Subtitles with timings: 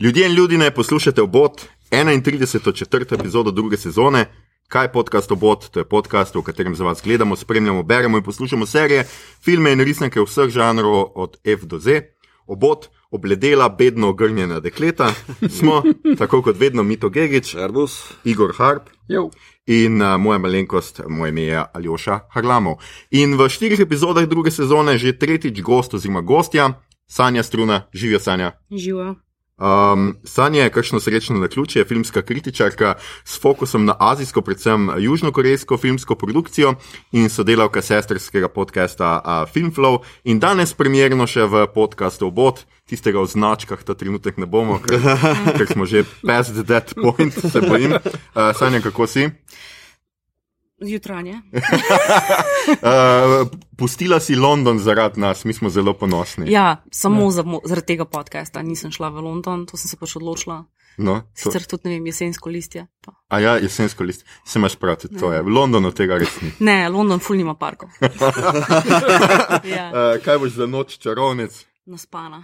[0.00, 2.74] Ljudje in ljudi ne poslušate obot 31.
[2.74, 4.26] četrto epizodo druge sezone.
[4.68, 5.70] Kaj je podcast obot?
[5.70, 9.06] To je podcast, v katerem za vas gledamo, spremljamo, beremo in poslušamo serije,
[9.44, 12.00] filme in resnike vseh žanrov od F do Z.
[12.46, 15.14] Obot, obledela, bedno ogrnjena dekleta,
[15.48, 15.82] smo,
[16.18, 18.12] tako kot vedno, Mito Gigič, Airbus.
[18.24, 19.30] Igor Harp Jo.
[19.66, 22.74] in uh, moja malenkost, moje ime je Aljoša Harlamov.
[23.10, 28.52] In v štirih epizodah druge sezone že tretjič gost oziroma gostja, Sanja Struna, živijo Sanja.
[28.70, 29.25] Živo.
[29.56, 32.94] Um, Sanja je kakšno srečno na ključe, je filmska kritičarka
[33.24, 36.74] s fokusom na azijsko, predvsem južnokorejsko filmsko produkcijo
[37.12, 39.98] in sodelavka sestrskega podcasta uh, Filmflow.
[40.24, 45.00] In danes premjerno še v podkastu Obot, tistega o značkah, ta trenutek ne bomo, ker,
[45.56, 47.96] ker smo že past that point, se bojim.
[47.96, 49.30] Uh, Sanja, kako si?
[50.80, 51.40] Jutranje.
[52.66, 53.46] Uh,
[53.78, 56.50] pustila si London zaradi nas, mi smo zelo ponosni.
[56.52, 60.64] Ja, samo za, zaradi tega podcasta nisem šla v London, to sem se pač odločila.
[60.98, 62.86] No, to, Sicer tudi ne vem, jesensko listje.
[63.04, 63.14] Pa.
[63.28, 65.42] a ja, jesensko list, se imaš prav, to je.
[65.42, 66.50] V Londonu tega res ni.
[66.58, 67.94] Ne, London ful nima parkov.
[69.76, 71.66] ja, Uh, kaj boš za noč čarovnic?
[71.86, 72.42] naspana.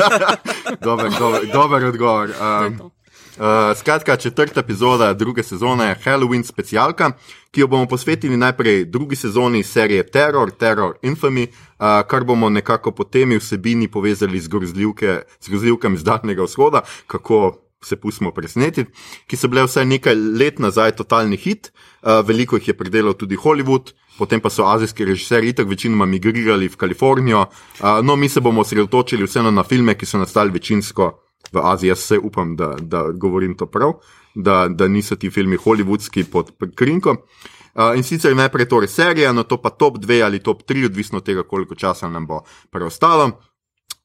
[0.84, 2.28] Dober, dober, dober odgovor.
[2.28, 2.90] Um.
[3.40, 7.10] Uh, skratka, četrta epizoda druge sezone je Halloween specialka,
[7.50, 12.90] ki jo bomo posvetili najprej drugi sezoni serije Terror, Terror Infamy, uh, kar bomo nekako
[12.90, 14.48] po temi vsebini povezali z,
[15.40, 18.92] z grozljivkami z Daljnega vzhoda, kako se pustimo presenetiti,
[19.26, 23.36] ki so bile vsaj nekaj let nazaj totalni hit, uh, veliko jih je predelal tudi
[23.36, 23.94] Hollywood.
[24.18, 27.46] Potem pa so azijski režiserji itak večinoma migrirali v Kalifornijo.
[27.80, 31.88] Uh, no, mi se bomo osredotočili vseeno na filme, ki so nastali večinsko v Aziji.
[31.88, 33.92] Jaz se upam, da, da govorim to prav,
[34.34, 37.16] da, da niso ti filmi hollywoodski pod krinko.
[37.74, 41.18] Uh, in sicer najprej torej serija, no to pa top 2 ali top 3, odvisno
[41.18, 43.30] od tega, koliko časa nam bo preostalo.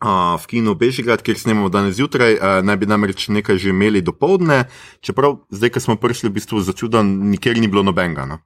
[0.05, 4.01] Uh, v kinu Bežigrad, kjer snemamo danes zjutraj, uh, naj bi namreč nekaj že imeli
[4.01, 4.65] do povdne,
[5.01, 8.25] čeprav zdaj, ko smo prišli, v bistvu začudo, nikjer ni bilo nobenega.
[8.29, 8.37] No?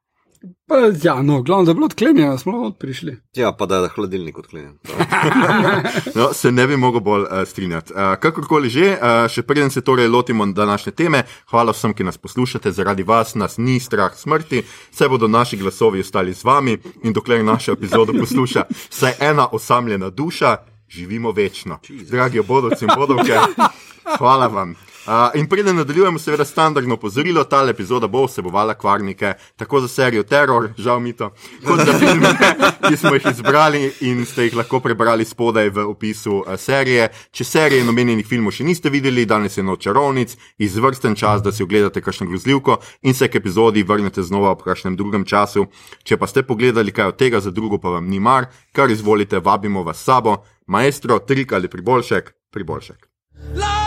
[0.68, 3.18] Pa, ja, no, glavno, da je bilo odklenjeno, smo lahko prišli.
[3.36, 4.78] Ja, pa da je hladilnik odklenjen.
[6.16, 7.94] No, se ne bi mogel bolj uh, strinjati.
[7.94, 12.18] Uh, kakorkoli že, uh, še preden se torej lotimo današnje teme, hvala vsem, ki nas
[12.18, 12.72] poslušate.
[12.72, 17.44] Zaradi vas nas ni strah smrti, vse bodo naši glasovi ostali z vami in dokler
[17.46, 20.56] našo epizodo posluša vsaj ena osamljena duša,
[20.90, 21.80] živimo večno.
[22.12, 23.40] Dragi obodovci in bodovke,
[24.18, 24.76] hvala vam.
[25.08, 30.24] Uh, in preden nadaljujemo, seveda, standardno opozorilo, ta epizoda bo vsebovala kvarnike, tako za serijo
[30.24, 31.30] Terror, žal mi to,
[31.68, 32.34] kot za filme,
[32.90, 37.08] ki smo jih izbrali in ste jih lahko prebrali spodaj v opisu uh, serije.
[37.32, 41.56] Če serije in omenjenih filmov še niste videli, danes je noč čarovnic, izvrsten čas, da
[41.56, 45.70] si ogledate kakšno grozljivko in se k epizodi vrnete znova ob kakšnem drugem času.
[46.04, 49.40] Če pa ste pogledali kaj od tega, za drugo pa vam ni mar, kar izvolite,
[49.40, 53.08] vabimo vas sabo, maestro, trik ali priboljšek, priboljšek.
[53.40, 53.79] Ej,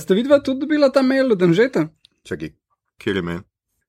[0.00, 1.88] ste vidva tudi dobila ta mail od Anžeta?
[2.24, 2.52] Čakaj,
[2.98, 3.44] kjer je meni?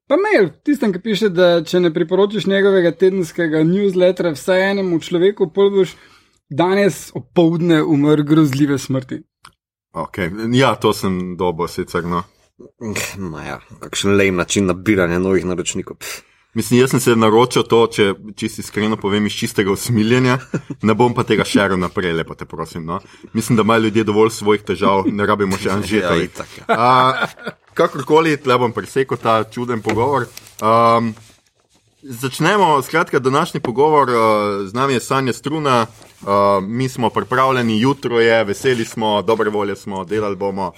[0.09, 5.51] Pa mail, tistem, ki piše, da če ne priporočiš njegovega tedenskega newslettera vsaj enemu človeku,
[5.53, 5.93] pol boš
[6.49, 9.21] danes opoldne umrl grozljive smrti.
[9.93, 10.31] Okay.
[10.57, 12.05] Ja, to sem dobo sicer.
[12.05, 12.23] No.
[13.17, 16.01] Ma ja, kakšen lej način nabiranja novih naročnikov.
[16.01, 16.28] Pff.
[16.53, 20.39] Mislim, jaz sem se naročil to, če čisto iskreno povem, iz čistega usmiljenja,
[20.81, 22.85] ne bom pa tega šeril naprej, lepo te prosim.
[22.85, 22.99] No.
[23.33, 26.15] Mislim, da imajo ljudje dovolj svojih težav, ne rabimo še Ja, anžeta.
[26.17, 26.65] itak, ja.
[26.73, 30.25] Uh, kakorkoli, tle bom presekal ta čuden pogovor.
[30.57, 31.13] Um,
[32.01, 36.27] začnemo, skratka, današnji pogovor, uh, z nami je Sanja Struna, uh,
[36.65, 40.71] mi smo pripravljeni, jutro je, veseli smo, dobre volje smo, delali bomo.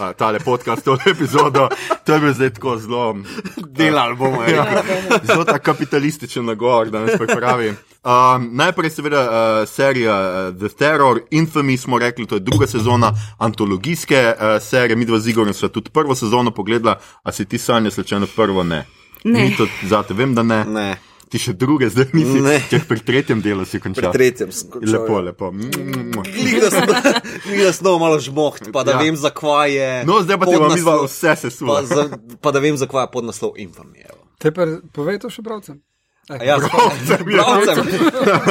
[0.00, 1.68] Uh, tale podcast, to epizodo,
[2.04, 3.16] to je bil zdaj tako zelo.
[3.56, 4.82] Delali bomo, ja.
[5.24, 7.68] Zelo ta kapitalističen nagovor, da nas pripravi.
[7.68, 13.12] Um, najprej, seveda, uh, serija uh, The Terror, Infamy smo rekli, to je druga sezona
[13.38, 14.96] antologijske uh, serije.
[14.96, 18.62] Mi dva z Igorjem sva tudi prvo sezono pogledala, a si ti sanja slučajno prvo
[18.62, 18.86] ne.
[19.24, 19.40] Ne.
[19.40, 20.64] Ni to zate, vem, da ne.
[20.64, 20.96] Ne,
[21.26, 22.38] Ti še druge, zdaj nisi.
[22.38, 22.62] Ne.
[22.62, 24.12] Če pri tretjem delu si pri končal.
[24.12, 24.92] tretjem sem končal.
[24.92, 25.50] Lepo, lepo.
[25.50, 26.12] Mm.
[26.56, 26.86] Da sem,
[27.42, 28.94] glih da sem malo žmoht, pa da Ja.
[28.94, 29.02] ja.
[29.02, 30.04] vem, zakvaj je.
[30.04, 31.72] No, zdaj pa ti bom podnaslov- vse sesula.
[31.72, 32.08] Pa, za,
[32.38, 34.06] pa da vem, zakvaj je podnaslov infamije.
[34.36, 35.82] Te pa povej to še pravcem.
[36.28, 37.36] A Ja, Bravcem, ja.
[37.36, 37.86] Bravcem.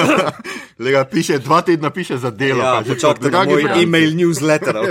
[0.79, 2.59] Lega, piše, dva tedna piše za delo.
[2.59, 3.83] Ja, kaže, počakajte na dragi moj Bravci.
[3.83, 4.75] e-mail newsletter.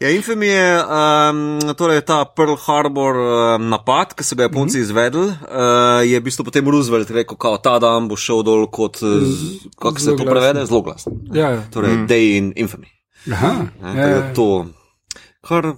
[0.00, 4.80] Ja, Infamy je um, torej ta Pearl Harbor um, napad, ki so ga Japonci mm
[4.80, 4.86] -hmm.
[4.86, 5.26] izvedli.
[5.26, 9.22] Uh, je v bistvu potem Roosevelt rekel, da ta dan bo šel dol kot, uh,
[9.78, 11.12] kako se to prevede, zelo glasno.
[11.32, 11.62] Ja, ja.
[11.70, 12.06] Torej, mm.
[12.06, 12.86] Day in Infamy.
[13.32, 13.52] Aha,
[13.82, 14.34] Ne, ja, tako da ja.
[14.34, 14.66] To,
[15.48, 15.74] kar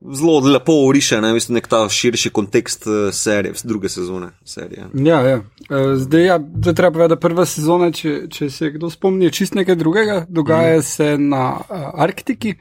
[0.00, 4.86] zelo lepo uriše, ne, mislim, nek ta širši kontekst uh, serije, druge sezone serije.
[4.94, 5.36] Ja, ja.
[5.70, 9.30] Eh, Zdaj, ja, zdaj treba povedati, da prva sezona, če, če se kdo spomni, je
[9.30, 10.26] čist nekaj drugega.
[10.28, 10.82] Dogaja mm.
[10.82, 12.54] se na uh, Arktiki,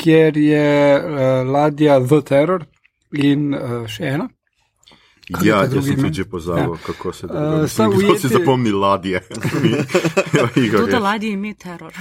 [0.00, 0.66] kjer je
[0.96, 1.04] uh,
[1.46, 2.64] ladja The Terror
[3.12, 4.28] in uh, še ena.
[5.30, 6.74] Kaj Ja, jaz sem tudi že pozabil, Ja.
[6.74, 6.84] ja.
[6.84, 7.34] kako se to
[7.68, 9.20] sta uh, Kdo si ujeti- zapomni ladje?
[10.32, 10.98] Ja, Igor Tudi je.
[11.00, 11.92] ladje ime teror.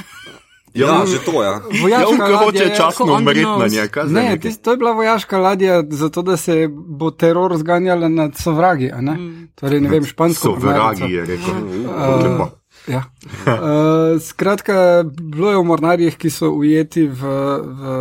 [0.73, 1.51] Ja, Ja, ja že to, ja.
[1.51, 3.87] Ja, Vojaška on ladja je- časno umreti na njej.
[4.07, 4.39] Ne, nekaj?
[4.39, 8.91] tis, to je bila vojaška ladja, zato da se bo teror zganjala nad sovragi.
[8.91, 9.15] a ne?
[9.55, 10.41] Torej, ne vem, špansko.
[10.43, 10.99] So mornarico.
[10.99, 11.53] vragi, je rekel.
[11.85, 12.58] Uh.
[12.89, 13.03] Ja.
[13.45, 17.93] Uh, skratka, bilo je v mornarjih, ki so ujeti v, v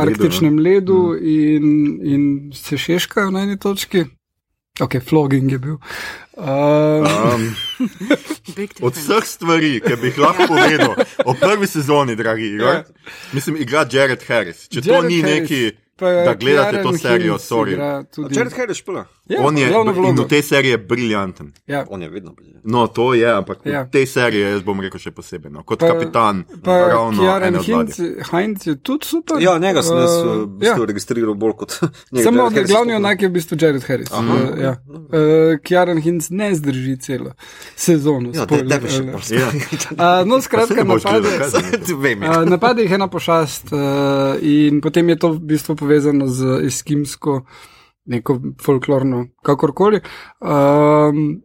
[0.00, 1.66] arktičnem ledu in,
[2.00, 2.22] in
[2.56, 4.06] se šeškajo na eni točki.
[4.80, 5.76] Ok, flogging je bil.
[6.32, 7.42] Um,
[8.56, 10.94] Big od vseh stvari, ki bi jih lahko povedal
[11.28, 12.84] o prvi sezoni, dragi Igor, Ja.
[13.36, 14.64] mislim, igra Jared Harris.
[14.72, 15.60] Če to Jared ni Harris, neki,
[16.02, 17.72] da gledate Kieran to serijo, sorry.
[17.72, 19.04] igra tudi- Jared Harris špila.
[19.26, 20.22] Ja, On je glavno in vlogo.
[20.22, 21.52] v tej seriji je briljanten.
[21.66, 21.86] Ja.
[21.88, 22.46] On je vedno bil.
[22.64, 23.82] No, to je, ampak Ja.
[23.82, 25.50] v tej seriji jaz bom rekel še posebej.
[25.50, 25.62] No.
[25.62, 28.24] Kot Pa- kapitan, Pa ravno Kieran ene od Heinz, ladij.
[28.24, 29.36] Heinz je tudi super.
[29.40, 30.86] Ja, njega sem jaz Uh, uh, v bistvu ja.
[30.86, 31.70] registriral bolj kot
[32.12, 32.24] njega.
[32.24, 34.10] Samo Jared Harris je glavni sploh- onak je v bistvu Jared Harris.
[34.10, 34.18] Uh,
[34.58, 34.72] ja.
[34.86, 35.08] uh,
[35.60, 37.32] Kieran Hinz ne zdrži celo
[37.76, 38.30] sezono.
[38.30, 39.12] Ja, spoiler da bi še alert.
[39.22, 39.38] bolj.
[39.38, 39.48] Ja.
[40.20, 41.96] Uh, no, skratka, ne boš napade, gledal, kaj zdaj?
[41.96, 42.30] Vem, ja.
[42.32, 43.78] uh, napade jih ena pošast uh,
[44.40, 47.42] in potem je to v bistvu povezano z eskimsko,
[48.04, 50.00] neko folklorno, kakorkoli.
[50.40, 51.42] Um,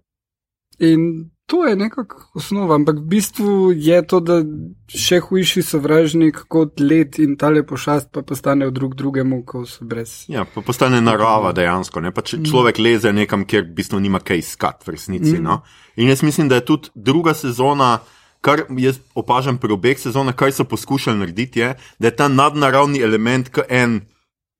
[0.80, 4.40] in to je nekako osnova, ampak v bistvu je to, da
[4.88, 10.26] še hujši sovražnik kot led in tale pošast pa postanejo drug drugemu, ko so brez.
[10.32, 12.04] Ja, pa postane narava dejansko.
[12.04, 12.12] Ne?
[12.12, 15.38] Pa če človek leze nekam, kjer v bistvu nima kaj iskati v resnici.
[15.38, 15.44] Mm.
[15.44, 15.62] No?
[15.96, 17.98] In jaz mislim, da je tudi druga sezona,
[18.44, 23.04] kar jaz opažam pri obeh sezonah, kar so poskušali narediti, je, da je ta nadnaravni
[23.04, 24.02] element kot en.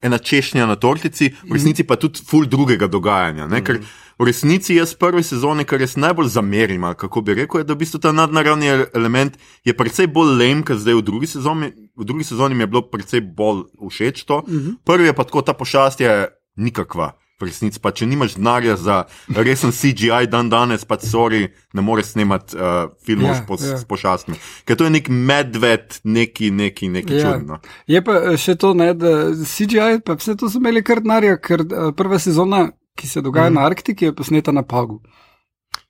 [0.02, 3.48] Ena češnja na tortici, v resnici pa tudi ful drugega dogajanja.
[3.50, 3.64] Ne?
[3.66, 3.80] Ker
[4.20, 7.82] v resnici jaz prve sezone, kar jaz najbolj zamerim, kako bi rekel, je, da v
[7.82, 9.34] bistvu ta nadnaravni el- element
[9.66, 11.72] je precej bolj lem, kot zdaj v drugi sezoni.
[11.98, 14.44] V drugi sezoni mi je bilo precej bolj všeč to.
[14.86, 16.28] Prvi je pa tako, ta pošast je
[16.58, 17.18] nikakva.
[17.38, 18.96] V resnici pa, če nimaš denarja za
[19.30, 23.78] resen CGI dan danes, pa sorry, ne moreš snemati uh, filmov Ja, s, pos, ja.
[23.78, 24.40] s pošastmi.
[24.66, 27.36] Ker to je nek medved, neki, neki, neki Ja.
[27.36, 27.60] čudno.
[27.86, 31.38] Je pa eh, še to, ne, da CGI, pa vse to so imeli kar denarja,
[31.38, 33.60] ker uh, prva sezona, ki se dogaja mm.
[33.60, 34.98] na Arktiki, je posneta na Pagu.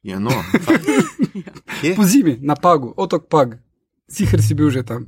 [0.03, 0.35] Ja, no.
[1.95, 3.55] Po zimi, na Pagu, otok Pag.
[4.11, 5.07] Sicer si bil že tam,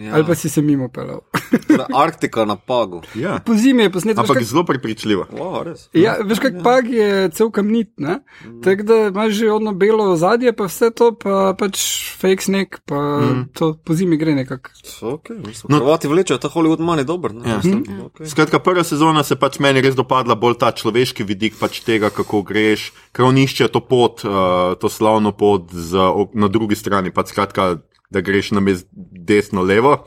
[0.00, 0.14] ja.
[0.14, 1.20] ali pa si se mimo pelal.
[1.68, 3.02] Torej, Arktika na Pagu.
[3.14, 3.38] ja.
[3.44, 4.20] Po zimi je posneta.
[4.20, 5.26] Ampak zelo prepričljivo.
[5.32, 5.88] Wow, res.
[5.92, 8.20] Ja, veš, kak Pag je cel kamnit, ne?
[8.64, 11.80] Tako da imaš že ono belo ozadje, pa vse to, pa pač
[12.20, 13.44] fake snake, pa mm.
[13.56, 14.72] to po zimi gre nekako.
[15.00, 15.36] Okay,
[15.68, 17.34] no, Hrvati vlečejo ta Hollywood manj dober.
[17.34, 17.48] Ne?
[17.50, 17.56] Ja.
[17.56, 18.28] Mislim, okay.
[18.30, 22.42] Skratka, prva sezona se pač meni res dopadla bolj ta človeški vidik pač tega, kako
[22.46, 27.34] greš, ker oni iščejo to pot, uh, to slavno pot z, na drugi strani, pač
[27.34, 27.76] skratka,
[28.10, 30.06] da greš na mest desno-levo.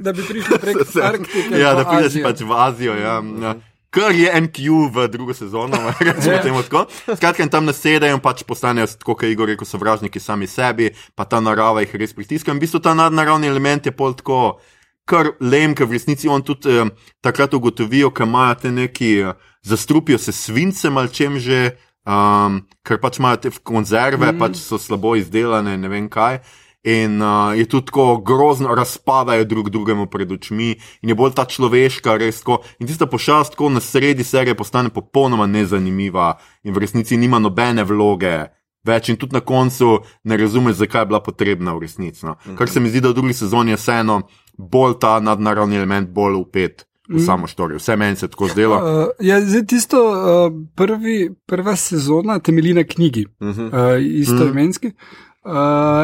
[0.00, 0.76] Da bi prišel prek
[1.10, 1.58] Arktike.
[1.58, 2.94] ja, da prideš pač v Azijo.
[2.98, 3.54] Ja, ja.
[3.94, 4.58] Kar je MQ
[4.90, 6.86] v drugo sezono, recimo temu tako.
[7.14, 11.84] Skratka, tam nasedajo pač postanejo, kot je Igor rekel, sovražniki sami sebi, pa ta narava
[11.84, 12.50] jih res pritiska.
[12.50, 14.58] In v bistvu ta nadnaravni element je pol tako,
[15.06, 16.90] kar lem, ker v resnici on tudi eh,
[17.22, 22.98] takrat ugotovijo, ker imajo te neki, eh, zastrupijo se svincem ali čem že, um, ker
[22.98, 24.42] pač imajo te konzerve, mm.
[24.42, 26.42] pač so slabo izdelane, ne vem kaj.
[26.84, 31.46] In uh, je tudi tako grozno, razpadajo drug drugemu pred očmi, in je bolj ta
[31.48, 32.60] človeška, res tako.
[32.78, 37.84] In tista pošast, tako na sredi serije, postane popolnoma nezanimiva in v resnici nima nobene
[37.88, 38.36] vloge
[38.84, 39.98] več, in tudi na koncu
[40.28, 42.26] ne razumeš, zakaj je bila potrebna v resnici.
[42.26, 42.36] No.
[42.58, 44.20] Kar se mi zdi, da v drugi sezoni je vseeno
[44.58, 47.24] bolj ta nadnaravni element, bolj upet v mm.
[47.24, 47.80] samo štorijo.
[47.80, 48.76] Vse meni se tako zdelo.
[48.76, 53.68] Uh, ja, zdaj tisto uh, prvi, prva sezona temelji na knjigi, uh -huh.
[53.72, 54.86] uh, istoimenski.
[54.86, 55.23] Uh,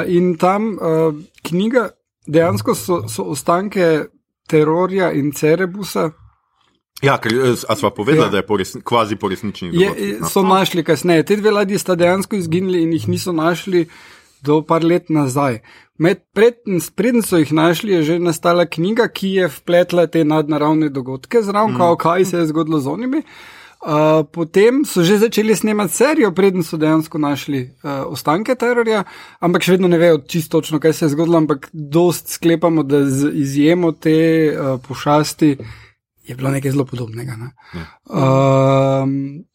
[0.08, 1.88] in tam uh, knjiga,
[2.26, 4.08] dejansko so, so ostanke
[4.48, 6.10] terorja in cerebusa,
[7.00, 8.30] Ja, ker eh, a sva povedala, Ja.
[8.30, 10.20] da je po resni, kvazi po resničnih je, dogodkih.
[10.20, 10.28] No.
[10.28, 11.22] so našli kasneje.
[11.24, 13.86] Te dve ladji sta dejansko izginili in jih niso našli
[14.44, 15.62] do par let nazaj.
[15.96, 16.60] Med, pred,
[16.96, 21.72] preden so jih našli, je že nastala knjiga, ki je vpletla te nadnaravne dogodke zraven,
[21.72, 21.96] mm.
[21.96, 23.24] kaj se je zgodilo z onimi.
[23.24, 23.59] Uh,
[24.32, 29.04] potem so že začeli snemati serijo, preden so dejansko našli uh, ostanke terorja,
[29.40, 33.06] ampak še vedno ne vejo čisto točno, kaj se je zgodilo, ampak dost sklepamo, da
[33.08, 34.16] z izjemo te
[34.52, 35.56] uh, pošasti
[36.30, 37.36] je bilo nekaj zelo podobnega.
[37.36, 37.50] Ne?
[37.74, 37.86] Ja.
[38.06, 39.08] Uh,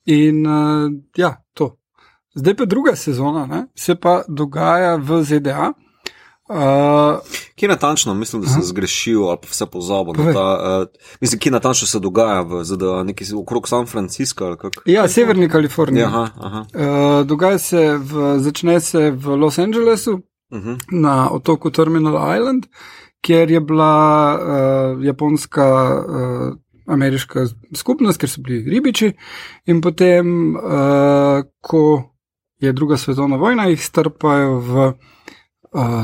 [0.05, 1.77] in uh, ja, to.
[2.36, 3.67] Zdaj pa druga sezona, ne?
[3.75, 5.72] se pa dogaja v ZDA.
[6.49, 7.19] Uh,
[7.55, 10.13] Kje natančno, mislim, da sem zgrešil ali pa vse pozabil.
[10.13, 10.33] na Povej.
[10.33, 10.87] Ta, uh,
[11.21, 16.01] mislim, kje natančno se dogaja v ZDA, nekje okrog San Francisca ja, Severni Kaliforniji.
[16.01, 16.65] Ja, aha, aha.
[16.73, 20.21] Uh, dogaja se, v, začne se v Los Angelesu,
[20.51, 20.77] Uh -huh.
[20.91, 22.65] na otoku Terminal Island,
[23.21, 26.53] kjer je bila uh, japonska, uh,
[26.85, 29.13] ameriška skupnost, ker so bili ribiči,
[29.65, 30.61] in potem, uh,
[31.61, 32.03] ko
[32.59, 34.93] je druga svetovna vojna, jih strpajo v uh,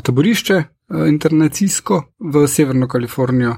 [0.03, 3.55] taborišče uh, internacijsko v Severno Kalifornijo,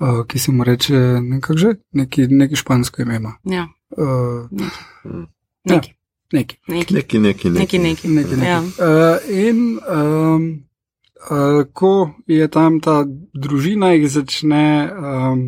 [0.00, 3.36] uh, ki se mu reče nekako že, neki, neki špansko ime ima.
[3.44, 4.48] Ja, Uh,
[5.64, 5.94] neki.
[6.32, 6.56] neki.
[6.68, 7.50] Neki, Neki, neki, neki.
[7.50, 7.78] neki.
[7.78, 8.08] neki.
[8.08, 8.48] Nekaj, nekaj.
[8.48, 8.60] Ja.
[8.60, 10.68] Uh, in um,
[11.30, 15.40] uh, ko je tam ta družina, jih začne, um,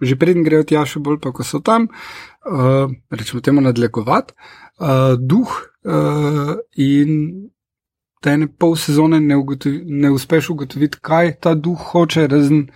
[0.00, 1.86] že preden grejo tja, še bolj pa, ko so tam,
[2.50, 4.34] uh, rečemo temu nadlegovati,
[4.82, 5.54] uh, duh
[5.86, 7.14] uh, in
[8.20, 12.68] te ene pol sezone ne, ugotovi, ne uspeš ugotoviti, kaj ta duh hoče, razen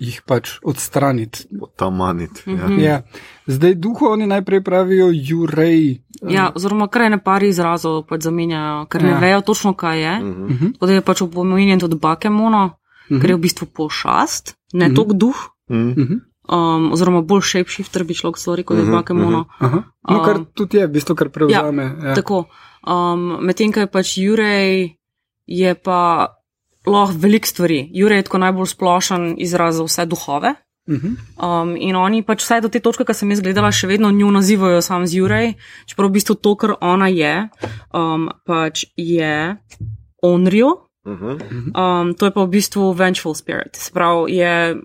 [0.00, 1.44] jih pač odstraniti.
[1.76, 2.42] Tamanit.
[2.46, 2.52] Ja.
[2.54, 2.78] Mhm.
[2.80, 3.02] Ja.
[3.46, 6.02] Zdaj, duhu oni najprej pravijo, jurej.
[6.22, 9.18] Ja, oziroma, kar ene par izrazov pač zamenjajo, ker ne Ja.
[9.18, 10.14] vejo točno, kaj je.
[10.18, 10.58] Uh Uh -huh.
[10.58, 10.72] -huh.
[10.72, 12.70] Tako da je pač opomenjen tudi bakemono,
[13.10, 13.20] Mhm.
[13.20, 14.94] ker je v bistvu pošast, ne Mhm.
[14.94, 15.36] tok duh,
[15.70, 15.88] Mm.
[15.88, 16.20] Uh -huh.
[16.48, 19.44] um, oziroma bolj shapeshifter bi človek stvari, kot je Mhm, bakemono.
[19.58, 19.82] Aha.
[20.10, 21.82] No, kar Um, tudi je, v bistvu, kar prevzame.
[22.02, 22.44] Ja, Tako.
[22.86, 24.96] Um, Medtem, ko je pač Jurej,
[25.46, 26.34] je pa
[26.86, 27.88] lahko veliko stvari.
[27.94, 30.54] Jurej je tako najbolj splošen izraz za vse duhove.
[30.88, 31.14] Uh -huh.
[31.38, 34.30] Um, in oni pač vsaj do te točke, ki sem jaz gledala, še vedno njo
[34.30, 35.54] nazivajo sam z Jurej,
[35.86, 37.48] čeprav v bistvu to, kar ona je,
[37.94, 39.56] um, pač je
[40.22, 42.02] Onryo, Uh -huh.
[42.02, 44.76] um, to je pa v bistvu Vengeful Spirit, sprav je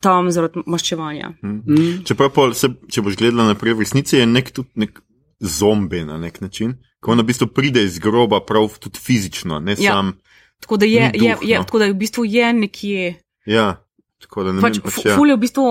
[0.00, 1.32] tam zaradi maščevanja.
[1.42, 2.04] Mm.
[2.04, 5.00] Čeprav, pol, se, če boš gledala naprej, v resnici je nek tudi nek
[5.40, 9.74] zombi na nek način, ko ona v bistvu pride iz groba, prav tudi fizično, ne
[9.74, 9.92] Ja.
[9.92, 10.12] sam.
[10.60, 11.64] Tako da je, duh, je, je, no.
[11.64, 13.14] tako da je v bistvu je nekje.
[13.46, 13.76] Ja,
[14.20, 15.16] tako da ne Pač, vem, pač, fu- ja.
[15.16, 15.64] ful je v bistvu,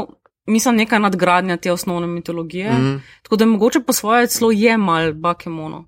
[0.47, 2.71] mislim, neka nadgradnja te osnovne mitologije.
[2.71, 2.85] Mm.
[2.87, 5.85] Mm, Tako da je mogoče po svoje celo je mal bakemono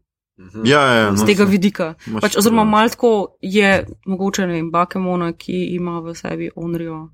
[0.63, 1.93] ja, ja, z no, tega se- vidika.
[2.21, 3.09] Pač, oziroma, malo tako
[3.41, 3.73] je
[4.05, 7.09] mogoče ne vem, bakemono, ki ima v sebi onrijo.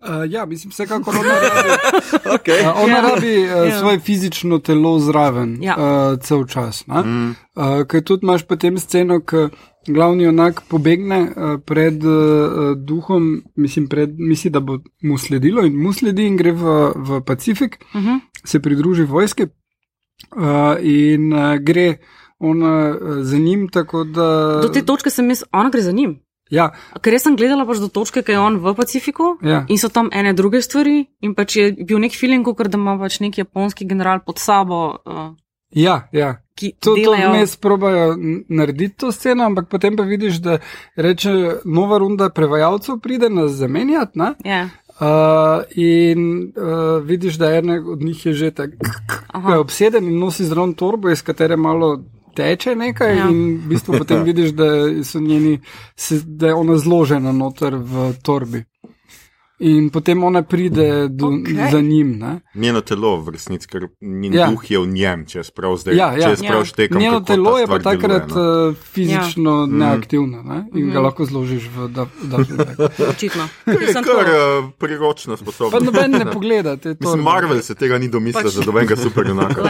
[0.00, 1.68] Uh, ja, mislim, vsekakor ona rabi,
[2.36, 2.60] Okay.
[2.62, 3.00] uh, ona Ja.
[3.02, 3.78] rabi uh, Ja.
[3.78, 5.76] svoje fizično telo zraven Ja.
[5.76, 6.86] uh, cel čas.
[6.86, 7.02] ne.
[7.02, 9.48] Mm, Uh, Ker tudi imaš potem sceno, ko
[9.86, 12.12] glavni onak pobegne uh, pred uh,
[12.78, 13.26] duhom,
[13.56, 16.64] mislim, pred, misli, da bo mu sledilo in mu sledi in gre v,
[16.96, 18.18] v Pacifik, Uh -huh.
[18.44, 19.50] se pridruži vojski uh,
[20.80, 21.96] in uh, gre
[22.38, 24.58] ona uh, za njim, tako da.
[24.62, 26.18] Do te točke sem jaz, ona gre za njim.
[26.50, 26.70] Ja,
[27.02, 29.62] Ker jaz sem gledala pač do točke, ki je on v Pacifiku ja.
[29.70, 32.96] in so tam ene druge stvari, in pač je bil nek feeling, kot da ima
[32.98, 35.30] pač nek japonski general pod sabo, uh,
[35.70, 36.42] ja, ja.
[36.60, 37.30] To, to delajo.
[37.32, 38.16] vmes probajo
[38.52, 40.58] narediti to sceno, ampak potem pa vidiš, da
[40.96, 44.18] reče nova runda prevajalcev pride nas zamenjati.
[44.18, 44.34] ne?
[44.44, 44.68] Ja,
[45.00, 45.06] Uh,
[45.80, 51.08] in uh, vidiš, da ena od njih je že tako obseden in nosi zraven torbo,
[51.08, 52.02] iz katere malo
[52.34, 53.28] teče nekaj, Ja.
[53.28, 54.64] in v bistvu potem vidiš, da,
[55.04, 55.60] so njeni,
[55.96, 58.64] se, da je ona zložena noter v torbi.
[59.60, 61.70] In potem ona pride do, okay.
[61.70, 62.18] za njim.
[62.18, 62.40] Ne?
[62.54, 64.46] njeno telo v resnici, ker njen Ja.
[64.46, 66.32] duh je v njem, če jaz prav zdaj, Ja, ja.
[66.32, 66.64] Ja.
[66.64, 66.98] štekam.
[66.98, 68.68] Njeno kako ta telo je pa takrat deluje, no.
[68.68, 69.66] uh, fizično ja.
[69.66, 69.78] Mm.
[69.78, 70.58] neaktivno ne?
[70.74, 70.92] in Mhm.
[70.92, 72.88] ga lahko zložiš v Duffel.
[73.12, 73.44] očitno.
[73.66, 75.84] Je kar uh, priročna Pa sposobnost.
[75.84, 76.98] noben ne pogleda te torbe.
[77.00, 79.62] Mislim, Marvel se tega ni domislil Pač- za dobenega superjunaka.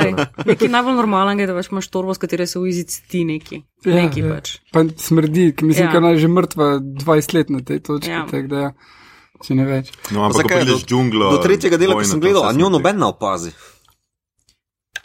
[0.47, 3.63] Nekaj najbolj normalnega je, da imaš torbo, s katero se uizic ti neki.
[3.85, 4.35] Ja, neki ja.
[4.35, 4.59] pač.
[4.73, 6.01] Pa smrdi, mislim, Ja.
[6.01, 8.11] da je že mrtva 20 let na tej točki.
[8.11, 8.27] Ja.
[8.33, 8.43] Ja.
[8.43, 8.73] Da, ja,
[9.47, 9.91] če ne več.
[10.15, 10.71] No, ampak ko Zakaj?
[10.71, 11.35] v džunglo.
[11.37, 13.53] Do tretjega dela, ki sem gledal, a njo noben ne opazi.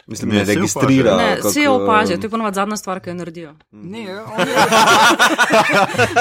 [0.06, 1.16] Mislim, Ne, ne registrira.
[1.18, 3.54] Ne, kak, vse jo opazijo, to je ponovadi zadnja stvar, ki jo naredijo.
[3.72, 4.54] Ne, on je,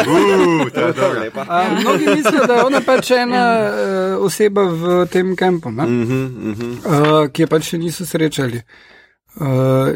[0.05, 1.21] Uh, to je dobro.
[1.47, 5.85] a, mnogi mislijo, da je ona pač ena uh, oseba v tem kampu, ne?
[5.85, 6.73] Mhm, mhm.
[6.81, 8.57] uh, ki je pač še niso srečali.
[8.57, 8.94] Uh,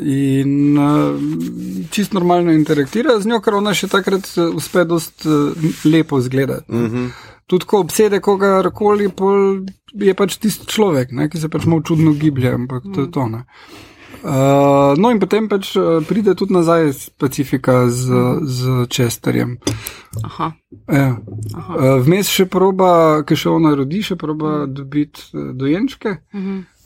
[0.04, 1.16] in uh,
[1.92, 5.56] čist normalno interaktira z njo, ker ona še takrat uh, uspe dost uh,
[5.86, 6.68] lepo izgledati.
[6.72, 7.12] Mhm.
[7.50, 9.64] Tudi ko obsede kogarkoli, pol
[9.98, 13.26] je pač tisti človek, ne, ki se pač malo čudno giblje, ampak to je to.
[13.26, 13.46] Ne.
[14.20, 18.12] Uh, no, in potem pač uh, pride tudi nazaj iz Pacifika z,
[18.44, 19.58] z Chesterjem.
[20.24, 20.52] Aha,
[20.92, 21.16] Ja.
[21.56, 21.74] aha.
[21.74, 26.20] Uh, vmes še proba, ki še ona rodi, še proba dobiti uh, dojenčke.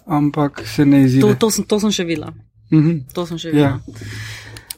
[0.05, 1.22] Ampak se ne izide.
[1.22, 2.33] To, to, sem, to sem še videla.
[2.69, 3.07] Mhm.
[3.13, 3.53] To sem še Ja.
[3.53, 3.79] videla.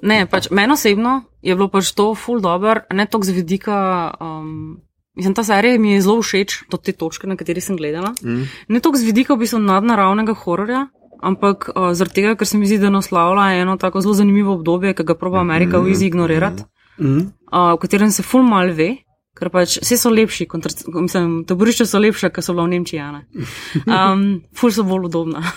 [0.01, 3.77] Ne, pač meni osebno je bilo pač to full dobro, ne toliko z vidika.
[4.15, 4.82] Um,
[5.15, 8.13] mislim, ta serija mi je zelo všeč, do te točke, na kateri sem gledala.
[8.22, 8.46] Mm.
[8.70, 10.88] Ne toliko z vidika v bistvu nadnaravnega hororja,
[11.20, 14.94] ampak uh, zaradi tega, ker se mi zdi, da naslavlja eno tako zelo zanimivo obdobje,
[14.94, 17.20] ki ga proba Amerika v izi ignorirati, Mhm.
[17.50, 18.98] uh, v katerem se full mal ve.
[19.36, 23.01] Ker pač vse so lepši, kontra, mislim, taborišča so lepša, ker so bila v Nemčiji,
[23.04, 23.48] a ne.
[23.84, 24.22] Um,
[24.56, 25.44] ful so bolj udobna.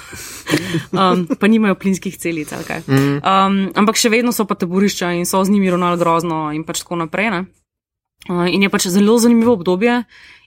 [0.96, 2.80] Um, pa nimajo plinskih celic, ali kaj.
[2.88, 6.80] Um, ampak še vedno so pa taborišča in so z njimi ravnali grozno in pač
[6.80, 7.28] tako naprej.
[7.34, 7.40] Ne?
[8.32, 10.00] Uh, in je pač zelo zanimivo obdobje.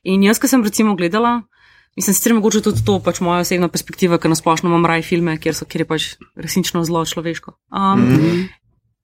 [0.10, 1.44] In jaz, ki sem recimo gledala,
[1.96, 5.54] mislim, sicer mogoče tudi to pač moja osebna perspektiva, ker nasplošno imam raj filme, kjer,
[5.54, 7.54] so, kjer je pač resnično zelo človeško.
[7.70, 8.44] Um, mm -hmm.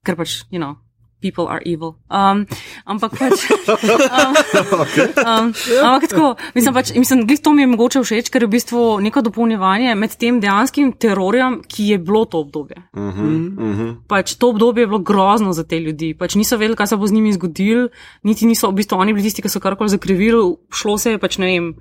[0.04, 0.76] Ker pač, you know.
[1.20, 1.98] People are evil.
[2.06, 2.46] Um,
[2.86, 3.42] ampak pač.
[5.18, 5.52] Um, um,
[5.84, 8.82] ampak tako, mislim, pač, mislim, glih to mi je mogoče všeč, ker je v bistvu
[9.02, 12.78] neko dopolnjevanje med tem dejanskim terorjem, ki je bilo to obdobje.
[12.94, 13.90] Uh -huh, uh -huh.
[14.08, 16.14] Pač to obdobje je bilo grozno za te ljudi.
[16.14, 17.88] Pač niso vedeli, kaj se bo z njimi zgodilo,
[18.22, 20.56] niti niso v bistvu oni bili tisti, ki so karkoli zakrivili.
[20.70, 21.74] Šlo se je pač ne vem.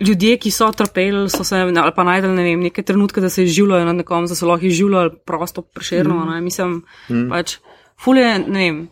[0.00, 3.44] Ljudje, ki so trpeli, so se ali pa najdel ne vem, neke trenutke, da se
[3.44, 6.24] izživljajo nad nekom, da so lahko izživljali prosto preširno.
[6.24, 6.44] Mm.
[6.44, 7.28] Mislim, mm.
[7.30, 7.56] pač
[8.04, 8.88] fulje, ne vem.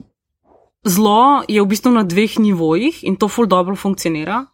[0.86, 4.44] Zlo je v bistvu na dveh nivojih in to ful dobro funkcionira.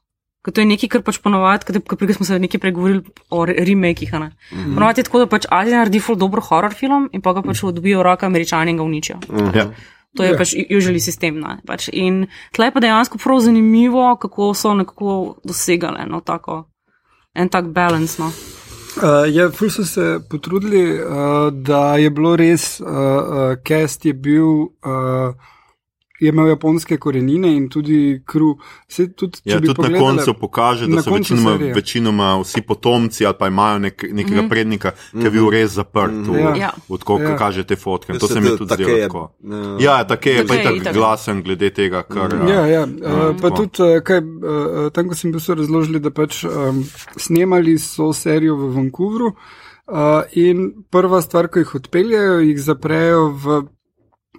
[0.42, 4.12] Ker to je nekaj, kar pač ponovadi, ker smo se nekaj pregovorili o re- remakih.
[4.12, 4.75] Mm -hmm.
[4.75, 7.61] Ponovadi je tako, da pač Azija naredi ful dobro horror film in pa ga pač
[7.61, 9.18] dobijo v roke američani in ga uničijo.
[9.54, 9.71] Ja.
[10.16, 10.35] To je Ja.
[10.35, 10.38] yeah.
[10.38, 11.40] pač usually sistem.
[11.40, 11.59] Ne?
[11.66, 16.64] Pač in tle pa dejansko prav zanimivo, kako so nekako dosegale no, tako,
[17.35, 18.18] en tak balans.
[18.18, 18.32] No.
[19.02, 24.12] Uh, ja, ful so se potrudili, uh, da je bilo res, uh, uh, cast je
[24.14, 25.35] bil, uh,
[26.22, 28.52] je imel japonske korenine in tudi kru.
[28.88, 31.74] Se, tudi, če Ja, bi tudi na koncu pokaže, da so večinoma, serije.
[31.74, 34.48] večinoma vsi potomci ali pa imajo nek, nekega mm -hmm.
[34.48, 36.38] prednika, ki je bil res zaprt, mm -hmm.
[36.40, 36.56] Ja.
[36.56, 36.70] Ja.
[36.88, 37.36] odkud Ja.
[37.36, 38.12] kaže te fotke.
[38.18, 39.32] To Se mi to- tudi zdelo je, tako.
[39.80, 40.04] ja.
[40.04, 42.34] Tako je, pa je je, tako glasen glede tega, kar.
[42.48, 42.84] Ja, ja.
[42.84, 46.84] Uh, pa tudi, uh, kaj, uh, tam, ko sem bil, so razložili, da pač um,
[47.16, 53.62] snemali so serijo v Vancouvru uh, in prva stvar, ko jih odpeljajo, jih zaprejo v,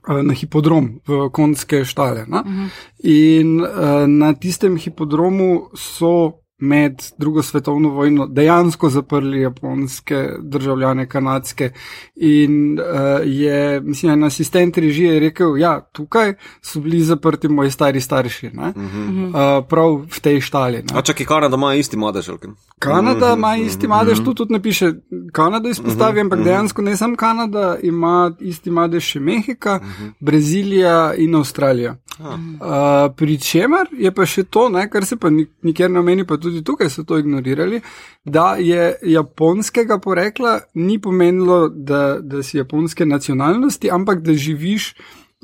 [0.07, 2.25] na hipodrom, v konjske štale.
[2.27, 2.69] Uh -huh.
[3.03, 11.71] In uh, na tistem hipodromu so med drugo svetovno vojno dejansko zaprli japonske državljane, kanadske.
[12.15, 12.85] In uh,
[13.25, 18.53] je, mislim, en asistent režije rekel, ja, tukaj so bili zaprti moji stari starši, uh
[18.53, 19.27] -huh.
[19.27, 20.77] uh, prav v tej štali.
[20.77, 20.83] Ne.
[20.93, 22.51] A čakaj, Kanada ima isti madež, kaj?
[22.79, 24.93] Kanada ima isti madež, tu tudi ne piše
[25.31, 29.79] Kanada izpostavi, ampak dejansko ne samo Kanada, ima isti madež še Mehika,
[30.19, 31.95] Brazilija in Avstralija.
[32.19, 36.25] Uh, pri čemer je pa še to, ne, kar se pa ni- nikjer ne omeni,
[36.27, 37.81] pa tudi tukaj so to ignorirali,
[38.25, 44.93] da je japonskega porekla ni pomenilo, da, da si japonske nacionalnosti, ampak da živiš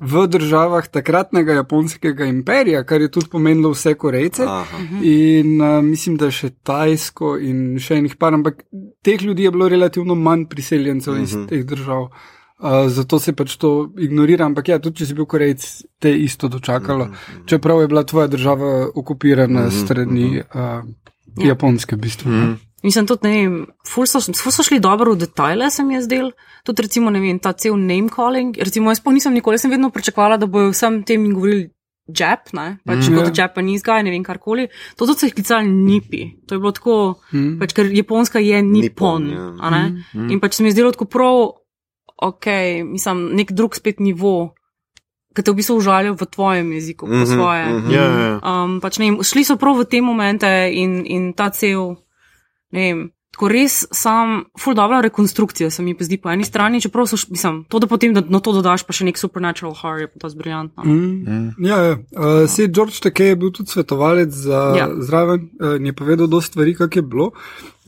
[0.02, 4.44] v državah takratnega japonskega imperija, kar je tudi pomenilo vse Korejce.
[4.44, 4.78] Aha.
[5.04, 8.64] In uh, mislim, da še Tajsko in še enih par, ampak
[9.04, 11.48] teh ljudi je bilo relativno manj priseljencev iz Mhm.
[11.48, 12.08] teh držav.
[12.60, 15.64] Uh, zato se pač to ignorira, ampak ja, tudi če si bil Korejc,
[16.00, 17.06] te isto dočakalo.
[17.08, 17.46] Mhm.
[17.48, 20.84] Čeprav je bila tvoja država okupirana strani uh,
[21.40, 22.32] Japonske, v bistvu.
[22.32, 22.58] Mhm.
[22.84, 23.56] Mislim, tudi ne vem,
[23.88, 26.30] ful so, ful so šli dobro v detajle, se mi je zdel.
[26.64, 28.56] Tudi recimo, ne vem, ta cel name calling.
[28.56, 31.70] Recimo, jaz pa nisem nikoli, sem vedno pričakovala, da bojo vsem tem govorili
[32.10, 33.24] Jap, ne, pač mm, Ja.
[33.28, 34.66] kot Japanese guy, ne vem karkoli.
[34.98, 36.42] To so jih klicali nipi.
[36.50, 36.96] To je bilo tako,
[37.30, 37.60] mm.
[37.62, 39.50] pač, ker japonska je nipon, Nippon, ja.
[39.62, 39.84] a ne.
[40.16, 40.32] Mm.
[40.34, 41.59] In pač se mi je zdelo tako prav,
[42.22, 42.46] ok,
[42.86, 44.54] mislim, nek drug spet nivo,
[45.36, 47.66] ki te v bistvu užalijo v tvojem jeziku, po Mhm, svoje.
[47.66, 47.92] mhm.
[47.92, 48.32] Ja, ja.
[48.44, 51.96] Um, pač, vem, šli so prav v te momente in, in ta cel,
[52.72, 53.00] ne vem,
[53.32, 57.64] tako res sam, full dobra rekonstrukcija se mi zdi po eni strani, čeprav so, mislim,
[57.70, 60.32] to, da potem da, na to dodaš pa še nek supernatural horror, je pa to
[60.34, 60.84] zbriljantno.
[60.84, 61.50] Mm.
[61.66, 61.98] Ja, ja.
[62.18, 64.86] Uh, se George Takej je bil tudi svetovalec za Ja.
[64.86, 64.88] ja.
[65.06, 67.32] zraven uh, in je povedal dosta stvari, kak je bilo.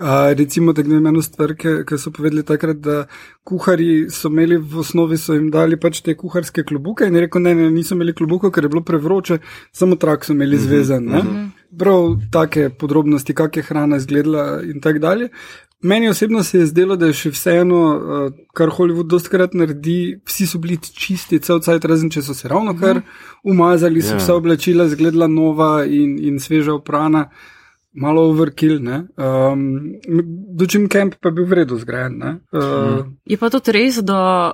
[0.01, 3.05] Uh, recimo, da gledam eno stvar, ki so povedali takrat, da
[3.43, 7.41] kuhari so imeli v osnovi, so jim dali pač te kuharske klobuke in je rekel,
[7.41, 9.41] ne, ne, niso imeli klobukov, ker je bilo prevroče,
[9.73, 11.09] samo trak so imeli zvezan.
[11.09, 11.49] Uh -huh.
[11.71, 15.29] Prav take podrobnosti, kak je hrana izgledala in tako dalje.
[15.81, 20.45] Meni osebno se je zdelo, da je še vseeno, uh, kar Hollywood dostkrat naredi, vsi
[20.47, 22.99] so bili čisti, cel cajt, razen če so se ravno kar
[23.43, 24.17] umazali, so Ja.
[24.17, 27.29] vsa oblačila izgledala nova in, in sveža oprana,
[27.93, 28.79] malo overkill.
[28.79, 29.07] ne.
[29.17, 29.95] Um,
[30.49, 32.17] Dočim Camp pa je bil v redu zgrajen.
[32.17, 32.37] ne.
[32.53, 34.51] Uh, Je pa tudi res, da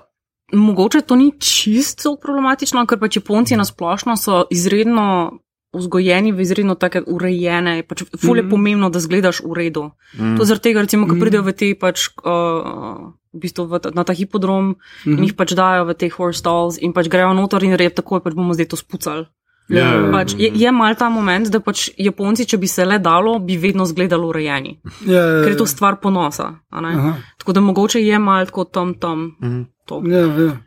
[0.54, 5.32] mogoče to ni čisto problematično, ker pač Japonci na splošno so izredno
[5.74, 8.50] vzgojeni v izredno take urejene, pač ful je Mhm.
[8.50, 9.92] pomembno, da zgledaš v redu.
[10.38, 11.22] To zaradi tega, recimo, ko Mhm.
[11.22, 12.10] pridejo v te pač.
[12.20, 14.76] Uh, V bistvu v ta, na ta hipodrom
[15.06, 15.24] in Mhm.
[15.24, 18.34] jih pač dajo v te horse stalls in pač grejo noter in rejo takoj, pač
[18.34, 19.28] bomo zdaj to spucali.
[19.70, 20.12] Ja, ja, ja.
[20.12, 23.56] Pač je, je mal ta moment, da pač Japonci, če bi se le dalo, bi
[23.56, 26.56] vedno izgledali urejeni, Ja, ja, ker je to stvar ponosa.
[26.72, 26.88] a ne?
[26.90, 27.14] Aha.
[27.38, 29.36] Tako da mogoče je mal tako tam tam.
[29.40, 29.62] Mhm.
[29.86, 30.02] To.
[30.04, 30.58] Ja, ja.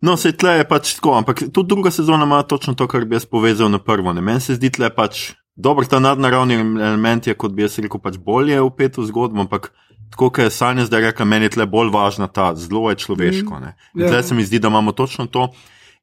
[0.00, 3.14] No, se tle je pač tako, ampak tudi druga sezona ima točno to, kar bi
[3.16, 4.12] jaz povezal na prvo.
[4.12, 4.20] Ne?
[4.20, 8.16] Meni se zdi tle pač dobro, ta nadnaravni element je, kot bi jaz rekel, pač
[8.16, 9.72] bolje upet v zgodbo, ampak
[10.10, 13.60] tako, kot je Sanja zdaj rekla, meni je tle bolj važna ta zelo je človeško.
[13.60, 13.76] Ne?
[13.94, 14.08] In Ja.
[14.08, 15.50] tle se mi zdi, da imamo točno to.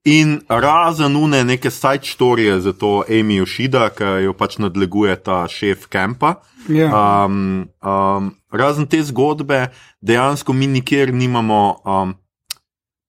[0.06, 5.48] In razen une neke side storije za to Amy Yoshida, ki jo pač nadleguje ta
[5.48, 6.36] šef kampa.
[6.70, 7.26] Ja.
[7.26, 9.68] Um, um, razen te zgodbe,
[10.02, 12.14] dejansko mi nikjer nimamo, um,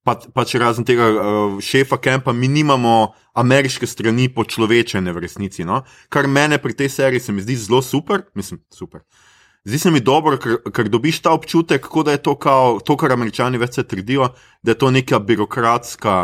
[0.09, 5.65] pa, pač razen tega uh, šefa kampa, mi nimamo ameriške strani počlovečene v resnici.
[5.67, 5.83] No?
[6.09, 9.05] Kar mene pri tej seriji se mi zdi zelo super, mislim, super.
[9.67, 13.13] Zdi se mi dobro, ker, ker dobiš ta občutek, da je to, kao, to kar
[13.13, 14.31] američani več se trdijo,
[14.63, 16.15] da je to neka birokratska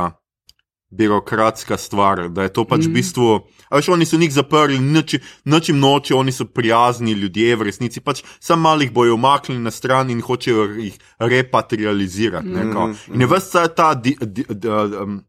[0.95, 2.93] birokratska stvar, da je to pač v Mhm.
[2.93, 3.39] bistvu.
[3.71, 7.99] Veš, oni so njih zaprli, noč, noč jim noči, oni so prijazni ljudje, v resnici
[7.99, 12.47] pač samo malih bojo umaknili na stran in hočejo jih repatrializirati.
[12.47, 12.93] ne, kao.
[13.07, 15.23] In je vse ta, di, di, di, um,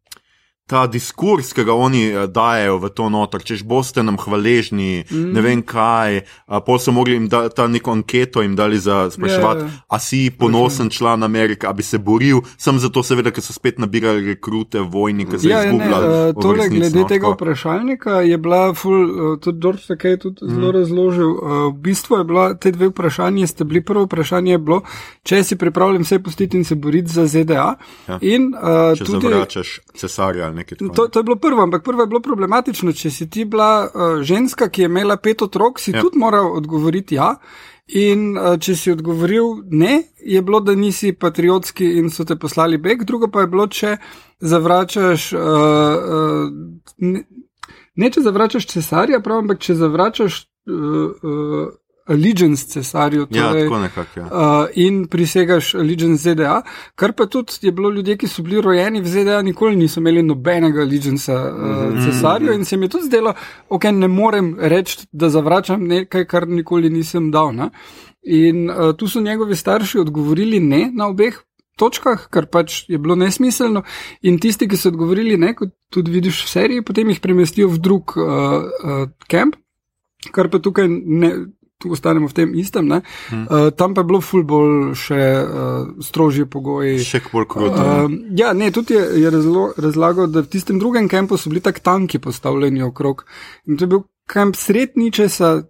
[0.67, 5.33] ta diskurs, ki ga oni eh, dajo v to notor, češ boste nam hvaležni, mm.
[5.33, 6.25] ne vem kaj.
[6.67, 9.71] Pol so mogli jim dati ta neko anketo jim dali za spraševati, Ja, ja.
[9.89, 13.79] a si ponosen član Amerike, a bi se boril, sem zato seveda, ker so spet
[13.79, 16.07] nabirali rekrute, vojnike, se Ja, ja, izgubljali.
[16.07, 20.19] uh, v tole, resnici, glede no, tega vprašalnika je bila, ful, uh, tudi George Takej
[20.19, 21.31] tudi zelo razložil.
[21.31, 24.83] Uh, v bistvu je bila te dve vprašanje, ste bili prvo vprašanje je bilo,
[25.23, 27.77] če si pripravljen vse pustiti in se boriti za ZDA.
[28.09, 28.19] Ja.
[28.21, 30.97] In, uh, Če tudi, zavračaš cesarja nekaj takega.
[30.97, 32.93] To, to je bilo prvo, ampak prvo je bilo problematično.
[32.97, 36.03] Če si ti bila uh, ženska, ki je imela pet otrok, si Ja.
[36.03, 37.35] tudi moral odgovoriti ja.
[37.95, 42.81] In uh, če si odgovoril ne, je bilo, da nisi patriotski in so te poslali
[42.83, 43.97] beg, drugo pa je bilo, če
[44.41, 45.33] zavračaš.
[45.33, 46.51] Uh, uh,
[46.99, 47.23] ne,
[47.95, 50.75] ne, če zavračaš cesarja, prav, ampak če zavračaš uh,
[51.23, 51.69] uh,
[52.07, 53.27] allegiance cesarju.
[53.31, 54.21] Ja, torej, tako nekako.
[54.21, 54.25] Ja.
[54.27, 56.63] Uh, in prisegaš allegiance ZDA,
[56.95, 60.23] kar pa tudi je bilo ljudje, ki so bili rojeni v ZDA, nikoli niso imeli
[60.23, 63.35] nobenega allegiance uh, cesarju in se mi je tudi zdelo,
[63.69, 67.53] ok, ne morem reči, da zavračam nekaj, kar nikoli nisem dal.
[67.55, 67.71] Ne?
[68.23, 71.43] In uh, tu so njegovi starši odgovorili ne na obeh.
[71.77, 73.83] Točkah, kar pač je bilo nesmiselno,
[74.25, 77.81] in tisti, ki so odgovorili ne, kot tudi vidiš v seriji, potem jih premestijo v
[77.85, 78.25] drug uh,
[78.65, 79.59] uh, kamp,
[80.33, 81.31] kar pa tukaj ne,
[81.79, 82.89] tu ostanemo v tem istem.
[82.89, 83.03] Ne?
[83.31, 86.99] Uh, tam pa je bilo ful bolj še uh, strožje pogoji.
[87.05, 87.77] Še bolj kruto.
[87.77, 87.97] ne.
[88.09, 91.61] Um, ja, ne, tudi je, je razlo, razlagal, da v tistem drugem kampu so bili
[91.61, 93.27] tak tanki postavljeni okrog.
[93.69, 95.69] In to je bil kamp sred ničesa,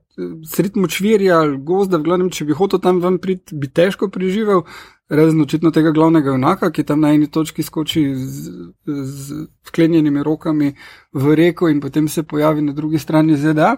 [0.48, 4.64] sred močvirja, gozda, v glavnem, če bi hotel tam ven priti, bi težko preživel.
[5.08, 8.50] Razen očitno tega glavnega junaka, ki tam na eni točki skoči z,
[8.86, 10.72] z vklenjenimi rokami
[11.12, 13.76] v reko in potem se pojavi na drugi strani ZDA.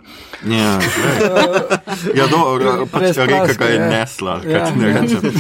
[0.49, 0.79] Ja,
[2.15, 3.89] ja dobro, pač reka ga je ja.
[3.91, 4.65] nesla, kaj Ja.
[4.71, 5.21] ti ne rečem.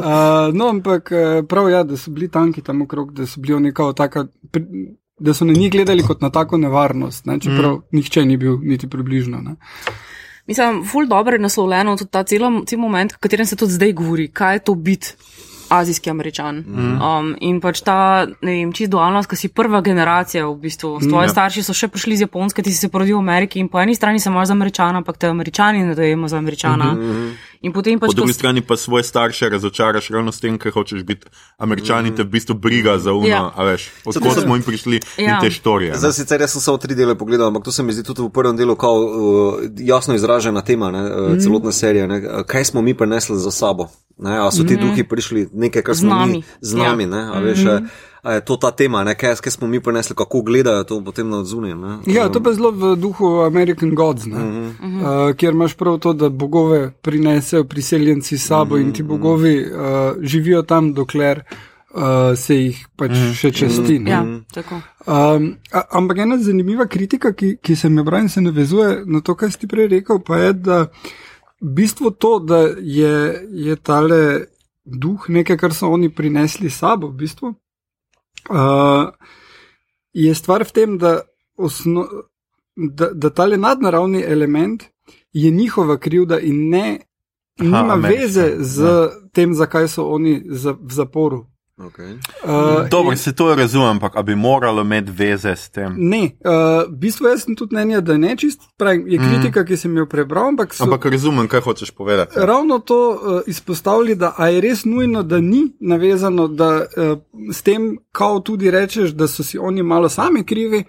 [0.00, 3.40] Uh, no, ampak eh, prav je, ja, da so bili tanki tam okrog, da so
[3.40, 4.26] bili oni kao taka.
[4.52, 4.64] Pri,
[5.20, 7.34] Da so na njih gledali kot na tako nevarnost, ne?
[7.40, 7.82] čeprav mm.
[7.92, 9.38] nihče ni bil niti približno.
[9.44, 9.56] Ne?
[10.50, 13.92] Mislim, ful dobro je naslovljeno tudi ta cel, cel moment, v katerem se tudi zdaj
[13.92, 15.14] govori, kaj je to biti
[15.70, 16.56] azijski američan.
[16.56, 17.02] Mm.
[17.02, 20.96] Um, in pač ta, ne vem, čisto dualnost, ki si prva generacija v bistvu.
[21.04, 23.68] Tvoji mm, starši so še prišli iz Japonske, ti si se porodil v Ameriki in
[23.70, 26.92] po eni strani se imaš za američana, ampak te američani ne dojemo za američana.
[26.92, 27.30] Mm -hmm.
[27.60, 31.02] In potem pač Po drugi strani pa svoje starše razočaraš ravno s tem, ker hočeš
[31.02, 33.52] biti američan in te v bistvu briga za uno, Ja.
[33.52, 35.40] a veš, odkot smo jim prišli in Ja.
[35.40, 35.92] te štorije.
[35.94, 38.30] Zdaj, sicer jaz sem samo tri dele pogledal, ampak to se mi zdi tudi v
[38.30, 39.08] prvem delu kao, uh,
[39.76, 41.38] jasno izražena tema, ne, uh, Mhm.
[41.38, 42.06] celotna serija.
[42.06, 43.88] Ne, uh, kaj smo mi prenesli za sabo?
[44.18, 46.32] Ne, a so ti duhi prišli nekaj, kar Z smo nami.
[46.32, 47.02] mi z nami?
[47.02, 47.08] Ja.
[47.08, 47.80] Ne, a veš, a, a
[48.24, 51.44] je to ta tema, ne, kaj, kaj smo mi prenesli, kako gledajo to potem na
[51.44, 51.74] zunaj.
[51.74, 51.98] ne.
[52.06, 54.68] Ja, to pa je zelo v duhu American Gods, mm -hmm.
[54.70, 58.86] uh, kjer imaš prav to, da bogove prinesejo priseljenci s sabo mm -hmm.
[58.86, 61.42] in ti bogovi uh, živijo tam, dokler
[61.94, 63.98] uh, se jih pač mm še časti.
[63.98, 64.10] ne.
[64.10, 64.80] Ja, tako.
[65.06, 69.34] Um, a, ampak ena zanimiva kritika, ki, ki se mi in se navezuje na to,
[69.34, 70.86] kar si prej rekel, pa je, da
[71.60, 74.46] bistvo to, da je, je tale
[74.84, 77.54] duh nekaj, kar so oni prinesli s sabo, v bistvu,
[78.50, 79.10] uh,
[80.12, 81.20] je stvar v tem, da,
[81.56, 82.06] osno,
[82.76, 84.84] da, da tale nadnaravni element
[85.32, 86.98] je njihova krivda in ne.
[87.60, 89.08] Aha, Nima ameriška, veze z ja.
[89.32, 91.46] tem, zakaj so oni za, v zaporu.
[91.80, 92.12] Okay.
[92.44, 95.94] Uh, Dobro, se to razumem, ampak bi moralo imeti veze s tem.
[95.98, 99.66] Ne, uh, v bistvu jaz sem tudi mnenja, da ne čist, pravim, je kritika, mm.
[99.66, 102.36] ki sem jo prebral, ampak so Ampak razumem, kaj hočeš povedati.
[102.36, 107.18] ravno to uh, izpostavili, da a je res nujno, da ni navezano, da uh,
[107.52, 110.84] s tem, kao tudi rečeš, da so si oni malo sami krivi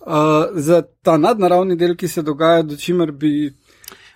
[0.00, 0.12] uh,
[0.52, 3.54] za ta nadnaravni del, ki se dogaja, do čimer bi.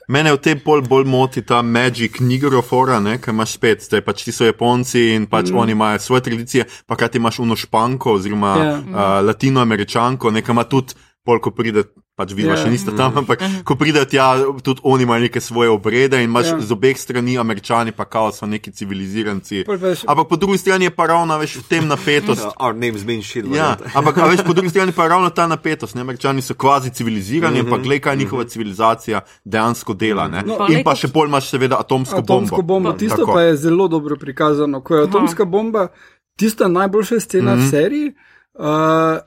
[0.09, 4.33] Mene v tem bolj, bolj moti ta Magic Nigerofora, ki imaš spet, zdaj pač ti
[4.33, 5.59] so Japonci in pač mm.
[5.61, 8.65] oni imajo svoje tradicije, pa kaj ti imaš uno španko oziroma Ja.
[8.65, 8.89] yeah.
[8.89, 11.85] uh, latinoameričanko, nekaj ima tudi, pol, ko pride,
[12.19, 12.51] pač Ja.
[12.51, 12.59] yeah.
[12.59, 16.51] še niste tam, ampak ko pride tja, tudi oni imajo neke svoje obrede in imaš
[16.51, 16.57] Ja.
[16.59, 16.67] yeah.
[16.67, 19.63] z obeh strani američani, pa kao so neki civiliziranci.
[20.07, 22.43] Ampak po drugi strani je pa ravno več v tem napetost.
[22.63, 23.47] Our names mean shit.
[23.55, 25.95] Ja, ampak a veš, po drugi strani pa je ravno ta napetost.
[25.95, 26.03] Ne?
[26.03, 27.71] Američani so kvazi civilizirani, mm -hmm.
[27.71, 30.29] ampak gledaj, kaj njihova civilizacija dejansko dela.
[30.29, 30.43] Ne?
[30.43, 32.93] No, In pa še bolj imaš seveda atomsko, Atomsko bombo.
[32.93, 33.33] Tisto Tako.
[33.33, 34.81] pa je zelo dobro prikazano.
[34.81, 35.89] Ko je atomska bomba,
[36.37, 37.67] tista najboljša scena mm -hmm.
[37.67, 38.13] v seriji.
[38.59, 38.65] Uh,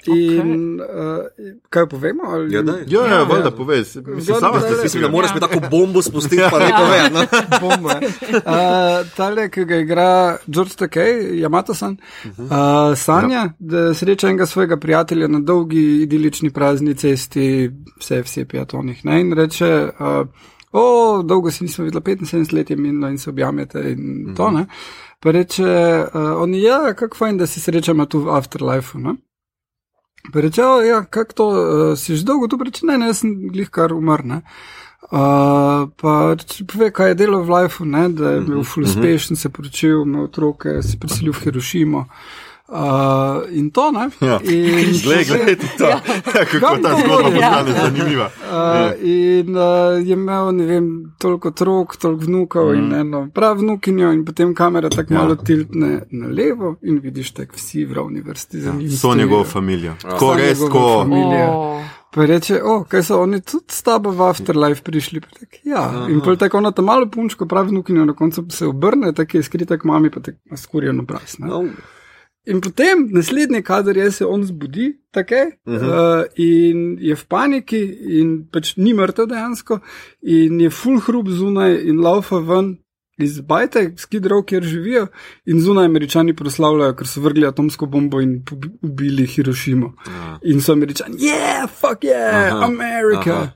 [0.07, 1.25] in uh,
[1.69, 2.23] kaj povemo?
[2.25, 2.53] Ali...
[2.53, 2.83] Ja, daj.
[2.87, 3.23] Ja, ja, Ja.
[3.23, 3.85] valjda povej.
[3.85, 7.13] si- Mislim, sama da- ste da si moraš mi tako bombo spustiti, pa ne povedati.
[7.13, 7.21] No?
[7.63, 7.95] bomba.
[7.95, 8.43] Uh,
[9.15, 10.09] tale, ki ga igra
[10.47, 11.97] George Takei, Yamato-san,
[12.29, 12.45] uh,
[12.97, 19.05] sanja, da sreča enega svojega prijatelja na dolgi idilični prazni cesti, vse vse pijatonih.
[19.05, 19.21] Ne?
[19.21, 20.27] In reče, uh,
[20.73, 20.83] o,
[21.23, 24.65] dolgo se nismo videli, 75 let je minilo in se objamete in to ne.
[25.21, 29.01] Pa reče, uh, on ja, kako fajn, da se srečamo tu v afterlifeu.
[29.01, 29.15] Ne?
[30.33, 33.11] Pa reče, o, ja, kako to, uh, si že dolgo tu, pa reče, ne, ne,
[33.11, 34.41] jaz sem glih kar umrl.
[35.11, 39.37] Uh, pa če pove, kaj je delal v lifeu, ne, da je bil full uspešen,
[39.37, 42.05] se poročil, imel otroke, se preselil v Hirošimo.
[42.05, 42.50] Uh,
[43.51, 44.09] in to, ne?
[44.21, 44.39] Ja.
[44.43, 45.87] In, Glej, glej, to.
[46.33, 47.35] Kako Kam ta to zgodba vodi?
[47.35, 48.29] postane zanimiva.
[48.51, 48.57] Uh,
[48.99, 49.63] in uh,
[50.07, 52.75] je imel, ne vem, toliko otrok, toliko vnukov mm.
[52.75, 55.17] in eno prav vnukinjo, in potem kamera tako Ja.
[55.17, 55.23] ja.
[55.23, 58.91] malo tiltne na levo, in vidiš, tako vsi v ravni vrsti za njim.
[58.91, 59.93] So njegovo familijo.
[60.01, 61.01] Ko So res, njegovo ko.
[61.01, 61.47] familijo.
[61.49, 61.81] Oh.
[62.11, 65.21] Pa reče, o, kaj so oni tudi s tabo v afterlife prišli.
[65.21, 66.07] Pa Tak, ja, Aha.
[66.09, 69.43] in pol tako ona ta malo punčko, pravi vnukinjo, na koncu se obrne, tako je
[69.43, 71.39] skrita k mami, pa tako skurjen obraz.
[71.39, 71.47] ne.
[71.47, 71.63] No,
[72.45, 75.73] In potem naslednji kader je, se on zbudi, tako je, uh.
[75.73, 76.19] -huh.
[76.19, 77.81] uh, in je v paniki,
[78.21, 79.79] in pač ni mrtev dejansko,
[80.21, 82.77] in je full hrup zunaj in laufa ven.
[83.17, 85.07] Iz bajte, skidrov, kjer živijo,
[85.45, 88.41] in zunaj američani proslavljajo, ker so vrgli atomsko bombo in
[88.81, 89.93] ubili Hirošimo.
[90.07, 90.39] Ja.
[90.43, 93.31] In so američani, yeah, fuck yeah, Aha, aha, Amerika.
[93.31, 93.41] aha.
[93.41, 93.51] Aha.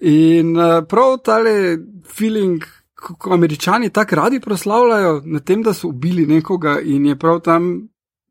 [0.00, 2.62] In uh, prav tale feeling,
[2.94, 7.40] ko, ko američani tako radi proslavljajo na tem, da so ubili nekoga, in je prav
[7.40, 7.88] tam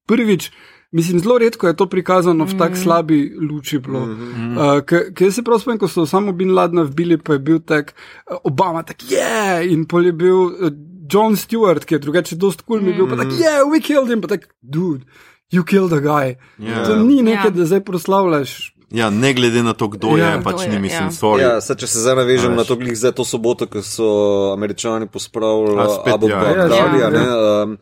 [0.07, 0.51] prvič.
[0.91, 3.79] Mislim, zelo redko je to prikazano v tako slabi luči.
[3.79, 4.05] Bilo.
[4.05, 4.57] Mhm.
[4.57, 4.79] Uh,
[5.13, 8.37] Ker se prav spomnim, ko so samo Bin Laden vbili, pa je bil tak uh,
[8.43, 9.59] Obama, tak je, yeah!
[9.67, 10.71] in pol je bil uh,
[11.11, 13.67] John Stewart, ki je drugače dost kul, cool, mi je bil pa tak je, yeah,
[13.67, 15.03] we killed him, pa tak, dude,
[15.51, 16.35] you killed a guy.
[16.59, 16.83] Ja.
[16.87, 17.55] To ni nekaj, Ja.
[17.59, 18.73] da zdaj proslavljaš.
[18.91, 20.39] Ja, ne glede na to, kdo Ja.
[20.39, 21.11] je, pač je, ni mislim, ja.
[21.11, 21.41] sorry.
[21.43, 24.07] Ja, sad, če se zdaj navežem na to, glih zdaj to soboto, ko so
[24.55, 25.75] američani pospravili
[26.07, 26.39] Abu ja.
[26.39, 27.19] Bakr, Ja, ne.
[27.19, 27.63] ja.
[27.63, 27.77] Um,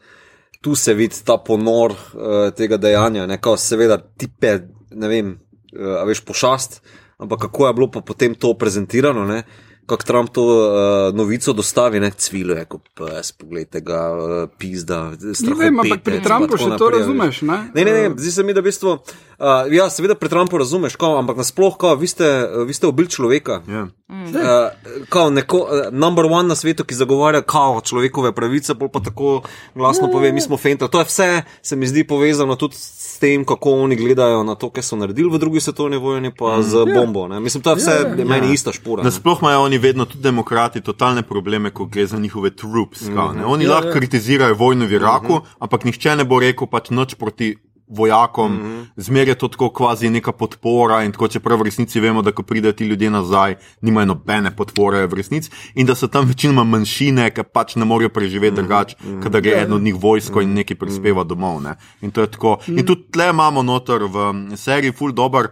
[0.66, 4.56] tu se vidi ta ponor uh, tega dejanja, ne, kao seveda tipe,
[4.98, 5.36] ne vem,
[5.78, 6.80] uh, a veš pošast,
[7.22, 9.44] ampak kako je bilo pa potem to prezentirano, ne.
[9.86, 15.12] Kako Trump to uh, novico dostavi, ne cvilo je, kot pes, pogledajte ga, uh, pizda,
[15.22, 17.04] Ne vem, ampak pri Trumpu še to naprej, veš.
[17.04, 17.42] razumeš.
[17.46, 18.96] Ne, Ne, ne, ne, zdi se mi, da v bistvu,
[19.40, 23.10] uh, ja, seveda pri Trumpu razumeš, kao, ampak nasploh, kao, vi ste, vi ste ubili
[23.10, 23.62] človeka.
[23.68, 23.88] Ja.
[24.10, 29.00] Uh, kao neko, uh, number one na svetu, ki zagovarja kao človekove pravice, bolj pa
[29.00, 29.42] tako
[29.76, 30.88] glasno pove, mi smo fenta.
[30.88, 34.70] To je vse, se mi zdi povezano tudi s tem, kako oni gledajo na to,
[34.70, 37.28] kar so naredili v drugi svetovni vojni, pa z bombo.
[37.28, 37.40] Ne?
[37.40, 38.26] Mislim, to je vse Ja, ja.
[38.26, 39.04] meni ista špura.
[39.04, 39.08] ne.
[39.08, 43.02] Nasploh imajo oni vedno, tudi demokrati, totalne probleme, ko gre za njihove troops.
[43.02, 43.44] Mm -hmm.
[43.46, 43.94] Oni Ja, lahko ja.
[43.94, 45.56] kritizirajo vojno v Iraku, mm -hmm.
[45.60, 48.86] ampak nihče ne bo rekel pač nič proti vojakom, mm -hmm.
[48.96, 52.44] zmeraj je to tako kvazi neka podpora in tako, čeprav v resnici vemo, da ko
[52.44, 57.30] pridejo ti ljudje nazaj, nimajo nobene podpore v resnici in da so tam večinoma manjšine,
[57.30, 58.68] ki pač ne morejo preživeti mm -hmm.
[58.68, 61.62] drugače, kadar gre eno od njih vojsko in nekaj prispeva domov.
[61.62, 61.76] Ne?
[62.02, 62.58] In to je tako.
[62.68, 65.48] In tudi tle imamo noter v mm, seriji full dober.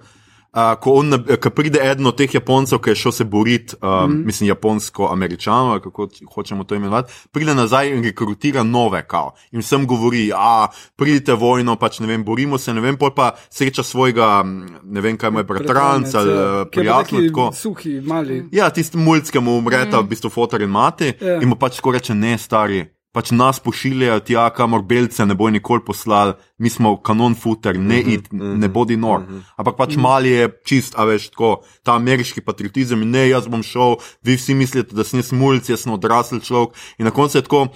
[0.54, 3.89] Uh, ko, on, ko pride eden od teh Japoncev, ki je šel se boriti, uh,
[3.89, 4.26] mm -hmm.
[4.26, 9.34] mislim, japonsko-američano, kako hočemo to imenovati, pride nazaj in rekrutira nove, kao.
[9.52, 13.32] In vsem govori, a pridite vojno, pač ne vem, borimo se, ne vem, pol pa
[13.50, 14.44] sreča svojega,
[14.84, 17.32] ne vem, kaj mu je bratranca, ali eh, prijatelj.
[17.54, 18.50] Suhi, mali.
[18.52, 20.06] Ja, tisti mulj, ki mu umreta, mm.
[20.06, 21.42] v bistvu fotor in mati, Ja.
[21.42, 22.92] in mu pač tako reče, ne, stari.
[23.13, 27.99] Pač nas pošiljajo tja, kamor belce ne bo nikoli poslali, mi smo kanon futer, ne
[28.02, 29.21] Mhm, it, ne bodi nor.
[29.58, 33.62] Ampak pač mali je čist, a veš, tako, ta ameriški patriotizem in ne, jaz bom
[33.62, 36.73] šel, vi vsi mislite, da sem jaz mulj, jaz sem odrasel človek.
[36.97, 37.67] In na koncu je tako,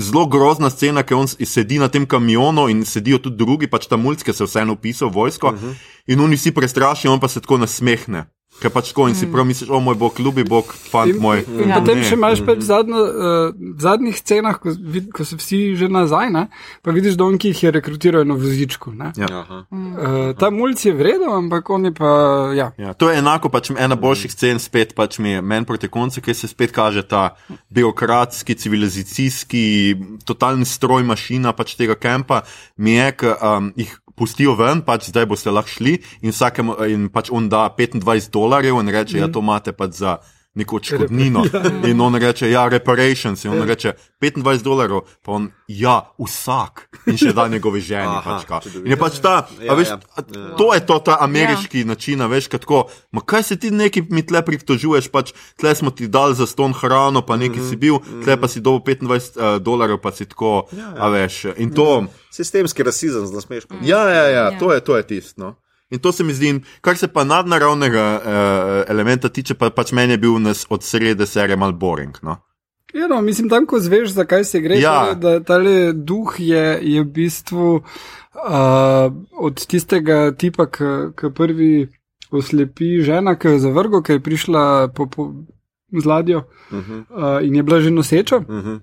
[0.00, 4.00] zelo grozna scena, ker on sedi na tem kamionu in sedijo tudi drugi, pač ta
[4.00, 5.74] mulj, ki se vseeno upisal v vojsko uh -huh.
[6.06, 8.24] in oni vsi prestrašijo, on pa se tako nasmehne.
[8.60, 11.44] Ker pač tako in si prav misliš, o moj bog, ljubi bog, fant In, moj.
[11.48, 11.80] in Ja.
[11.80, 15.88] potem še imaš pač zadnjo, uh, v zadnjih scenah, ko, vid, ko so vsi že
[15.88, 16.46] nazaj, ne,
[16.84, 18.92] pa vidiš, da on ki jih je rekrutiral na vozičku.
[18.92, 19.12] ne.
[19.16, 19.30] Ja.
[19.40, 19.64] Aha.
[19.70, 22.10] Uh, ta mulj je vreden, ampak on je pa.
[22.56, 22.72] Ja.
[22.76, 26.20] Ja, to je enako, pač ena boljših scen, spet pač mi je meni proti koncu,
[26.20, 27.34] ker se spet kaže ta
[27.70, 32.42] birokratski, civilizacijski, totalni stroj, mašina pač tega kampa,
[32.76, 37.08] mi je, ki um, jih pustijo ven, pač zdaj boste lahko šli in vsakemu in
[37.12, 40.18] pač on da 25 dolarjev in reče, ja, to imate pač za.
[40.54, 41.44] Neko odškodnino.
[41.90, 43.44] In on reče, ja, reparations.
[43.44, 46.88] In on reče, 25 dolarjev, pa on, ja, vsak.
[47.06, 48.10] In še da njegovi ženi.
[48.10, 50.24] Aha, Pač, in je pač ta, Ja, a veš, ja.
[50.58, 51.90] to je to, ta ameriški ja.
[51.92, 52.82] način, veš, kot tako.
[53.14, 56.74] Ma kaj se ti neki mi tle pritožuješ, pač tle smo ti dali za ston
[56.74, 57.70] hrano, pa neki mm -hmm.
[57.70, 60.94] si bil, tle pa si dobil 25 uh, dolarjev, pa si tako, ja, ja.
[60.98, 61.44] a veš.
[61.56, 63.78] In to, Sistemski rasizem z nasmeškom.
[63.82, 64.58] ja, ja, ja, Ja.
[64.58, 65.40] to je, to je tisto.
[65.42, 65.54] No.
[65.90, 70.12] In to se mi zdi, kar se pa nadnaravnega uh, elementa tiče, pa pač meni
[70.12, 72.16] je bil nas od srede serije mal boring.
[72.22, 72.36] No.
[72.94, 74.94] Ja, no, mislim, tam, ko zveš, zakaj se gre, Ja.
[75.00, 81.88] torej, da tale duh je, je v bistvu uh, od tistega tipa, ki prvi
[82.30, 85.32] oslepi žena, ki je zavrgo, ki je prišla po, po
[85.92, 87.04] z ladjo Uh -huh.
[87.10, 88.36] uh, in je bila že noseča.
[88.36, 88.80] Uh -huh.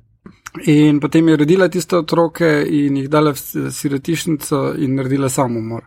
[0.66, 5.84] In potem je rodila tiste otroke in jih dala v sirotišnico in naredila samomor.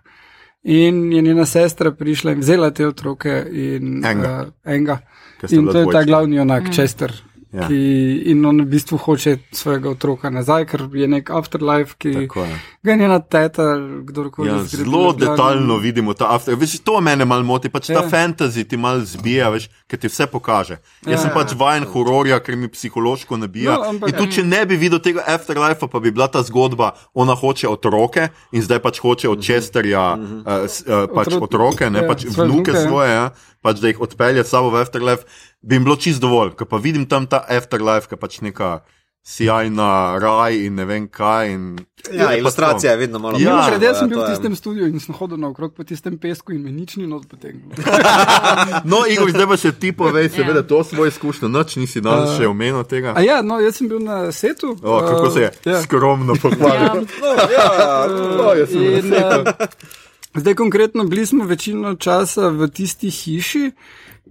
[0.62, 4.33] In je njena sestra prišla in vzela te otroke in Enga.
[4.46, 4.99] Uh, enga.
[5.40, 6.05] Ker sta In to je ta dvojčka.
[6.05, 6.73] glavni junak, mm.
[6.73, 7.12] Chester.
[7.53, 7.66] Ja.
[7.66, 12.44] Ki, in on v bistvu hoče svojega otroka nazaj, ker je nek afterlife, ki Tako
[12.44, 12.59] je.
[12.83, 13.62] Ga je njena teta,
[14.03, 14.49] kdorkoli.
[14.49, 16.55] Ja, zelo detaljno vidimo ta after.
[16.55, 18.03] Veš, to mene malo moti, pač ta Ja.
[18.03, 20.79] fantasy ti malo zbija, veš, ker ti vse pokaže.
[21.03, 21.35] Jaz Ja, sem ja.
[21.35, 23.75] pač vajen hororja, ker mi psihološko nabija.
[23.75, 26.93] No, ampak- in tudi, če ne bi videl tega afterlife, pa bi bila ta zgodba,
[27.14, 31.90] ona hoče otroke in zdaj pač hoče od Chesterja uh, s- uh, pač Otro- otroke,
[31.90, 32.81] ne ja, pač svoje vnuke ja.
[32.83, 33.27] svoje, ja,
[33.61, 35.29] pač da jih odpelje s sabo v afterlife,
[35.61, 36.57] bi jim bilo čist dovolj.
[36.57, 38.81] Ker pa vidim tam ta afterlife, ki pač neka
[39.22, 41.50] sjajna raj in ne vem kaj.
[41.50, 41.78] In,
[42.12, 45.00] Ja, ilustracija je vedno malo Ja, Ja, bolj- jaz sem bil v tistem studiu in
[45.00, 47.68] sem hodil naokrog po tistem pesku in me nič ni not potegnil.
[48.85, 52.48] No, Igor, zdaj pa še ti povej, seveda, to svoje izkušnje, noč nisi danes še
[52.48, 53.12] omenil tega.
[53.12, 54.72] A ja, no, jaz sem bil na setu.
[54.80, 55.83] O, kako se je uh, ja.
[55.83, 57.04] skromno pohvalil.
[57.52, 57.68] Ja,
[58.40, 59.44] O, jaz sem In, uh,
[60.35, 63.70] zdaj, konkretno, bili smo večino časa v tisti hiši,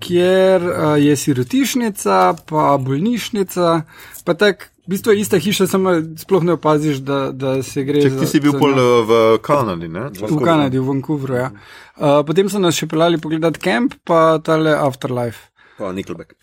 [0.01, 2.17] kjer uh, je sirotišnica,
[2.49, 3.81] pa bolnišnica,
[4.25, 4.73] pa tako.
[4.89, 8.15] V bistvu je ista hiša, samo sploh ne opaziš, da, da se gre za.
[8.19, 10.07] ti si bil za pol eh, v Kanadi, ne?
[10.17, 11.35] V Kanadi, v Vancouveru.
[11.37, 11.51] Ja.
[11.93, 15.53] Uh, potem so nas še pelali pogledat kamp, pa tale Afterlife.
[15.77, 16.33] Pa Nickelback.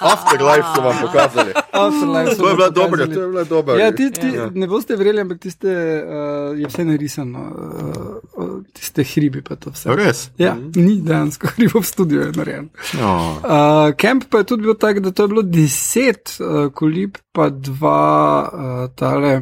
[0.00, 1.52] Afterlife so vam pokazali.
[1.72, 3.78] Afterlife so To je bila dobra, to je bila dobra.
[3.80, 4.50] Ja, ti, ti, ja.
[4.54, 7.44] Ne boste verjeli, ampak tiste, uh, je vse narisano,
[8.36, 9.94] uh, tiste hribi pa to vse.
[9.96, 10.30] Res?
[10.38, 12.70] Ja, ni dejansko hribo v studiu je narejen.
[13.00, 13.12] No.
[13.42, 17.50] Uh, Kemp pa je tudi bil tak, da to je bilo deset uh, kolib, pa
[17.50, 18.02] dva
[18.48, 19.34] uh, tale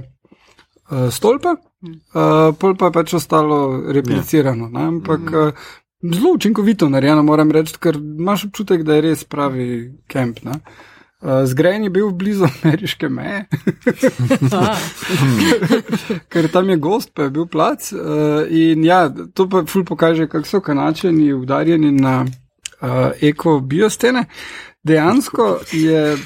[0.91, 3.59] uh, stolpa, uh, pol pa je pač ostalo
[3.93, 4.69] replicirano.
[4.73, 4.87] Ne?
[4.93, 5.69] Ampak uh,
[6.03, 10.43] zelo učinkovito narejeno, moram reči, ker imaš občutek, da je res pravi kemp.
[10.45, 10.61] Ne?
[11.21, 13.45] Uh, Zgrajen je bil blizu ameriške meje,
[16.33, 17.93] ker tam je gost, pa je bil plac.
[17.93, 24.27] Uh, in ja, to pa ful pokaže, kako so kanačeni udarjeni na uh, eko-biostene.
[24.87, 26.17] Dejansko je,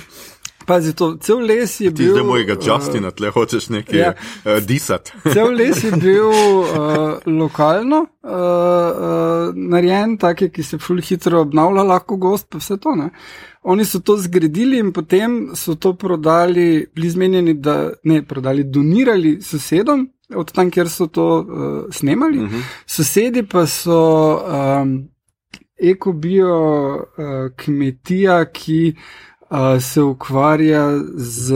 [0.70, 2.12] pazi to, cel les je Ti bil.
[2.14, 4.12] zdaj mojega uh, Justina, tle hočeš nekaj ja.
[4.14, 5.12] uh, disati.
[5.34, 11.42] Cel les je bil uh, lokalno uh, uh, narejen, tak je, ki se ful hitro
[11.42, 12.94] obnavlja, lahko gost, pa vse to.
[12.98, 13.10] Ne?
[13.66, 19.40] Oni so to zgradili in potem so to prodali, bili zmenjeni, da ne prodali, donirali
[19.42, 20.06] sosedom,
[20.36, 22.38] od tam, kjer so to uh, snemali.
[22.38, 22.62] Uh -huh.
[22.86, 23.98] Sosedi pa so
[24.38, 25.08] um,
[25.80, 26.54] ekobio
[26.94, 29.29] uh, kmetija, ki uh,
[29.80, 30.84] se ukvarja
[31.14, 31.54] z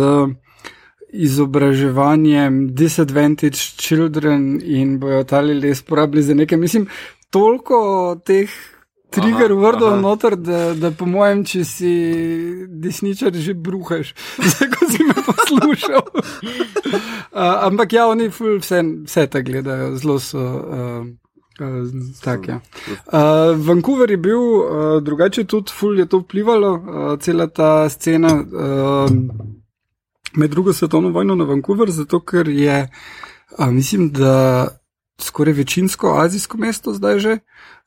[1.14, 6.58] izobraževanjem disadvantaged children in bojo tali les porabili za nekaj.
[6.58, 6.86] Mislim,
[7.30, 8.50] toliko teh
[9.14, 10.00] trigger Aha, wordov aha.
[10.00, 11.92] noter, da, da po mojem, če si
[12.68, 14.14] desničar, že bruhaš,
[14.50, 16.02] zdaj ko si me poslušal.
[16.14, 20.42] uh, ampak ja, oni vse, vse te gledajo, zelo so.
[20.42, 21.23] Uh,
[21.60, 21.86] Uh,
[22.20, 22.60] tak, ja.
[23.06, 28.32] uh, Vancouver je bil uh, drugače, tudi ful je to vplivalo, uh, cela ta scena
[28.34, 29.10] uh,
[30.34, 32.88] med drugo svetovno vojno na Vancouver, zato ker je,
[33.58, 34.66] uh, mislim, da
[35.20, 37.38] skoraj večinsko azijsko mesto zdaj že,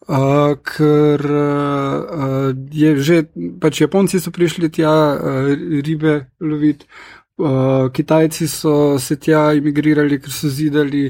[0.07, 3.23] uh, ker uh, je že,
[3.59, 5.51] pač Japonci so prišli tja uh,
[5.83, 6.87] ribe loviti.
[7.37, 11.03] Uh, Kitajci so se tja imigrirali, ker so zidali,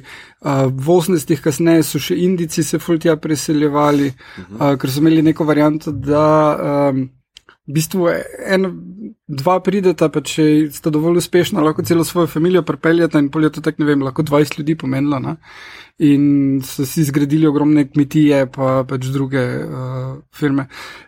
[0.43, 5.23] uh, v 80-ih kasneje so še Indici se ful tja preseljevali, uh, ker so imeli
[5.23, 6.25] neko varianto, da
[6.91, 7.05] um,
[7.63, 8.09] v bistvu
[8.43, 8.67] en,
[9.27, 13.61] dva prideta, pa če sta dovolj uspešna, lahko celo svojo družino pripeljata in polje to
[13.61, 15.19] tako ne vem, lahko 20 ljudi pomenila.
[15.19, 15.35] Ne?
[15.99, 20.67] In so si zgradili ogromne kmetije, pa pač druge uh, firme.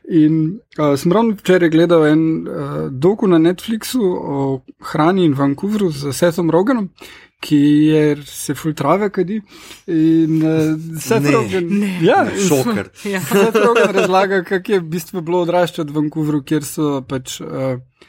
[0.09, 4.61] In uh, sem ravno včeraj gledal en uh, doku na Netflixu o
[4.91, 6.89] hrani in Vancouvru z Sethom Roganom,
[7.39, 9.39] ki je se filtrave kadi.
[9.87, 10.75] In uh,
[11.21, 11.31] Ne.
[11.31, 11.69] Rogan.
[11.69, 11.93] Ne.
[12.03, 12.89] Ja, Šoker.
[13.05, 13.21] Ja.
[13.29, 17.39] Seth Rogan razlaga, kako je v bistvu bilo odraščati v Vancouvru, kjer so pač.
[17.45, 18.08] Uh, uh,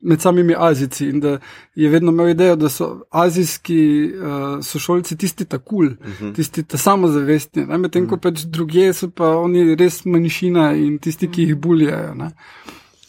[0.00, 1.38] Med samimi Azijci in da
[1.74, 6.34] je vedno imel idejo, da so azijski uh, sošolci tisti ta kul, cool, uh -huh.
[6.34, 7.78] tisti ta samozavestni, ne?
[7.78, 12.14] medtem ko pač druge so pa oni res manjšina in tisti, ki jih buljajo.
[12.14, 12.30] ne.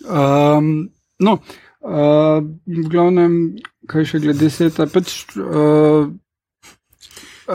[0.10, 1.38] Um, no,
[1.82, 3.56] uh, v glavnem,
[3.88, 5.26] kaj še glede sveta, pač.
[5.36, 6.14] Uh,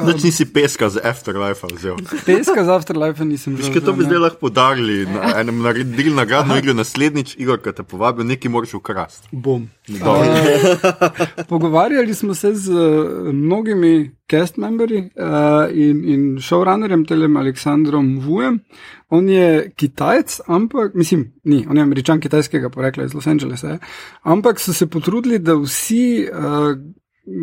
[0.02, 1.96] Noč nisi peska z Afterlife vzel.
[2.26, 3.70] Peska z Afterlife nisem že.
[3.70, 7.86] kaj to bi zdaj lahko podarili na enem naredili nagradno igro naslednjič, Igor, ki te
[7.86, 9.28] povabi, nekaj moraš ukrasti.
[9.30, 9.68] Bom.
[9.88, 10.26] Dobro.
[10.26, 18.18] Uh, pogovarjali smo se z uh, mnogimi cast memberi uh, in, in showrunnerjem, telem Aleksandrom
[18.18, 18.58] Vujem.
[19.08, 23.78] On je Kitajec, ampak, mislim, ni, on je američan kitajskega porekla iz Los Angelesa, je.
[24.22, 26.74] ampak so se potrudili, da vsi uh,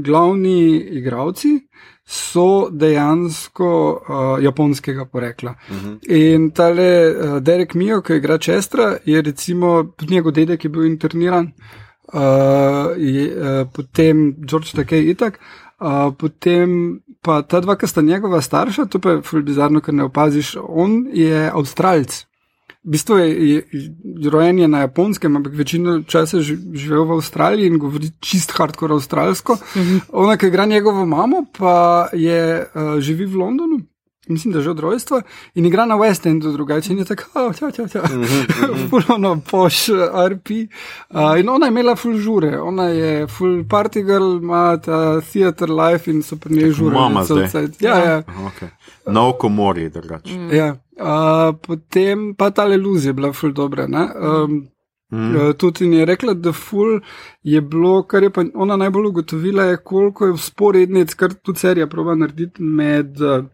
[0.03, 1.59] glavni igravci
[2.05, 5.55] so dejansko uh, japonskega porekla.
[5.69, 5.97] Uh -huh.
[6.09, 10.69] In tale uh, Derek Mio, ki igra Čestra, je recimo tudi njegov dedek, ki je
[10.69, 11.51] bil interniran.
[12.13, 12.19] Uh,
[12.97, 15.39] je, uh, potem George Takej itak,
[15.79, 20.03] uh, potem pa ta dva, ki sta njegova starša, to pa je bizarno, ker ne
[20.03, 22.30] opaziš, on je Avstralc.
[22.83, 23.63] V bistvu je, je,
[24.03, 28.55] je rojen je na japonskem, ampak večino časa ži- živel v Avstraliji in govori čist
[28.57, 29.57] hardcore avstralsko.
[30.09, 33.79] Ona, ki igra njegovo mamo, pa je uh, živi v Londonu.
[34.27, 35.21] Mislim, da že od rojstva
[35.55, 38.01] in igra na West Endu, drugače in je tako, oh, tja, tja, tja.
[38.89, 39.87] Puno poš,
[40.29, 40.49] RP.
[41.09, 45.69] Uh, in ona je imela full žure, ona je full party girl, ima ta theater
[45.69, 46.93] life in so pri njej žure.
[46.95, 47.47] Mama zdaj.
[47.47, 47.81] cajt.
[47.81, 48.23] Ja, ja.
[48.27, 48.67] Okay.
[49.07, 50.33] Na oko mori, drugače.
[50.33, 50.53] Mm.
[50.55, 50.75] ja.
[51.01, 53.87] Uh, potem pa ta luz je bila full dobra.
[53.87, 54.07] ne.
[54.21, 54.67] Um,
[55.13, 55.53] Mm.
[55.57, 56.99] Tudi in je rekla, da ful
[57.43, 61.87] je bilo, kar je pa ona najbolj ugotovila, je koliko je sporednic, kar tudi serija
[61.87, 63.45] proba narediti med uh,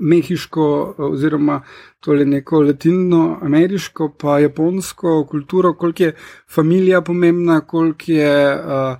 [0.00, 1.60] mehiško oziroma
[2.00, 6.14] tole neko latinoameriško pa japonsko kulturo, koliko je
[6.54, 8.96] familija pomembna, koliko je uh,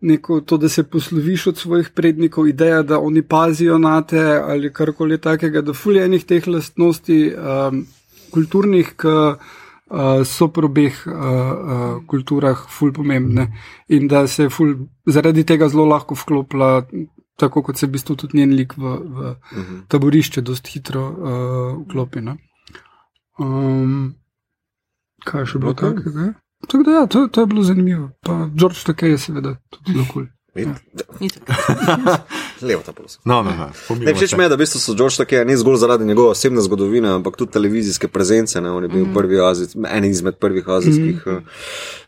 [0.00, 4.72] neko to, da se posloviš od svojih prednikov, ideja, da oni pazijo na te ali
[4.72, 7.84] karkoli takega, da ful je enih teh lastnosti um,
[8.30, 13.50] kulturnih, ki uh, so pri obeh uh, uh, kulturah ful pomembne.
[13.88, 14.74] In da se je ful
[15.06, 16.86] zaradi tega zelo lahko vklopila,
[17.40, 19.34] tako kot se v bistvu tudi njen lik v, v
[19.88, 22.20] taborišče dosti hitro uh, vklopi.
[22.20, 22.36] ne.
[23.40, 24.14] Um,
[25.24, 25.80] kaj še bilo Ok.
[25.86, 26.32] takega?
[26.68, 28.10] Tako da ja, to, to je bilo zanimivo.
[28.20, 30.26] Pa George Takej je seveda tudi zelo kul.
[30.26, 30.74] Cool.
[31.20, 31.48] Itak.
[32.62, 33.20] Levo ta prosim.
[33.24, 33.68] No, no, no.
[33.96, 36.60] Ne, všeč mi je, da v bistvu so George tako ne zgolj zaradi njegove osebne
[36.60, 38.60] zgodovine, ampak tudi televizijske prezence.
[38.60, 38.70] Ne.
[38.70, 39.14] On je bil mm.
[39.14, 41.36] prvi Azic, en izmed prvih azijskih mm.
[41.36, 41.42] uh,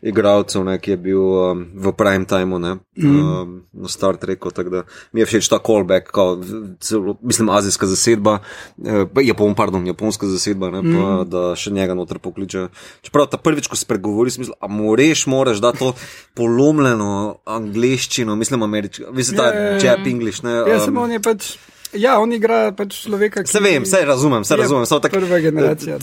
[0.01, 3.15] igralcev, ne, ki je bil um, v prime timeu ne, mm.
[3.19, 4.51] um, na Star Treku.
[4.51, 6.37] tako da Mi je všeč ta callback, kao,
[6.79, 8.39] celo, mislim, azijska zasedba,
[8.85, 12.67] eh, Japon, pardon, japonska zasedba, ne, pa, da še njega noter pokliče.
[13.01, 15.93] Čeprav ta prvič, ko spregovori, sem mislil, a moreš, moraš da to
[16.35, 19.91] polomljeno angliščino, mislim, američko, mislim, ta Ja, ja, ja.
[19.91, 20.42] jab English.
[20.43, 21.55] Ne, Ja, um, samo on je pač.
[21.93, 24.85] Ja, on igra pač človeka, ki Se vem, vse razumem, vse razumem.
[24.89, 25.19] Samo tako.
[25.21, 25.99] Prva generacija.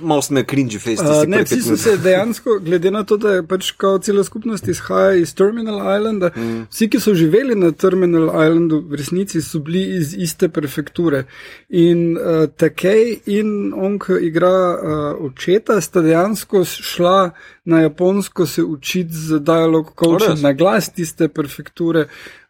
[0.00, 1.04] Malo smo cringy face.
[1.04, 4.68] Uh, ne, vsi so se dejansko, glede na to, da je pač kao cela skupnost
[4.72, 6.62] izhaja iz Terminal Islanda, mm.
[6.72, 11.26] vsi, ki so živeli na Terminal Islandu, v resnici so bili iz iste prefekture.
[11.68, 17.34] In uh, Takej in on, ki igra uh, očeta, sta dejansko šla
[17.68, 20.42] na Japonsko se učiti z dialog coaching res?
[20.42, 22.08] na glas tiste prefekture.
[22.08, 22.43] Uh,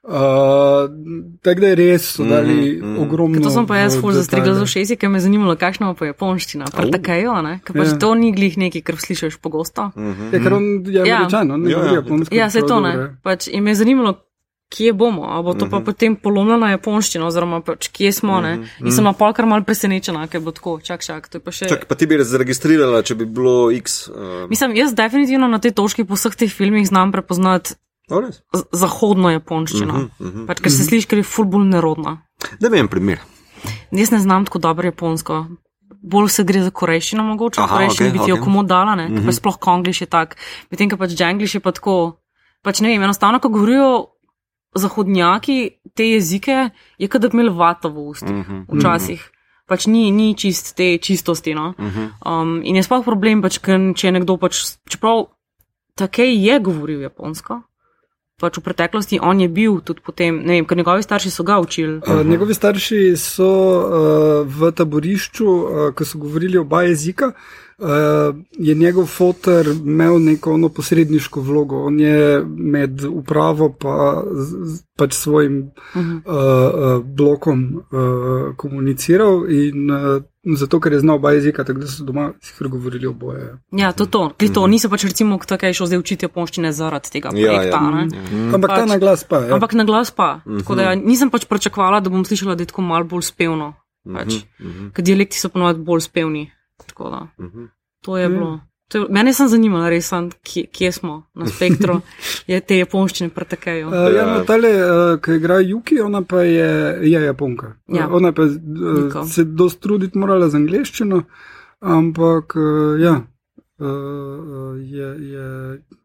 [1.42, 2.98] tako da je res, so dali mm, mm.
[3.02, 3.40] ogromno.
[3.40, 6.10] To sem pa jaz ful zastrigla z ušesi, ker me je zanimalo, kakšna bo pa
[6.10, 6.68] japonščina.
[6.68, 7.58] Pa takajo, ne?
[7.64, 7.98] Ker pač Ja.
[7.98, 9.90] to ni glih nekaj, kar slišiš pogosto.
[9.96, 11.16] Ja, ker on je Ja.
[11.16, 12.00] američan, on ne Ja, govori ja.
[12.02, 12.34] japonsko.
[12.34, 12.92] Ja, se prav to ne.
[12.94, 13.08] ja.
[13.22, 14.14] Pač, in me je zanimalo,
[14.74, 18.40] kje bomo, a bo to pa potem polomljena japonščina, oziroma pač, kje smo.
[18.40, 18.66] Ne?
[18.82, 21.68] In sem na polkar mal presenečena, ker bo tako, čak, čak, to je pa še.
[21.70, 24.08] Čak, pa ti bi zaregistrirala, če bi bilo X.
[24.10, 27.78] Uh, Mislim, jaz definitivno na tej točki po vseh teh filmih znam prepoznati
[28.72, 29.94] zahodno japonščino.
[29.94, 30.46] Uh -huh, uh -huh.
[30.46, 32.22] pač, ker se sliši, ker je ful bolj nerodna.
[32.60, 33.20] Da vem primer.
[33.90, 35.46] Jaz ne znam tako dobro japonsko.
[36.02, 37.60] Bolj se gre za korejščino, mogoče.
[37.60, 38.44] Aha, Korejščino okej, bi ti jo okej.
[38.44, 39.08] komu dala, ne?
[39.08, 39.26] -hmm.
[39.26, 40.36] pa sploh kongliš je tak.
[40.70, 42.20] Medtem, ko pač džangliš je pa tako.
[42.62, 44.06] pač ne vem, enostavno, ko govorijo
[44.74, 48.30] zahodnjaki te jezike, je kot da bi imeli vato v ustih.
[48.30, 48.52] Mhm.
[48.52, 48.78] Mm -hmm.
[48.78, 49.30] Včasih.
[49.66, 51.54] Pač ni, ni čist te čistosti.
[51.54, 51.74] No?
[51.78, 52.04] Mhm.
[52.26, 55.26] Um, in je sploh problem, pač, ker, če je nekdo pač, čeprav
[55.96, 57.62] takej je govoril japonsko,
[58.40, 61.60] pač v preteklosti on je bil tudi potem, ne vem, ker njegovi starši so ga
[61.62, 62.00] učili.
[62.02, 67.30] Uh, njegovi starši so uh, v taborišču, uh, ko so govorili oba jezika,
[67.78, 71.84] uh, je njegov fotor imel neko ono posredniško vlogo.
[71.86, 76.20] On je med upravo pa z- pač svojim uh -huh.
[76.26, 80.22] uh, uh, blokom uh, komuniciral in uh,
[80.56, 83.56] zato, ker je znal oba jezika, tako da so doma sicer govorili oboje.
[83.72, 84.52] Ja, to, to, mm.
[84.54, 87.76] to niso pač recimo takaj šel zdaj učiti japonščine zaradi tega Ja, projekta.
[87.76, 87.90] ja.
[87.90, 88.04] ne.
[88.04, 88.54] Mm.
[88.54, 89.52] Ampak pač, ta na glas pa je.
[89.52, 90.34] Ampak na glas pa.
[90.36, 90.58] Mm -hmm.
[90.58, 93.74] Tako da ja, nisem pač pričakovala, da bom slišala, da je tako malo bolj spevno.
[94.14, 94.34] Pač.
[94.60, 94.92] Mm -hmm.
[94.92, 96.50] Ker dialekti so ponovadi bolj spevni.
[96.86, 97.68] Tako da, mm -hmm.
[98.04, 98.60] To je bilo.
[98.88, 102.00] To je, mene sem zanimala, res, sem, kje, kje smo na spektru,
[102.50, 103.88] je te japonščine pretekajo.
[103.88, 106.70] Uh, ja, no, tale, uh, ki igra Juki, ona pa je,
[107.08, 107.74] je Japonka.
[107.88, 108.08] Ja.
[108.08, 108.58] Uh, ona pa uh,
[109.00, 109.24] Miko.
[109.30, 111.22] se dosti truditi morala z angliščino,
[111.80, 113.14] ampak uh, ja,
[113.80, 115.46] uh, uh, je, je,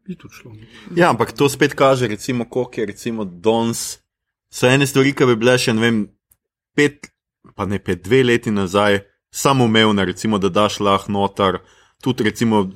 [0.08, 0.56] je tudi šlo.
[0.96, 4.00] Ja, ampak to spet kaže, recimo, koliko je recimo danes.
[4.50, 5.98] So ene stvari, ki bi bile še ne vem,
[6.80, 7.12] pet,
[7.56, 9.04] pa ne pet, dve leti nazaj,
[9.36, 11.60] samoumevne, recimo, da daš lahko noter,
[12.02, 12.70] tudi recimo,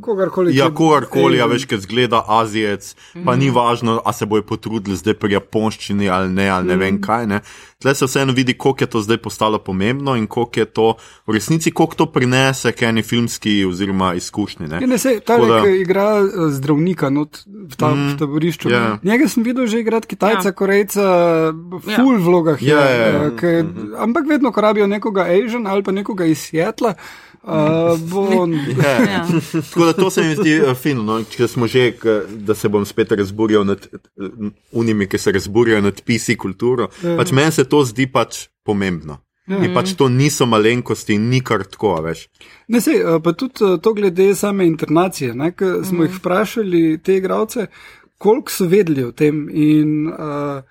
[0.00, 0.56] Kogarkoli.
[0.56, 4.96] ja, kogarkoli, a Ej, veš, ki zgleda Azijec, pa ni važno, a se bojo potrudili
[4.96, 7.26] zdaj pri japonščini ali ne, ali ne vem kaj.
[7.28, 7.38] Ne.
[7.78, 10.86] Tle se vseeno vidi, koliko je to zdaj postalo pomembno in koliko je to
[11.26, 14.66] v resnici, koliko to prinese k eni filmski oziroma izkušnji.
[14.68, 14.80] Ne.
[14.80, 18.18] Ja, ne, sej, ta Tako da- ki igra uh, zdravnika not, v, ta, mm, v
[18.18, 18.66] taborišču.
[18.68, 18.78] ja.
[18.78, 18.98] Yeah.
[19.04, 20.42] Njega sem videl že igrati Kitajca, Ja.
[20.44, 20.54] yeah.
[20.54, 21.04] Korejca,
[21.52, 21.96] v Ja.
[21.96, 22.58] full vlogah.
[22.58, 23.20] je, Ja, ja, ja.
[23.24, 23.62] uh, ke,
[23.98, 26.94] ampak vedno, ko rabijo nekoga Asian ali pa nekoga iz Sietla,
[27.42, 28.54] uh, bo on.
[28.54, 28.92] Ja.
[29.12, 29.26] Ja.
[29.52, 31.18] Tako da to se mi zdi uh, fino, no?
[31.24, 34.30] če smo že, k, da se bom spet razburjal nad uh,
[34.72, 36.88] unimi, ki se razburjajo nad PC kulturo.
[37.02, 37.16] Ja.
[37.16, 39.20] Pač meni se to zdi pač pomembno.
[39.50, 42.28] In pač to niso malenkosti, ni kar tako, veš.
[42.70, 45.34] Ne, sej, eh, pa tudi eh, to glede same internacije.
[45.34, 45.50] Ne,
[45.84, 47.66] smo jih vprašali, te igravce,
[48.22, 49.48] koliko so vedeli o tem.
[49.50, 50.62] In uh,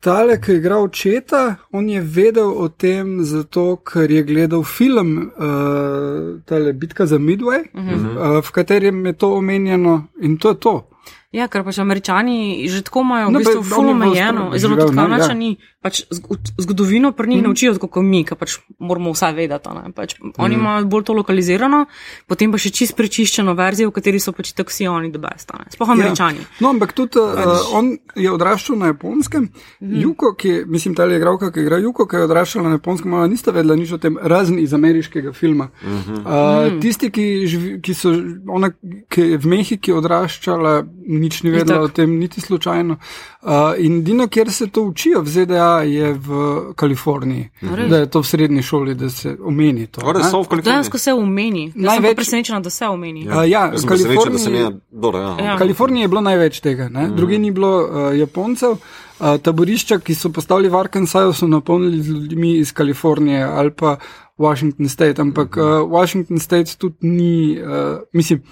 [0.00, 5.30] tale, ki je igral očeta, on je vedel o tem, zato ker je gledal film
[5.36, 8.38] uh, tale Bitka za Midway, uh -huh.
[8.38, 10.86] uh, v katerem je to omenjeno in to je to.
[11.32, 14.06] Ja, ker pač američani že tako imajo v No, bistvu pa ful on je bolj
[14.06, 15.79] omejeno, star- zelo tudi ne, kanačani, ja.
[15.80, 17.44] Pač zgo- zgodovino pri njih mm.
[17.44, 19.68] naučijo, tako kot mi, ki pač moramo vse vedeti.
[19.74, 19.92] ne.
[19.96, 20.32] Pač mm.
[20.38, 21.86] Oni imajo bolj to lokalizirano,
[22.28, 25.54] potem pa še čist prečiščeno verzijo, v kateri so pač tako vsi oni debest.
[25.72, 26.44] Sploh američani.
[26.44, 26.48] Ja.
[26.60, 29.48] No, ampak tudi uh, on je odraščal na japonskem.
[29.80, 30.02] Mm.
[30.04, 33.16] Juko, ki je, mislim, ta je igralka, ki igra Juko, ki je odraščala na japonskem,
[33.16, 35.70] ona nista vedela nič o tem, razen iz ameriškega filma.
[35.80, 36.20] Mm -hmm.
[36.20, 36.80] uh, mm.
[36.80, 38.12] Tisti, ki, živi, ki so,
[38.48, 38.70] ona,
[39.08, 41.90] ki je v Mehiki odraščala, nič ni vedela Itak.
[41.90, 42.98] o tem, niti slučajno.
[43.42, 46.38] Uh, in Dino, kjer se to učijo v ZDA, je v
[46.76, 47.48] Kaliforniji.
[47.60, 47.90] res?
[47.90, 50.12] Da je to v srednji šoli, da se omeni to.
[50.12, 50.24] Ne?
[50.24, 50.64] so v Kaliforniji.
[50.64, 51.10] Dejansko se.
[51.10, 53.28] Jaz sem Največ- pa presenečena, da se umeni.
[53.28, 54.58] Uh, ja, sem da se mi Kaliforniji.
[54.58, 55.18] je dobro.
[55.18, 55.44] Ja.
[55.44, 55.58] Ja.
[55.58, 57.16] Kaliforniji je bilo največ tega, mm.
[57.16, 58.70] druge ni bilo uh, Japoncev.
[58.70, 63.96] Uh, taborišča, ki so postavili v Arkansaju, so napolnili z ljudmi iz Kalifornije ali pa
[64.38, 68.42] Washington State, ampak uh, Washington State tudi ni, uh, mislim,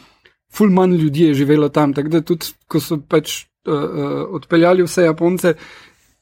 [0.53, 4.85] ful manj ljudi je živelo tam, tako da tudi, ko so pač uh, uh, odpeljali
[4.85, 5.55] vse Japonce,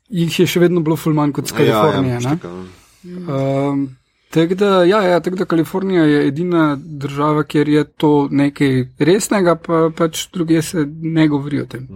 [0.08, 2.18] jih je še vedno bilo ful manj kot z Kalifornije.
[2.22, 2.36] Ja,
[3.04, 3.70] ja.
[3.70, 3.96] Um,
[4.30, 9.54] Tako da, ja, ja, tak da Kalifornija je edina država, kjer je to nekaj resnega,
[9.56, 11.86] pa pač druge se ne govori o tem.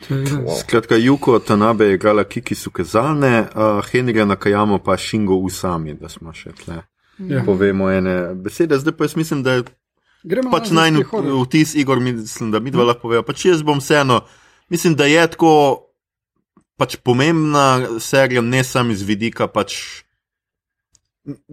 [0.00, 5.94] Tako da- Skratka, Juko Tanabe je igrala Kiki Sukezane, uh, Henrija Nakajamo pa Shingo Usami,
[5.94, 6.82] da smo še tle.
[7.18, 7.42] Ja.
[7.44, 9.62] Povemo ene besede, zdaj pa jaz mislim, da je
[10.24, 11.46] Gremo pač nazaj naj v prihodnost.
[11.46, 13.22] vtis, Igor, mislim, da mi dva lahko povejo.
[13.22, 14.20] Pač jaz bom vseeno,
[14.70, 15.81] mislim, da je tako
[16.80, 19.76] pač pomembna serija, ne samo iz vidika pač.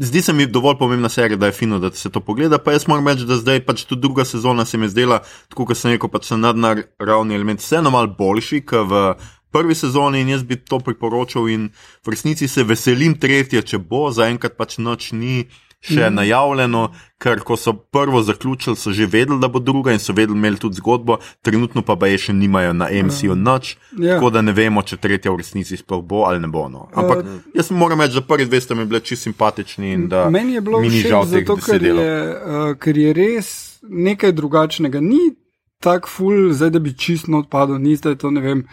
[0.02, 2.58] Zdi se mi dovolj pomembna serija, da je fino, da se to pogleda.
[2.58, 5.68] Pa jaz moram reči, da zdaj pač tudi druga sezona se mi je zdela, tako
[5.70, 9.04] kot sem rekel, pač na nadnaravni element, vseeno malo boljši, kot v
[9.52, 11.70] prvi sezoni in jaz bi to priporočal in
[12.06, 15.48] v resnici se veselim tretje, če bo, zaenkrat pač noč ni
[15.80, 16.16] še mm.
[16.16, 16.82] najavljeno,
[17.20, 20.60] ker ko so prvo zaključili, so že vedeli, da bo druga in so vedeli, imeli
[20.60, 24.16] tudi zgodbo, trenutno pa je še nimajo na MCU noč, Ja.
[24.16, 26.68] tako da ne vemo, če tretja v resnici sploh bo ali ne bo.
[26.70, 26.88] No.
[26.94, 30.30] Ampak uh, jaz moram reči, da prvi dve sta mi bili čisto simpatični in da
[30.30, 33.52] Meni je bilo mi všeč zato, ker je, uh, ker je res
[33.84, 35.00] nekaj drugačnega.
[35.04, 35.36] Ni
[35.84, 38.66] tak ful, zdaj da bi čisto odpadel, ni zdaj to, ne vem,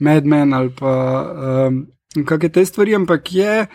[0.00, 0.92] Madman ali pa
[1.68, 1.86] um,
[2.24, 3.66] kakšne te stvari, ampak je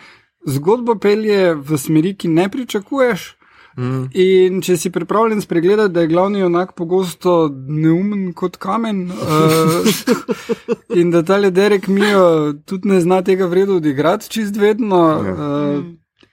[0.46, 3.36] zgodbo pelje v smeri, ki ne pričakuješ.
[3.76, 4.04] Mm.
[4.16, 9.84] In če si pripravljen spregledati, da je glavni junak pogosto neumen kot kamen, uh,
[11.00, 15.84] in da ta le Derek Mijo tudi ne zna tega vredu odigrati čist vedno, uh,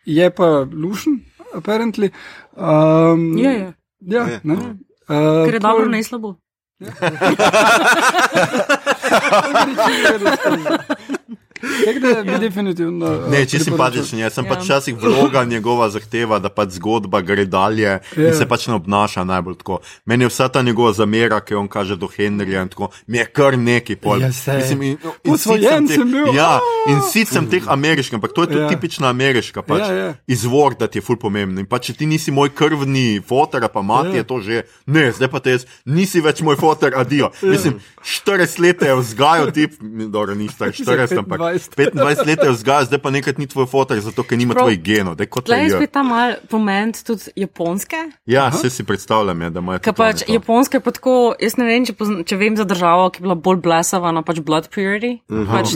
[0.06, 1.20] je pa lušen,
[1.56, 2.14] apparently.
[2.56, 3.74] Um, Je, je.
[4.00, 4.40] Ja, Je.
[4.44, 4.56] ne.
[5.10, 6.36] Uh, Ker je dobro, ne slabo.
[6.84, 7.14] Tako
[11.64, 13.06] da bi definitivno.
[13.08, 13.60] uh, Ne, če priporočal.
[13.62, 14.50] simpatičen je, sem Ja.
[14.50, 18.00] pač včasih vloga njegova zahteva, da pač zgodba gre dalje Ja.
[18.18, 19.80] in se pač ne obnaša najbolj tako.
[20.06, 23.18] Meni je vsa ta njegova zamera, ki jo on kaže do Henrija in tako, mi
[23.18, 24.22] je kar neki pol.
[24.22, 24.28] Ja.
[24.28, 26.34] Mislim, in, in Posvojen sit sem bil.
[26.34, 28.70] Ja, in sit sem teh ameriških, ampak to je tudi Ja.
[28.70, 30.14] tipična ameriška pač, Ja, ja.
[30.28, 31.60] izvor, da ti je ful pomembno.
[31.60, 34.16] In pa če ti nisi moj krvni fotor, pa mati Ja.
[34.16, 34.56] je to že,
[34.86, 37.32] ne, zdaj pa te jaz, nisi več moj fotor, adijo.
[37.42, 37.50] Ja.
[37.50, 39.72] Mislim, 40 let je vzgajal tip,
[40.10, 41.94] dobro, ni star 40, ampak 25.
[41.94, 44.68] 25 let je vzgajal, zdaj pa nekaj ni tvoj fotor, zato ker nima Prav.
[44.68, 45.16] tvojih genov.
[45.16, 47.98] Tle je spet ta mal pomen tudi japonske.
[48.26, 50.34] Ja, se si predstavljam, ja, da imajo Ker tudi pač to.
[50.34, 53.28] japonska je pa tako, jaz ne vem, če, pozna, če vem za državo, ki je
[53.28, 55.20] bila bolj blesava na pač blood purity.
[55.28, 55.76] Pač,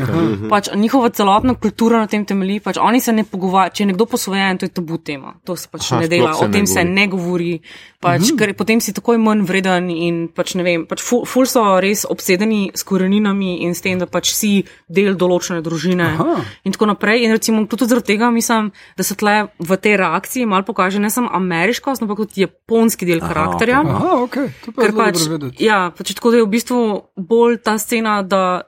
[0.49, 4.05] pač njihova celotna kultura na tem temelji, pač oni se ne pogovarjajo, če je nekdo
[4.09, 5.35] posvojen, to je tabu tema.
[5.45, 7.59] To se pač Aha, ne dela, o ne tem se ne govori,
[8.03, 11.63] pač, ker potem si takoj manj vreden in pač ne vem, pač ful, ful so
[11.83, 14.51] res obsedeni s koreninami in s tem, da pač si
[14.87, 16.39] del določene družine Aha.
[16.63, 17.25] in tako naprej.
[17.27, 21.11] In recimo tudi zaradi tega mislim, da se tle v tej reakciji malo pokaže ne
[21.11, 23.83] samo ameriškost, ampak tudi japonski del karakterja.
[23.83, 23.93] okej.
[23.93, 25.17] Aha, ok, to pa je pač,
[25.59, 26.79] ja, pač tako da je v bistvu
[27.19, 28.63] bolj ta scena, da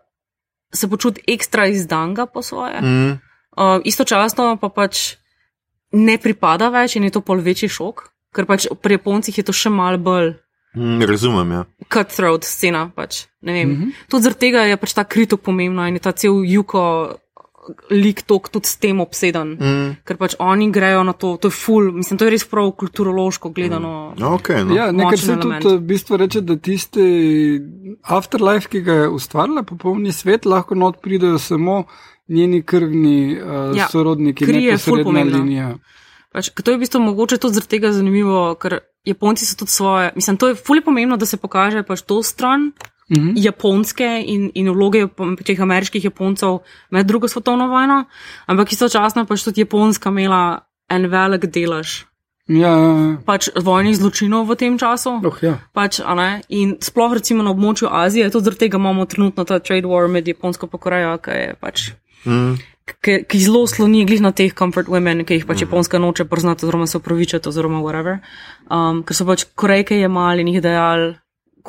[0.76, 2.82] se počuti ekstra izdanga po svoje.
[2.82, 3.18] Mm,
[3.60, 5.18] Uh, istočasno pa pač
[5.91, 9.52] ne pripada več in je to pol večji šok, ker pač pri Japoncih je to
[9.52, 10.38] še mal bolj
[10.80, 11.63] mm, razumem, ja.
[11.93, 12.89] cutthroat scena.
[12.95, 13.69] Pač, ne vem.
[13.69, 14.05] Mm -hmm.
[14.09, 17.15] Tudi zaradi tega je pač ta kritok pomembna in je ta cel juko
[17.89, 19.55] lik tok tudi s tem obseden.
[19.59, 22.71] Mm, Ker pač oni grejo na to, to je ful, mislim, to je res prav
[22.80, 24.13] kulturološko gledano.
[24.17, 24.23] Mm.
[24.34, 24.75] okay, no.
[24.75, 25.63] Ja, nekaj se element.
[25.63, 27.05] tudi v bistvu reče, da tisti
[28.03, 31.84] afterlife, ki ga je ustvarila, popolni svet, lahko not pridejo samo
[32.30, 35.38] njeni krvni uh, Ja, sorodniki, kri je ful pomembna.
[35.38, 35.73] linija.
[36.30, 40.12] Pač, to je v bistvu mogoče tudi zaradi tega zanimivo, ker Japonci so tudi svoje.
[40.16, 42.72] Mislim, to je fully pomembno, da se pokaže pač to stran
[43.10, 43.34] Mhm.
[43.36, 45.08] japonske in, in vloge
[45.45, 46.60] teh ameriških Japoncev
[46.91, 48.04] med drugo svetovno vojno,
[48.45, 52.06] ampak istočasno pač tudi Japonska imela en velik delež
[52.50, 53.18] Ja, ja, ja.
[53.26, 55.22] pač vojnih zločinov v tem času.
[55.22, 55.60] Oh, ja.
[55.74, 59.60] Pač, a ne, in sploh recimo na območju Azije, tudi zaradi tega imamo trenutno ta
[59.60, 61.91] trade war med Japonsko in Korejo, ki je pač.
[62.26, 62.58] Mm,
[63.03, 66.65] Ki, ki zelo sloni glih na teh comfort women, ki jih pač Japonska noče priznati,
[66.65, 68.19] oziroma se upravičiti, oziroma whatever.
[68.67, 71.15] Um, ker so pač korejke jemali in jih dejali,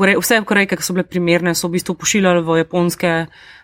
[0.01, 3.11] Korej, vse korejke, ki so bile primerne, so v bistvu pošiljali v japonske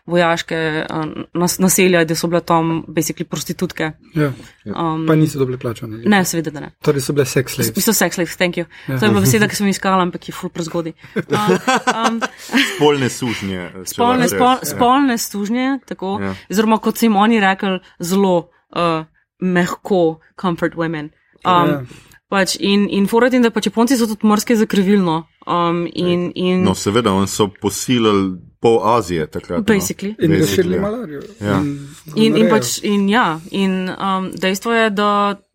[0.07, 0.87] vojaške
[1.35, 3.93] nas, naselja, da so bile tam basically prostitutke.
[4.15, 4.33] ja.
[4.67, 5.99] Um, Pa niso dobili plačane.
[6.05, 6.71] ne, seveda, da ne.
[6.83, 7.77] Torej so bile sex slaves.
[7.77, 8.65] Mislim, sex slaves, thank you.
[8.87, 10.93] To je bila beseda, ki sem jo iskala, ampak je full prezgodi.
[11.17, 11.59] Um,
[11.97, 12.21] um,
[12.71, 13.71] spolne sužnje.
[13.85, 14.65] spolne, spol, ja.
[14.65, 16.35] spolne služnje, tako, Ja.
[16.51, 18.37] oziroma kot so jim oni rekli, zelo
[18.73, 19.05] uh,
[19.41, 21.11] mehko, comfort women.
[21.45, 21.83] Um, Ja.
[22.29, 25.25] Pač in in foratin, da pač Japonci so tudi morske zakrivilno.
[25.47, 29.63] Um, in, in No, seveda, oni so posilili pol Azije takrat.
[29.63, 30.15] basically.
[30.19, 30.81] In Basically, razširili ja.
[30.81, 31.21] malarijo.
[31.41, 31.59] Ja.
[31.59, 31.79] In,
[32.17, 32.51] in gonorejo.
[32.51, 35.11] pač, in ja, in um, dejstvo je, da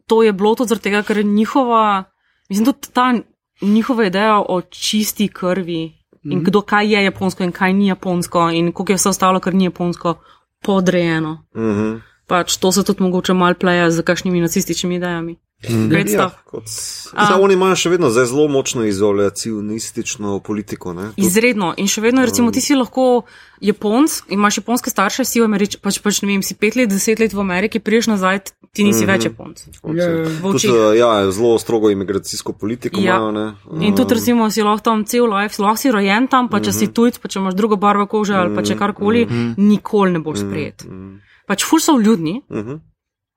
[0.08, 2.04] to je bilo tudi zaradi tega, ker je njihova,
[2.50, 3.14] mislim, tudi ta
[3.62, 5.82] njihova ideja o čisti krvi
[6.24, 6.44] in Mhm.
[6.44, 9.64] kdo kaj je japonsko in kaj ni japonsko in koliko je vse ostalo, kar ni
[9.64, 10.16] japonsko,
[10.62, 11.46] podrejeno.
[11.58, 11.96] Mhm.
[12.28, 15.36] Pač to se tudi mogoče mal pleja z kakšnimi nacističnimi idejami.
[15.64, 16.42] Great Ja, stuff.
[16.44, 20.94] kot, zdaj, oni imajo še vedno zelo močno izolacionistično politiko.
[20.94, 21.02] Ne?
[21.04, 21.74] Tudi- Izredno.
[21.78, 23.24] In še vedno, recimo, ti si lahko
[23.60, 27.20] Japonc, imaš japonske starše, si v Ameriki, pač, pač ne vem, si pet let, deset
[27.20, 28.40] let v Ameriki, priješ nazaj,
[28.74, 29.62] ti nisi več Japonc.
[29.78, 30.26] kot Ja, ja.
[30.42, 33.18] Tudi, ja, zelo strogo imigracijsko politiko Ja.
[33.18, 33.32] imajo.
[33.32, 33.46] Ne?
[33.82, 36.86] In tudi, recimo, si lahko tam cel life, lahko si rojen tam, pa če si
[36.86, 36.94] Mhm.
[36.94, 40.86] tujc, pa če imaš drugo barvo kože ali pa če karkoli, nikoli ne boš sprejet.
[40.86, 41.22] Mhm.
[41.48, 42.82] Pač ful so vljudni, Mhm.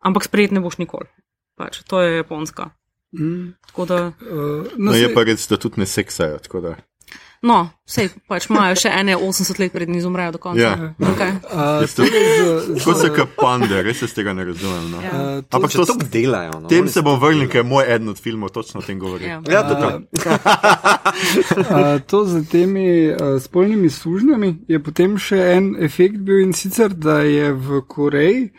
[0.01, 1.05] ampak sprejet ne boš nikoli.
[1.55, 2.71] Pač, to je japonska.
[3.13, 3.55] Mm.
[3.67, 6.39] Tako da, Uh, No, no, je pa res, da tudi ne seksajo.
[6.41, 6.75] tako da.
[7.43, 10.59] no, sej, pač imajo še ene 80 let, prednji izumrejo do konca.
[10.59, 10.95] Ja.
[10.99, 11.33] Okay.
[11.47, 14.91] a, Jaz to- z- Kot se kot pande, res se tega ne razumem.
[14.91, 14.99] No.
[14.99, 15.11] Ja.
[15.11, 16.59] a, to- Ampak to, to delajo.
[16.59, 16.69] No?
[16.69, 19.25] tem se bom vrnil, ker je moj eden od filmov točno o tem govori.
[19.27, 19.43] Ja.
[19.47, 20.01] Ja, tukaj.
[21.71, 26.91] A, to z temi a, spolnimi sužnjami je potem še en efekt bil in sicer,
[26.91, 28.51] da je v Koreji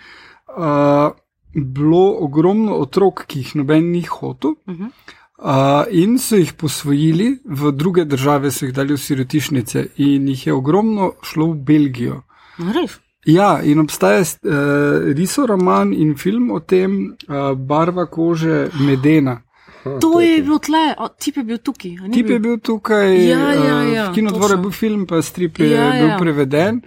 [0.48, 1.10] a,
[1.56, 4.56] bilo ogromno otrok, ki jih noben ni hotel.
[4.68, 4.92] Mhm.
[5.36, 10.48] Uh, in so jih posvojili v druge države, so jih dali v sirotišnice, in jih
[10.48, 12.22] je ogromno šlo v Belgijo.
[12.58, 13.00] No, res.
[13.26, 19.42] Ja, in obstaja uh, risoroman in film o tem, uh, barva kože medena.
[19.86, 21.92] To je bilo tle, o, tip je bil tukaj.
[21.96, 25.06] a ni Tip je bil tukaj, Ja, ja, eh, ja, v kinodvoru je bil film,
[25.06, 26.18] pa strip je Ja, bil ja.
[26.18, 26.82] preveden.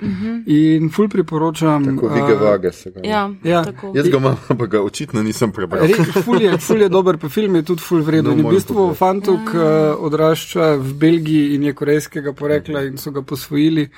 [0.47, 1.97] In ful priporočam.
[1.97, 3.01] Ko eh, Vige Vage se ga.
[3.03, 3.63] Ja, Ja.
[3.65, 3.93] tako.
[3.95, 5.83] Jaz ga imam, ampak ga očitno nisem prebral.
[5.85, 8.25] Re- Ful je, ful je dober, pa film je tudi ful vreden.
[8.27, 9.63] No, No, v bistvu fantuk uh,
[9.99, 13.89] odrašča v Belgiji in je korejskega porekla in so ga posvojili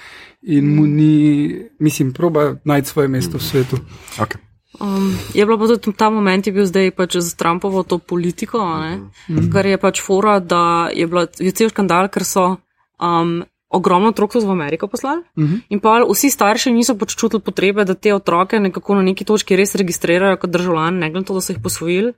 [0.42, 1.14] in mu ni,
[1.78, 3.76] mislim, proba najti svoje mesto v svetu.
[4.16, 4.49] Okay.
[4.80, 8.64] Um, je bilo pa tudi ta moment, je bil zdaj pač z Trumpovo to politiko,
[8.80, 9.12] ne?
[9.52, 12.56] kar je pač fora, da je, bila, je cel škandal, ker so
[12.96, 15.22] um, ogromno otrok v Ameriko poslali.
[15.36, 15.60] Uh -huh.
[15.68, 19.56] In pa vsi starši niso pač čutili potrebe, da te otroke nekako na neki točki
[19.56, 22.12] res registrirajo kot državljane, ne glede na to, da so jih posvojili.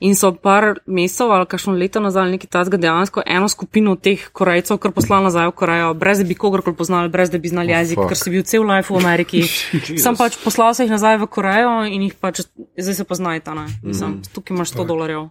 [0.00, 4.78] In so par mesecev ali kakšno leto nazaj nekaj tazga dejansko eno skupino teh Korejcev,
[4.78, 7.96] kar poslali nazaj v Korejo, brez da bi kogarkoli poznali, brez da bi znali jezik,
[7.98, 8.08] fuck.
[8.08, 9.42] ker si bil cel life v Ameriki.
[10.04, 12.40] Sam pač poslal se jih nazaj v Korejo in jih pač
[12.78, 13.54] zdaj se poznajta.
[13.54, 13.66] ne.
[13.82, 15.28] Mislim, tukaj imaš 100 dolarjev.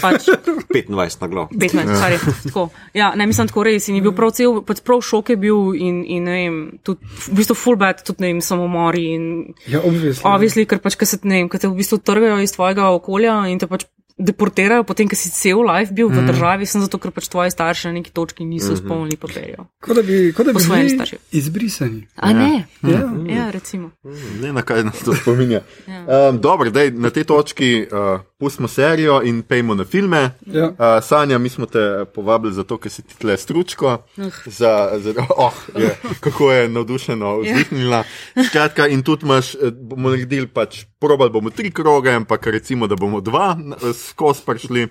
[0.00, 0.28] Pač
[0.72, 1.48] 25 na glav.
[1.50, 2.68] 15, kar je tako.
[2.94, 3.88] Ja, ne, mislim tako res.
[3.88, 7.00] In je bil prav cel, pač prav šok je bil in, in ne vem, tudi
[7.30, 9.24] v bistvu full bad, tudi ne vem, samomori in
[9.70, 10.34] Ja, obvisno.
[10.34, 13.46] obvisli, ker pač, ker se, ne vem, ker te v bistvu trgajo iz tvojega okolja
[13.48, 13.86] in te pač
[14.22, 17.88] deportirajo, potem, ker si cel life bil v državi, sem zato, ker pač tvoji starši
[17.88, 19.64] na neki točki niso izpolnili papirjev.
[19.80, 21.16] Kot da bi, kot da bi bili starši.
[21.32, 22.06] izbrisani.
[22.16, 22.66] A ne?
[22.84, 23.00] Ja.
[23.26, 23.90] Ja, recimo.
[24.38, 25.62] Ne, na kaj nas to spominja.
[25.88, 30.30] Um, dobro, dej, na tej točki uh, pustimo serijo in pejmo na filme.
[30.46, 30.66] Ja.
[30.66, 34.00] Uh, Sanja, mi smo te povabili zato, ker si ti tle stručko.
[34.46, 38.02] Za, za, oh, je, kako je navdušeno vzdihnila.
[38.48, 42.98] Skratka, in tudi imaš, eh, bomo naredili pač, probali bomo tri kroge, ampak recimo, da
[42.98, 44.88] bomo dva eh, skozi prišli.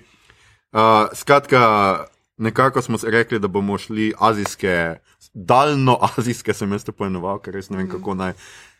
[0.72, 1.60] Uh, skratka,
[2.40, 4.96] nekako smo se rekli, da bomo šli azijske,
[5.34, 8.32] daljno azijske, sem jaz to poenoval, ker res ne vem, kako naj.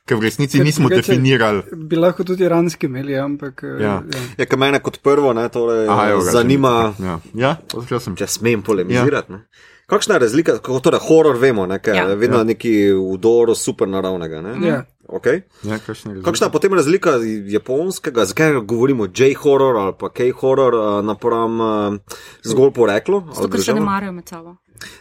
[0.05, 1.62] Ker v resnici Ker nismo drugače- definirali.
[1.78, 3.62] Bi lahko tudi iranski imeli, ampak.
[3.62, 4.03] eh, Ja.
[4.05, 4.20] ja.
[4.36, 7.57] Ja, kar mene kot prvo, ne, torej, Aha, ga, zanima, Ja, ja
[8.00, 8.16] sem.
[8.16, 9.32] če smem polemizirati.
[9.32, 9.38] Ja.
[9.86, 12.07] Kakšna je razlika, kako torej horor vemo, ne, ker Ja.
[12.07, 12.44] vedno ja.
[12.44, 12.72] neki
[13.12, 14.40] vdor super naravnega.
[14.42, 14.66] Ne?
[14.66, 14.84] Ja.
[15.09, 15.42] Okay.
[15.62, 17.11] Ja, kakšna je Kakšna je potem razlika
[17.46, 21.94] japonskega, zakaj govorimo J-horror ali pa K-horror uh, napram uh,
[22.42, 23.22] zgolj poreklo?
[23.34, 24.57] Zato, ker se ne marajo med sabo.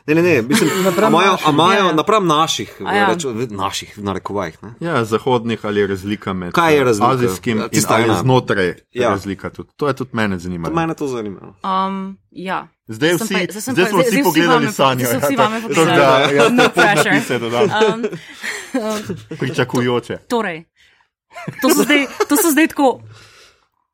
[0.08, 0.70] Ne, ne, ne, mislim,
[1.08, 1.94] imajo, imajo Ja, ja.
[1.94, 3.08] napram naših, A ja.
[3.08, 4.58] reč, naših, v narekovajih.
[4.64, 4.74] Ne?
[4.82, 7.12] Ja, zahodnih ali je razlika med Kaj je eh, razlika?
[7.12, 8.74] azijskim Ja, in ali znotraj Ja.
[8.94, 9.10] ja.
[9.10, 9.50] razlika.
[9.50, 9.70] Tudi.
[9.76, 10.76] To je tudi mene To zanimalo.
[10.76, 11.40] mene to zanima.
[11.64, 12.68] Um, ja.
[12.88, 15.06] Zdaj, vsi, pa- zdaj, zdaj smo vsi zdaj pogledali sanjo.
[15.08, 15.98] zdaj so vsi ja, vame pogledali.
[15.98, 17.40] da, Ja, No no pressure.
[17.40, 18.04] Dodam, Um,
[19.40, 20.18] pričakujoče.
[20.28, 20.64] torej,
[21.62, 23.02] to so zdaj, to so zdaj tako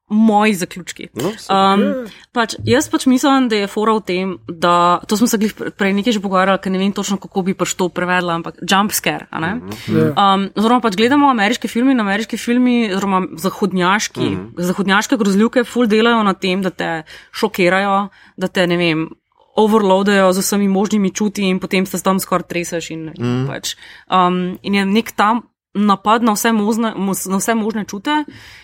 [0.10, 1.08] moji zaključki.
[1.14, 5.38] No, Um, pač, jaz pač mislim, da je fora v tem, da to smo se
[5.78, 8.92] prej nekaj že pogovarjali, ker ne vem točno, kako bi pač to prevedla, ampak jump
[8.96, 9.28] scare.
[9.32, 9.52] a ne?
[9.92, 10.12] Ja.
[10.16, 14.64] Um, oziroma, pač gledamo ameriške filme in ameriški filmi, oziroma zahodnjaški, uh -huh.
[14.72, 19.10] zahodnjaške grozljivke, full delajo na tem, da te šokirajo, da te ne vem.
[19.58, 22.92] Overloadajo z vsemi možnimi čuti, in potem se tam skoraj treseš.
[22.92, 23.48] In, mm.
[23.48, 23.76] pač.
[24.06, 25.42] um, in je nek tam
[25.78, 28.24] napad na vse, možne, mo- na vse možne čute,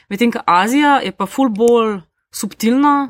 [0.09, 2.01] medtem ko Azija je pa ful bolj
[2.31, 3.09] subtilna,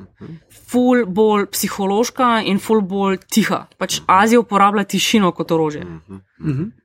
[0.68, 3.68] ful bolj psihološka in ful bolj tiha.
[3.78, 5.86] Pač Azija uporablja tišino kot orožje,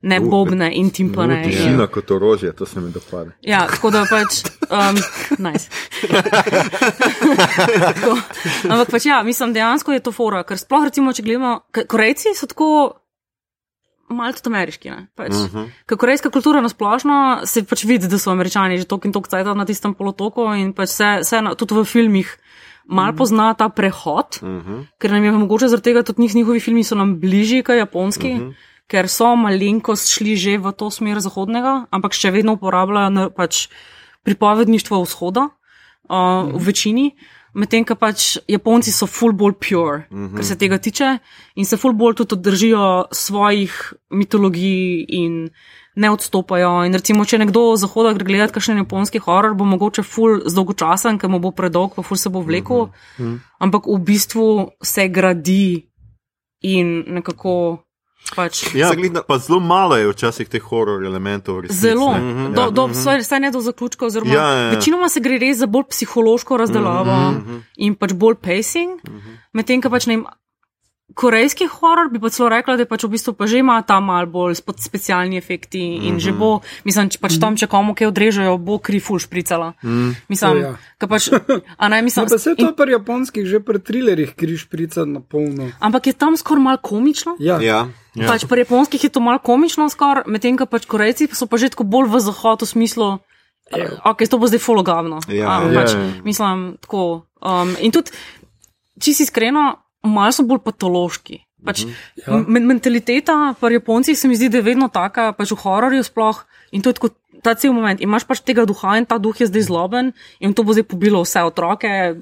[0.02, 1.40] ne bobne in timpane.
[1.40, 3.30] in- Tišina kot orožje, to se mi dopade.
[3.42, 4.96] Ja, tako da pač, um,
[5.40, 5.66] nice.
[7.84, 8.14] tako,
[8.64, 11.56] ampak pač ja, mislim, dejansko je to fora, ker sploh recimo, če gledamo,
[11.86, 12.70] Korejci so tako
[14.10, 15.32] malo tudi ameriški, ne, pač.
[15.32, 15.70] Uh -huh.
[15.86, 19.54] Ker korejska kultura nasplošno se pač vidi, da so američani že tok in tok cajta
[19.54, 22.38] na tistem polotoku in pač se, se na, tudi v filmih
[22.86, 24.86] mal pozna ta prehod, uh -huh.
[24.98, 28.32] ker nam je mogoče zaradi tega tudi njih, njihovi filmi so nam bližji kot japonski.
[28.32, 28.54] Uh -huh.
[28.88, 33.68] Ker so malenkost šli že v to smer zahodnega, ampak še vedno uporabljajo pač
[34.22, 35.48] pripovedništvo vzhoda,
[36.08, 37.16] uh, v večini,
[37.54, 40.36] medtem ko pač Japonci so full bolj pure, mm -hmm.
[40.36, 41.18] kar se tega tiče,
[41.54, 45.50] in se full bolj tudi držijo svojih mitologij in
[45.96, 46.84] ne odstopajo.
[46.84, 51.18] In recimo, če nekdo z zahoda gre gledati kakšen japonski horor, bo mogoče full zdolgočasen,
[51.18, 53.38] ker mu bo predolg, pa full se bo vlekel, mm -hmm.
[53.58, 55.90] ampak v bistvu se gradi
[56.62, 57.78] in nekako
[58.36, 58.74] pač.
[58.74, 61.56] Ja, Zaglih na- pa zelo malo je včasih teh horor elementov.
[61.56, 62.48] v resnici, Zelo, ne.
[62.50, 64.70] do, do, vsaj, vsaj ne do zaključka, oziroma Ja, ja, ja.
[64.70, 67.34] večinoma se gre res za bolj psihološko razdelavo
[67.76, 69.00] in pač bolj pacing,
[69.52, 70.26] medtem ko pač ne vem.
[71.18, 74.24] Korejski horor bi pa celo rekla, da pač v bistvu pa že ima ta mal
[74.24, 76.50] bolj spe- specialni efekti in že bo,
[76.84, 79.72] mislim, če pač tam, če komu kaj odrežejo, bo kri ful špricala.
[80.28, 80.72] Mislim, O, ja.
[80.94, 81.26] ka pač,
[81.74, 85.02] a ne, mislim, No, pa se in, to pri japonskih že pri trilerjih križ prica
[85.04, 85.74] na polno.
[85.78, 87.34] ampak je tam skoraj mal komično.
[87.36, 87.90] Ja, Ja.
[88.14, 88.26] Ja.
[88.28, 91.68] Pač pri japonskih je to malo komično, skoraj, medtem ko pač Korejci so pa že
[91.68, 93.18] tako bolj v zahod v smislu.
[94.02, 95.18] Ok, to bo zdaj fologavno.
[95.26, 95.58] Ja.
[95.58, 96.22] um, pač, Ja, ja.
[96.22, 97.26] Mislim, tako.
[97.36, 98.14] Um, in tudi
[98.96, 101.44] čisto iskreno, malo so bolj patološki.
[101.58, 101.82] Pač,
[102.16, 102.38] Ja.
[102.38, 106.44] men mentaliteta pri Japoncih se mi zdi, da je vedno taka, pač v hororju sploh.
[106.70, 107.10] In to je tako,
[107.42, 107.98] ta cel moment.
[107.98, 111.22] Imaš pač tega duha in ta duh je zdaj zloben in to bo zdaj pobilo
[111.22, 112.14] vse otroke,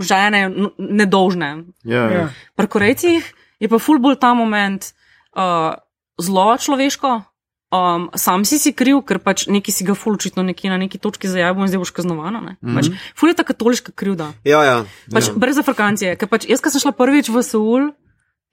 [0.00, 1.64] žene, n- nedolžne.
[1.82, 2.10] Ja, ja.
[2.12, 2.24] Ja.
[2.54, 3.22] Pri Korejcih
[3.58, 4.92] je pa ful bolj ta moment
[5.34, 5.74] uh,
[6.16, 7.22] zelo človeško.
[7.70, 10.98] Um, sam si si kriv, ker pač neki si ga ful očitno nekje na neki
[10.98, 12.40] točki zajabo in zdaj boš kaznovana.
[12.40, 12.74] Mm -hmm.
[12.74, 14.32] pač, ful je ta katoliška krivda.
[14.44, 14.84] Ja, ja.
[15.12, 15.34] Pač, ja.
[15.36, 16.16] Brez Afrikancije.
[16.16, 17.92] Ker pač jaz, ko sem šla prvič v Seul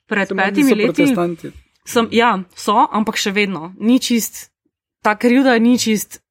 [0.07, 1.51] pred meni petimi leti,
[1.86, 4.51] sem, ja, so, ampak še vedno ni čist,
[5.01, 6.22] ta krivda ni čist.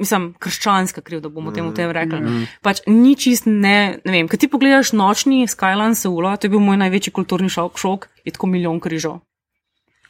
[0.00, 2.20] Mislim, krščanska krivda, bomo temu tem rekli.
[2.20, 2.46] Mm.
[2.62, 4.28] Pač ni čist ne, ne vem.
[4.28, 8.32] Kaj ti pogledaš nočni Skyline Seula, to je bil moj največji kulturni šok, šok je
[8.32, 9.20] tako milijon križov.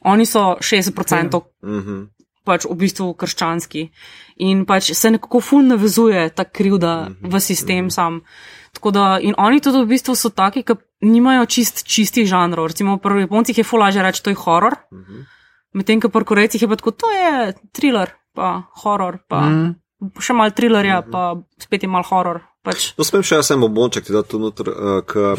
[0.05, 2.09] Oni so 60% Mhm.
[2.45, 3.91] pač v bistvu krščanski.
[4.43, 8.23] In pač se nekako ful navezuje ta krivda v sistem sam.
[8.75, 10.75] Tako da, in oni tudi v bistvu so taki, ki
[11.07, 12.67] nimajo čist, čistih žanrov.
[12.67, 14.75] Recimo pri Japoncih je ful lažje reči, to je horor.
[15.73, 20.19] Medtem, ko pri Korejcih je pa tako, to je thriller, pa horor, pa mm.
[20.21, 22.43] še mal thrillerja, pa spet je mal horor.
[22.63, 25.33] Pač, No, smem še jaz en območek, da tu noter, uh, k,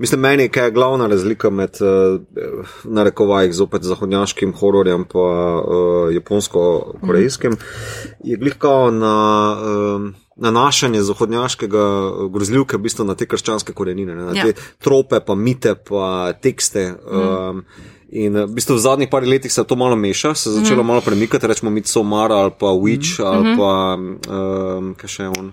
[0.00, 5.26] mislim, meni, kaj je glavna razlika med, uh, narekovajih, zopet zahodnjaškim hororjem pa
[5.60, 7.58] uh, japonsko-korejskim,
[8.24, 9.14] je glihko na
[9.60, 10.08] um,
[10.40, 11.84] nanašanje zahodnjaškega
[12.32, 14.48] grozljivke v bistvu na te krščanske korenine, ne, na Ja.
[14.48, 16.94] te trope, pa mite, pa tekste.
[17.04, 17.64] Um,
[18.10, 20.82] In eh, v bistvu v zadnjih par letih se to malo meša, se je začelo
[20.82, 25.52] malo premikati, rečemo Midsommar ali pa Witch ali pa um, kaj še je on.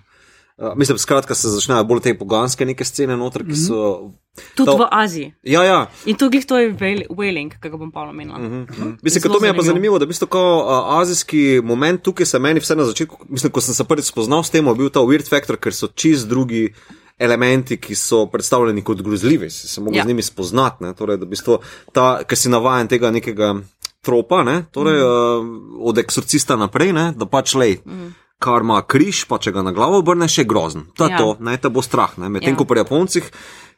[0.58, 4.12] Uh, mislim, skratka, se začnejo bolj te poganske neke scene noter, ki so.
[4.56, 5.34] tudi To- v Aziji.
[5.44, 5.86] Ja, ja.
[6.06, 8.38] In to glih to je wail- wailing, ki ga bom pa omenila.
[8.38, 8.98] Mm -hmm.
[9.02, 12.26] Mislim, ker to mi je pa zanimivo, da v bistvu kao uh, azijski moment tukaj
[12.26, 14.90] se meni vse na začetku, mislim, ko sem se prvič spoznal s tem, je bil
[14.90, 16.74] ta weird factor, ker so čist drugi
[17.18, 20.04] elementi, ki so predstavljeni kot grozljivi, si se mogel Ja.
[20.04, 20.94] z njimi spoznati, ne?
[20.94, 21.60] torej, da v bistvu
[21.94, 23.56] ta, ker si navajen tega nekega
[24.02, 24.66] tropa, ne?
[24.72, 25.80] torej, mm.
[25.80, 27.14] uh, od eksorcista naprej, ne?
[27.18, 27.78] da pač lej.
[27.86, 28.14] Mm.
[28.38, 30.86] Kar ima križ, pa če ga na glavo obrneš, je grozen.
[30.94, 31.14] To je Ja.
[31.14, 31.20] ja.
[31.20, 32.18] to, naj te bo strah.
[32.20, 32.56] Medtem Ja.
[32.56, 33.26] ko pri Japoncih,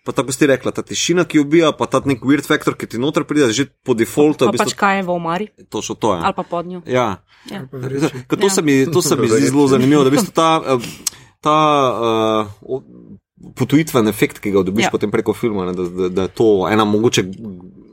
[0.03, 2.97] pa tako si rekla, ta tišina, ki ubija, pa ta nek weird factor, ki ti
[2.97, 6.11] noter pride, že po defaultu je Pa v pač kaj je v omari točno to.
[6.11, 6.21] Je.
[6.21, 6.81] ali pa pod njo.
[6.85, 7.23] Ja.
[7.47, 7.63] Ja.
[8.27, 8.49] Ker To, Ja.
[8.49, 10.83] se mi, to se mi zdi zelo zanimivo, da v bistvu ta, eh,
[11.39, 11.57] ta
[12.59, 12.83] uh,
[13.55, 14.87] potujitven efekt, ki ga dobiš Ja.
[14.87, 14.91] ja.
[14.91, 17.23] potem preko filma, ne, da, da, da je to ena mogoče,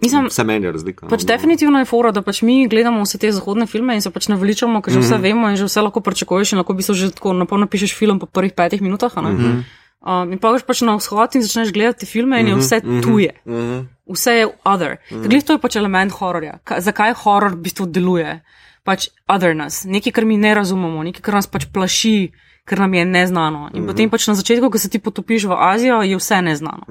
[0.03, 1.07] Mislim, vse meni je razlika.
[1.09, 1.27] Pač no.
[1.27, 4.83] definitivno je fora, da pač mi gledamo vse te zahodne filme in se pač naveličamo,
[4.85, 7.33] ker že vse vemo in že vse lahko pričakuješ in lahko bi se že tako
[7.33, 9.13] napolno pišeš film po prvih petih minutah.
[9.17, 9.65] a ne.
[10.07, 13.33] Um, in pa greš pač na vzhod in začneš gledati filme in je vse tuje.
[13.47, 13.89] Mhm.
[14.07, 14.99] Vse je other.
[15.11, 16.61] Glej, to je pač element hororja.
[16.65, 18.43] Ka, zakaj horor v bistvu deluje?
[18.87, 22.31] Pač otherness, nekaj, kar mi ne razumemo, nekaj, kar nas pač plaši,
[22.67, 23.71] ker nam je neznano.
[23.75, 26.83] In potem pač na začetku, ko se ti potopiš v Azijo, je vse neznano.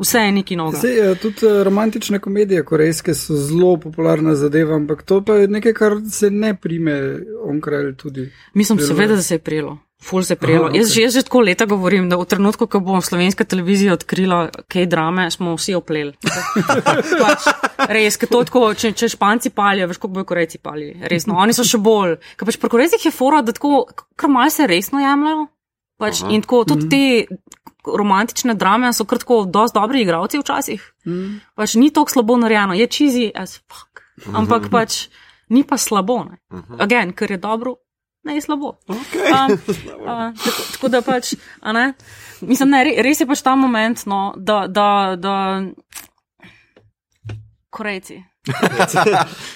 [0.00, 0.80] Vse je nekaj novega.
[0.82, 5.48] Sej, eh, tudi eh, romantične komedije korejske so zelo popularna zadeva, ampak to pa je
[5.48, 8.30] nekaj, kar se ne prime onkraj tudi.
[8.54, 9.78] Mislim, seveda, da se je prijelo.
[10.04, 10.66] Ful se je prijelo.
[10.66, 13.94] Aha, Jaz, že- jaz že tako leta govorim, da v trenutku, ko bom slovenska televizija
[13.94, 16.12] odkrila kaj drame, smo vsi opleli.
[17.24, 17.46] pač,
[17.88, 20.98] res, ker to tako, če, če španci palijo, veš, kako bojo korejci palili.
[21.00, 22.18] Resno, oni so še bolj.
[22.36, 25.46] Ker pač pri korejcih je fora, da tako, kar malce se resno jemljajo.
[25.96, 27.04] Pač, in tako tudi te
[27.84, 30.82] romantične drame so kar tako dosti dobri igravci včasih.
[31.06, 31.40] Mm.
[31.54, 34.04] Pač ni tako slabo narejeno, je cheesy as fuck.
[34.32, 35.08] Ampak pač
[35.48, 36.24] ni pa slabo.
[36.24, 36.38] Ne?
[36.78, 37.76] Again, ker je dobro,
[38.24, 38.74] ne je slabo.
[38.86, 39.28] Okay.
[39.28, 39.52] Um,
[40.02, 41.84] uh, tako, tako da pač, a ne,
[42.40, 45.34] mislim, ne, re- res je pač ta moment, no, da, da, da
[47.70, 48.22] Korejci.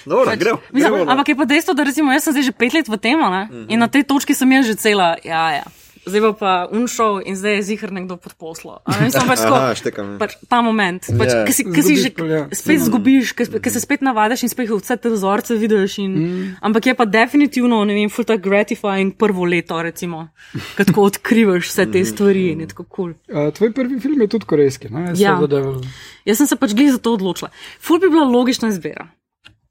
[0.05, 0.57] Dobro, Pač, gremo.
[0.71, 2.87] mislim, gremo na- ampak je pa dejstvo, da recimo jaz sem zdaj že pet let
[2.87, 5.65] v tem, ne, in na tej točki sem jaz že cela, ja, ja.
[6.05, 8.79] Zdaj bo pa unšel in zdaj je zihar nekdo pod poslo.
[8.85, 10.11] A ne, Mislim, pač tako, Aha, štekam.
[10.13, 10.17] ja.
[10.19, 11.43] pač ta moment, pač, Ja.
[11.45, 12.47] ki si, ki si že ja.
[12.55, 15.97] spet zgubiš, ki se spet navadiš in spet vse te vzorce vidiš.
[15.99, 16.47] In, mm.
[16.61, 20.29] Ampak je pa definitivno, ne vem, full tak gratifying prvo leto, recimo,
[20.77, 23.13] ko tako odkrivaš vse te stvari in je tako kul.
[23.27, 23.47] Cool.
[23.47, 25.13] Uh, tvoj prvi film je tudi korejski, ne?
[25.15, 25.37] Ja.
[25.37, 25.79] Seveda,
[26.25, 27.49] Jaz sem se pač glih za to odločila.
[27.79, 29.07] Ful bi bila logična izbira,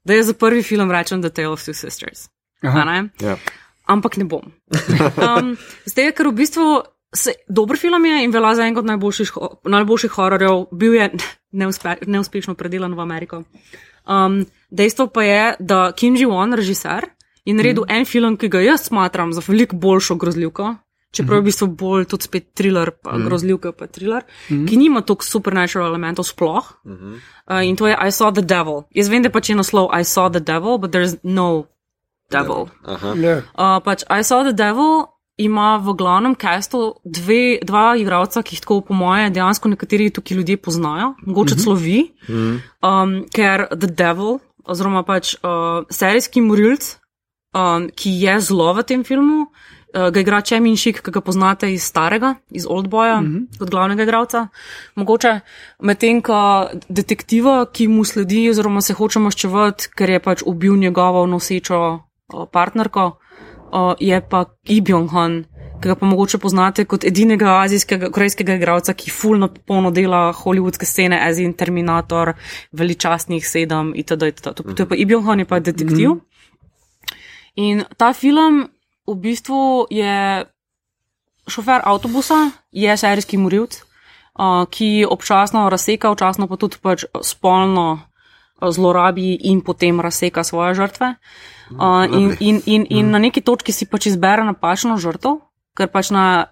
[0.03, 2.29] da jaz za prvi film rečem The Tale of Two Sisters.
[2.63, 3.05] Aha.
[3.21, 3.37] Ja.
[3.89, 4.45] Ampak ne bom.
[5.17, 5.55] Um,
[5.89, 6.65] zdaj, ker v bistvu
[7.15, 9.31] se, dober film je in velja za enega od najboljših,
[9.65, 11.09] najboljših hororjev, bil je
[11.61, 13.43] neuspe, neuspešno predelan v Ameriko.
[14.05, 17.09] Um, dejstvo pa je, da Kim Ji-won, režiser,
[17.45, 17.95] je naredil mm.
[17.97, 20.75] en film, ki ga jaz smatram za veliko boljšo grozljivko.
[21.09, 23.25] Čeprav je v bistvu bolj tudi spet thriller, pa mm.
[23.25, 24.67] grozljivka, pa thriller, mm.
[24.69, 26.69] ki nima toliko supernatural elementov sploh.
[26.85, 27.13] Mm -hmm.
[27.49, 28.85] uh, in to je I saw the devil.
[28.93, 31.65] Jaz vem, da pač je naslov I saw the devil, but there's no
[32.31, 32.69] devil.
[32.85, 33.15] Aha.
[33.17, 33.37] Ja.
[33.53, 35.09] Uh, pač I saw the devil
[35.39, 40.35] ima v glavnem castu dve, dva igralca, ki jih tako po moje dejansko nekateri tukaj
[40.37, 46.97] ljudje poznajo, mogoče celo vi, um, ker The Devil, oziroma pač uh, serijski morilc,
[47.55, 51.71] um, ki je zlo v tem filmu, uh, ga igra Čemin Šik, ki ga poznate
[51.71, 53.59] iz starega, iz Oldboya, mm -hmm.
[53.63, 54.47] kot glavnega igralca.
[54.95, 55.39] Mogoče
[55.79, 61.25] medtem, ko detektiva, ki mu sledi, oziroma se hoče maščevati, ker je pač ubil njegovo
[61.25, 62.08] nosečo
[62.51, 63.11] partnerko,
[63.99, 65.43] je pa Ibjong Han.
[65.79, 70.83] Ki ga pa mogoče poznate kot edinega azijskega, korejskega igralca, ki fulno polno dela hollywoodske
[70.85, 72.33] scene, as in Terminator,
[72.75, 74.27] veličastnih sedem itd.
[74.33, 74.43] itd.
[74.43, 76.09] To, to je pa Ibjong Han, je pa detektiv.
[76.09, 76.29] Mm -hmm.
[77.55, 78.69] In ta film
[79.07, 80.45] v bistvu je
[81.47, 83.81] šofer avtobusa, je serijski morilc,
[84.39, 87.99] uh, ki občasno razseka, včasno pa tudi pač spolno
[88.61, 91.15] zlorabi in potem razseka svoje žrtve.
[91.69, 95.37] Uh, in, in, in, in na neki točki si pač izbere napačno žrtev,
[95.77, 96.49] ker pač na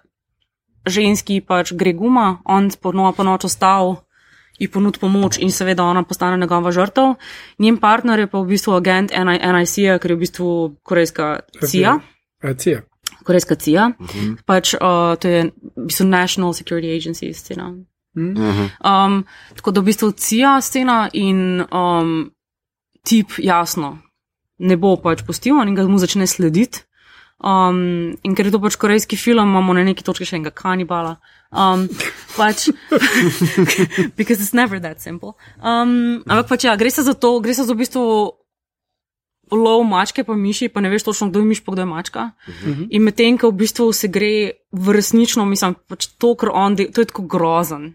[0.86, 4.08] ženski pač gre guma, on ponova po noč ostal
[4.58, 7.14] ji ponud pomoč in seveda ona postane njegova žrtev.
[7.58, 10.48] Njen partner je pa v bistvu agent NIC, ker je v bistvu
[10.82, 11.98] korejska CIA.
[12.56, 12.82] CIA.
[13.24, 13.90] Korejska CIA.
[13.98, 14.36] Uh -huh.
[14.46, 14.80] Pač uh,
[15.20, 15.44] to je
[15.76, 17.74] v bistvu National Security Agency scena.
[18.16, 18.68] Uh -huh.
[18.84, 22.30] um, tako da v bistvu CIA scena in um,
[23.04, 23.98] tip jasno
[24.58, 26.84] ne bo pač pustil in ga mu začne slediti.
[27.38, 31.20] Um, in ker je to pač korejski film, imamo na neki točki še enega kanibala.
[31.54, 31.86] Um,
[32.34, 32.66] pač,
[34.18, 35.38] because it's never that simple.
[35.62, 38.02] Um, ampak pač ja, gre se za to, gre se za v bistvu
[39.50, 42.30] lov mačke, pa miši, pa ne veš točno, kdo je miš, pa kdo je mačka.
[42.48, 42.86] Uh -huh.
[42.90, 46.92] In medtem, ko v bistvu se gre v resnično, mislim, pač to, kar on dela,
[46.92, 47.94] to je tako grozen.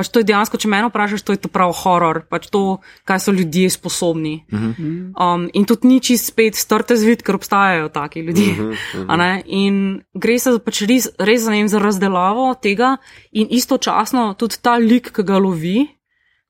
[0.00, 3.18] Pač to je dejansko, če me vprašaš, to je to prav horor, pač to, kaj
[3.20, 4.44] so ljudje sposobni.
[4.52, 5.12] Uh -huh.
[5.34, 8.50] um, in tudi ni čist spet strte zvid, ker obstajajo taki ljudje.
[8.52, 9.42] Uh -huh, uh -huh.
[9.46, 12.96] In gre se pač res, res za, za razdelavo tega,
[13.32, 15.88] in istočasno tudi ta lik, ki ga lovi,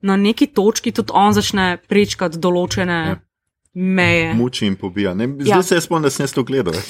[0.01, 3.19] na neki točki tudi on začne prečkati določene ja.
[3.73, 4.33] Meje.
[4.33, 5.13] Muči in pobija.
[5.13, 5.63] Ne, zdaj ja.
[5.63, 6.73] se jaz spomnim, da sem to gledal.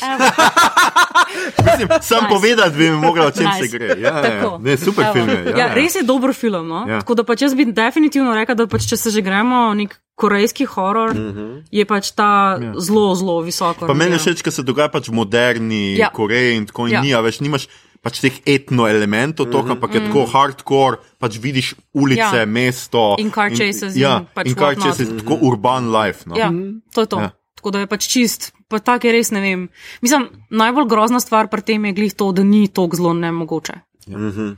[1.66, 2.30] Mislim, sam nice.
[2.30, 3.68] povedati bi mogla, o čem nice.
[3.70, 3.96] se gre.
[4.02, 4.58] Ja, ja.
[4.60, 5.14] Ne, super Evo.
[5.14, 5.46] film je.
[5.52, 6.68] Ja, ja, res je dober film.
[6.68, 6.86] No?
[6.88, 7.00] Ja.
[7.00, 10.66] Tako da pač jaz bi definitivno rekla, da pač, če se že gremo nek korejski
[10.66, 11.64] horor, mm -hmm.
[11.72, 12.74] je pač ta ja.
[12.78, 13.88] zelo, zelo visoko.
[13.88, 16.10] Pa meni je všeč, ker se dogaja pač v moderni ja.
[16.10, 17.02] Koreji in tako in ja.
[17.02, 17.68] ni, več nimaš.
[18.02, 19.72] Pač teh etno elementov, mm -hmm.
[19.72, 20.14] ampak je mm -hmm.
[20.14, 22.46] tako hardcore, pač vidiš ulice, ja.
[22.46, 23.16] mesto.
[23.20, 23.96] In car chases.
[23.96, 25.20] In, ja, in, pač in car chases, mm -hmm.
[25.20, 26.24] tako urban life.
[26.26, 26.36] No.
[26.36, 26.52] Ja,
[26.94, 27.20] to je to.
[27.20, 27.32] Ja.
[27.56, 29.70] Tako da je pač čist, pa tako je res ne vem.
[30.02, 33.74] Mislim, najbolj grozna stvar pri tem je glih to, da ni tako zelo nemogoče.
[34.08, 34.18] Ja.
[34.18, 34.56] Mm -hmm.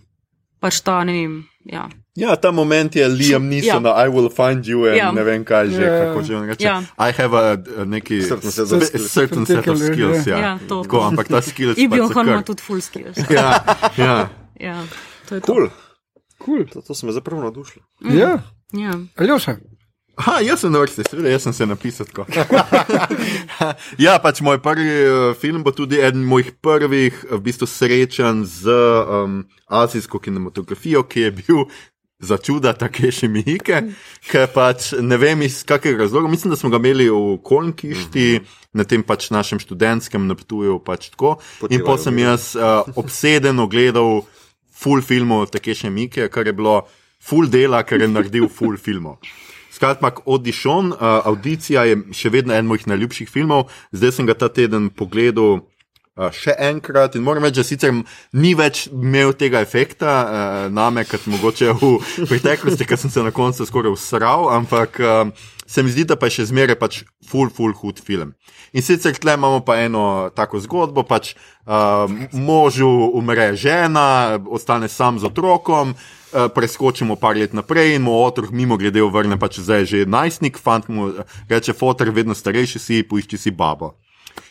[0.59, 1.43] Pač ta, ne vem.
[1.65, 1.89] Ja.
[2.15, 4.05] Ja, ta moment je Liam Neeson, ja.
[4.05, 5.11] I will find you, in ja.
[5.11, 5.99] ne vem kaj že, ja.
[6.05, 6.65] kako že on reče.
[6.65, 6.81] Ja.
[6.97, 9.11] I have a, a neki certain set of skills.
[9.11, 10.37] Certain set of skills ja.
[10.37, 11.77] Ja, Tako, ampak ta skills.
[11.77, 13.17] In bil on ima tudi full skills.
[13.37, 13.63] ja,
[13.97, 14.29] ja.
[14.59, 14.83] ja,
[15.29, 15.69] to je cool.
[15.69, 15.75] to.
[16.45, 16.65] Cool.
[16.65, 17.81] To, to sem me zapravo nadušil.
[18.01, 18.17] Mm.
[18.17, 18.39] Ja.
[18.73, 18.99] Ja.
[19.15, 19.57] Aljoša.
[20.13, 22.27] Ha, jaz sem na vrsti, seveda, jaz sem se napisal tako.
[24.05, 28.75] ja, pač moj prvi uh, film bo tudi eden mojih prvih v bistvu srečanj z
[29.09, 31.63] um, azijsko kinematografijo, ki je bil
[32.23, 33.81] za čuda Takeshi Miike,
[34.31, 36.31] ker pač ne vem iz kakega razloga.
[36.31, 38.59] Mislim, da smo ga imeli v Kolnkišti, mm -hmm.
[38.73, 40.79] na tem pač našem študentskem naptuju.
[40.79, 41.11] Pač
[41.69, 44.23] In potem sem jaz uh, obsedeno gledal
[44.71, 46.87] full filmov Takeshi Miike, kar je bilo
[47.19, 49.17] full dela, ker je naredil full filmov.
[49.71, 54.49] Skratka, Audition, uh, audicija je še vedno en mojih najljubših filmov, zdaj sem ga ta
[54.49, 55.65] teden pogledal
[56.13, 57.93] še enkrat in moram reči, da sicer
[58.37, 61.89] ni več imel tega efekta uh, name, kot mogoče v
[62.29, 65.31] preteklosti, ker sem se na koncu skoraj usral, ampak uh,
[65.65, 68.35] se mi zdi, da pa je še zmeraj pač full, full hud film.
[68.77, 75.17] In sicer tle imamo pa eno tako zgodbo, pač uh, možu umre žena, ostane sam
[75.17, 75.97] z otrokom.
[76.33, 79.85] Eh, preskočimo par let naprej in mu otrok mimo grede vrne, pa če zdaj je
[79.85, 81.11] že najstnik, fant mu
[81.45, 83.93] reče: Fotor, vedno starejši si, poišči si babo.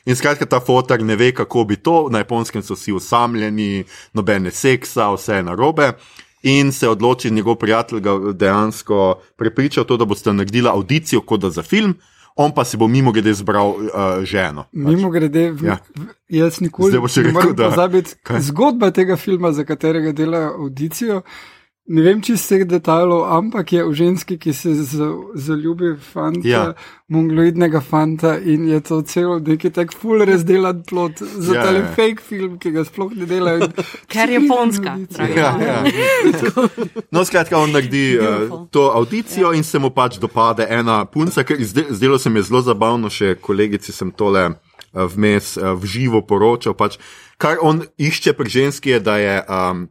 [0.04, 4.50] In skratka, ta fotor ne ve, kako bi to, na japonskem so vsi usamljeni, nobene
[4.50, 5.92] seksa, vse je narobe.
[6.42, 11.50] In se odloči njegov prijatelj, ga dejansko prepričal, to, da boste naredili audicijo, kot da
[11.50, 11.94] za film,
[12.36, 14.64] on pa si bo mimo grede zbral uh, ženo.
[14.72, 15.78] Mimo grede, ja.
[16.28, 21.22] jaz nikoli ne morem pozabiti zgodba tega filma, za katerega dela audicijo.
[21.90, 24.70] Ne vem, teh detajlov, ampak je v ženski, ki se
[25.34, 26.60] zaljubi v fanta, ja.
[27.10, 31.88] mongoloidnega fanta in je to celo neki tak full razdelan plot za ja, tale ja.
[31.96, 33.66] fake film, ki ga sploh ne delajo.
[34.12, 34.94] Ker je japonska.
[35.34, 35.82] Ja, ja.
[37.10, 39.58] no, skratka, on naredi uh, to audicijo ja.
[39.58, 43.34] in se mu pač dopade ena punca, ker zdelo se mi je zelo zabavno, še
[43.42, 46.78] kolegici sem tole uh, vmes uh, v živo poročal.
[46.78, 47.02] Pač,
[47.42, 49.34] kar on išče pri ženski je, da je.
[49.50, 49.90] Um,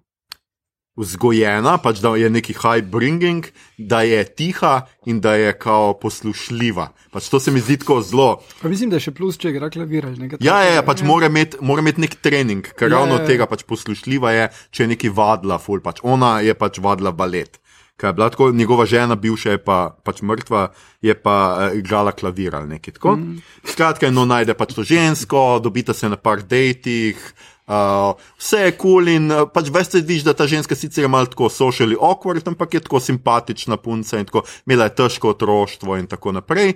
[1.02, 3.48] Vzgojena, pač da je neki high bringing,
[3.78, 6.92] da je tiha in da je kao poslušljiva.
[7.12, 8.30] Pač to se mi zdi tako zelo.
[8.62, 10.12] Pa mislim, da je še plus, če igra klavir.
[10.38, 13.32] Ja, ja, ja, pač mora imeti imet nek trening, ker Ja, ravno ja, ja.
[13.32, 17.58] tega pač poslušljiva je, če je neki vadla, ful, pač ona je pač vadla balet.
[18.02, 20.72] Kaj je bila tako, njegova žena, bivša je pa pač mrtva,
[21.06, 23.16] je pa uh, igrala klavir ali nekaj tako.
[23.18, 23.42] Mm.
[23.62, 27.18] Skratka, no najde pač to žensko, dobita se na par dejtih.
[27.18, 31.12] Uh, vse je kul cool in uh, pač veste, vidiš, da ta ženska sicer je
[31.12, 35.98] malo tako socially awkward, ampak je tako simpatična punca in tako imela je težko otroštvo
[35.98, 36.76] in tako naprej.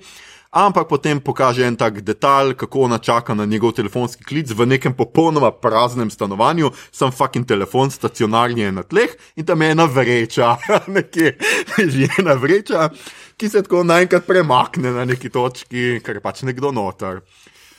[0.55, 4.93] Ampak potem pokaže en tak detalj, kako ona čaka na njegov telefonski klic v nekem
[4.95, 10.55] popolnoma praznem stanovanju, sam fucking telefon, stacionarni je na tleh in tam je ena vreča,
[10.95, 11.35] nekje
[11.91, 12.87] že ena vreča,
[13.35, 17.19] ki se tako naenkrat premakne na neki točki, ker je pač nekdo noter.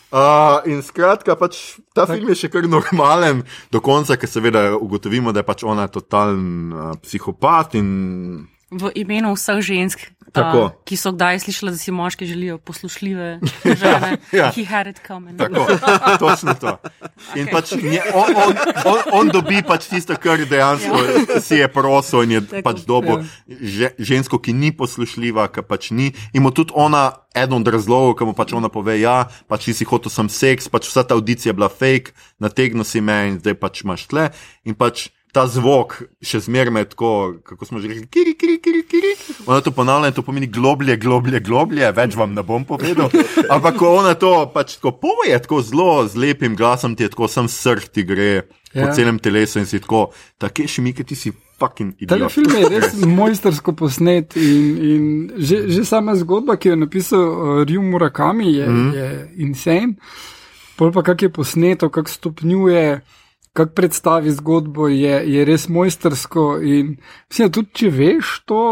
[0.07, 2.15] Uh, in skratka, pač, ta tak.
[2.15, 3.43] film je še kar normalen,
[3.75, 7.89] do konca, ker seveda ugotovimo, da je pač ona totalen uh, psihopat in
[8.67, 10.59] V imenu vseh žensk, Tako.
[10.59, 14.51] uh, ki so kdaj slišali, da si moški želijo poslušljive žene, Ja.
[14.51, 15.39] he had it coming.
[15.39, 15.67] Tako,
[16.19, 16.75] točno to.
[17.39, 18.53] In pač nje, on, on,
[18.85, 21.41] on, on dobi pač tisto, kar dejansko ja.
[21.41, 22.63] si je prosil in je Tako.
[22.67, 26.11] pač dobo že, žensko, ki ni poslušljiva, ki pač ni.
[26.35, 29.87] In mu tudi ona, eden od razlogov, ki mu pač ona pove, ja, pač si
[29.87, 33.55] hotel sem seks, pač vsa ta audicija je bila fake, nategnil si me in zdaj
[33.63, 34.35] pač imaš tle.
[34.67, 39.13] In pač ta zvok še zmeraj tako, kako smo že rekli, kiri, kiri, kiri, kiri.
[39.47, 43.13] Ona to ponavlja in to pomeni globlje, globlje, globlje, več vam ne bom povedal.
[43.55, 47.29] Ampak ko ona to pač tako poje, tako zelo z lepim glasom, ti je tako
[47.29, 48.45] sam srh ti gre ja.
[48.81, 50.09] po celem telesu in si tako,
[50.41, 52.33] tako še mi, ki ti si fucking Ta idiot.
[52.33, 55.03] film je res mojstersko posnet in, in
[55.37, 58.91] že, že sama zgodba, ki jo je napisal uh, Ryu Murakami, je, mm.
[58.93, 59.07] je
[59.49, 59.97] insane.
[60.77, 63.01] Pol pa kak je posneto, kak stopnjuje,
[63.57, 66.45] kak predstavi zgodbo, je, je res mojstersko.
[66.61, 66.97] In
[67.31, 68.63] mislim, tudi če veš to,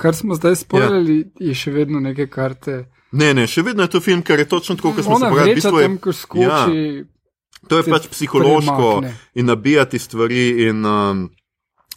[0.00, 1.48] kar smo zdaj spoljali, ja.
[1.50, 2.84] je še vedno neke karte.
[3.12, 5.52] Ne, ne, še vedno je to film, ker je točno tako, kot smo se pogovarjali.
[5.52, 7.04] v bistvu je- tam, ko skoči.
[7.68, 9.12] To je pač psihološko premakne.
[9.34, 11.28] in nabijati stvari, in, um,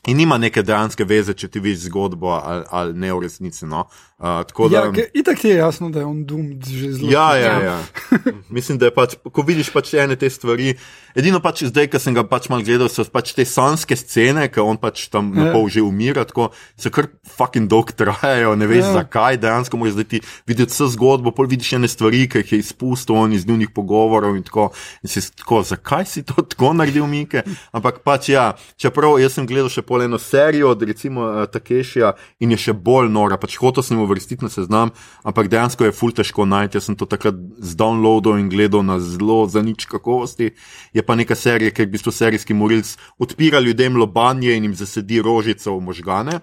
[0.08, 3.66] in nima neke dejanske veze, če ti vidiš zgodbo ali, ali ne v resnici.
[3.66, 3.88] No.
[4.16, 7.12] Uh, tako da, Ja, itak ti je jasno, da je on dum že zelo.
[7.12, 7.64] Ja, ja, Ja.
[7.66, 7.78] ja.
[8.50, 10.76] Mislim, da je pač, ko vidiš pač ene te stvari.
[11.16, 14.60] Edino pač zdaj, ko sem ga pač mal gledal, so pač te sanske scene, ki
[14.60, 15.44] on pač tam Ja.
[15.44, 18.94] na pol že umira, tako se kar fucking dolg trajajo, ne veš Ja.
[19.02, 22.60] zakaj, dejansko moraš zdaj ti videti vse zgodbo, pol vidiš ene stvari, ki jih je
[22.60, 24.70] izpustil on iz njunih pogovorov in tako.
[25.04, 27.44] In si tako, zakaj si to tako naredil, Mike?
[27.72, 32.12] Ampak pač ja, čeprav jaz sem gledal še pol eno serijo od recimo uh, Takešija
[32.44, 34.92] in je še bolj nora, pač hotel sem uvrstiti na seznam,
[35.24, 36.76] ampak dejansko je ful težko najti.
[36.76, 40.52] Jaz sem to takrat zdownloadil in gledal na zelo za nič kakovosti.
[40.92, 42.92] Je pa neka serija, ker v bistvu serijski morilc
[43.24, 46.40] odpira ljudem lobanje in jim zasedi rožico v možgane.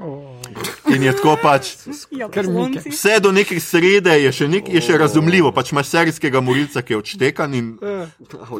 [0.88, 1.74] In je tako pač.
[1.86, 2.88] Mike.
[2.88, 5.52] Vse do neke srede je še, nek, je še razumljivo.
[5.52, 7.74] Pač imaš serijskega morilca, ki je odštekan in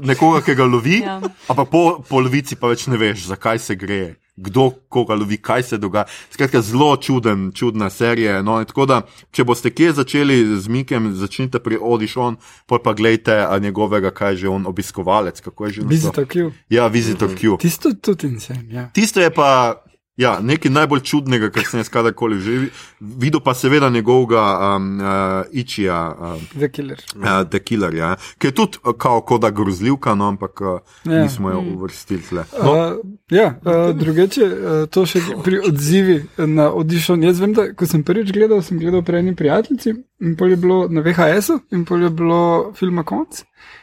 [0.03, 1.21] nekoga, ki ga lovi, Ja.
[1.49, 4.22] ampak po polovici pa več ne veš, zakaj se gre.
[4.37, 6.07] Kdo koga lovi, kaj se dogaja.
[6.31, 8.41] Skratka, zelo čuden, čudna serija.
[8.43, 12.97] No, in tako da, če boste kje začeli z Mikem, začnite pri Audition, pol pa
[12.97, 15.41] gledajte njegovega, kaj je že on obiskovalec.
[15.41, 15.93] Kako je že naslov?
[15.93, 16.51] Visitor Q.
[16.73, 17.61] Ja, Visitor Q.
[17.61, 18.89] Tisto tudi insane, ja.
[18.97, 19.83] Tisto je pa
[20.17, 24.43] ja, nekaj najbolj čudnega, kar sem jaz kadarkoli že vi- videl, pa seveda njegovega
[24.77, 25.07] um, uh,
[25.53, 26.99] Ičija, um, The Killer.
[27.17, 30.67] uh, The Killer, ja, ki je tudi uh, kao koda grozljivka, no, ampak uh,
[31.05, 31.13] Ja.
[31.13, 31.23] ja.
[31.23, 32.45] nismo jo uvrstili tle.
[32.55, 32.99] No, Uh,
[33.31, 37.23] ja, uh, drugače, uh, to še pri odzivi na audition.
[37.23, 40.57] Jaz vem, da ko sem prvič gledal, sem gledal pri eni prijateljici in pol je
[40.57, 42.41] bilo na VHS-u in pol je bilo
[42.75, 43.43] filma konc.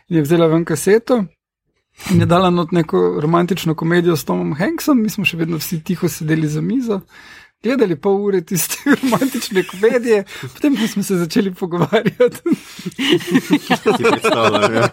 [0.09, 1.23] In je vzela ven kaseto
[2.11, 5.83] in je dala not neko romantično komedijo s Tomom Hanksom, mi smo še vedno vsi
[5.83, 7.01] tiho sedeli za mizo.
[7.63, 10.23] Gledali pol ure tiste romantične komedije,
[10.53, 12.39] potem pa smo se začeli pogovarjati.
[13.97, 14.89] si predstavljam, ja.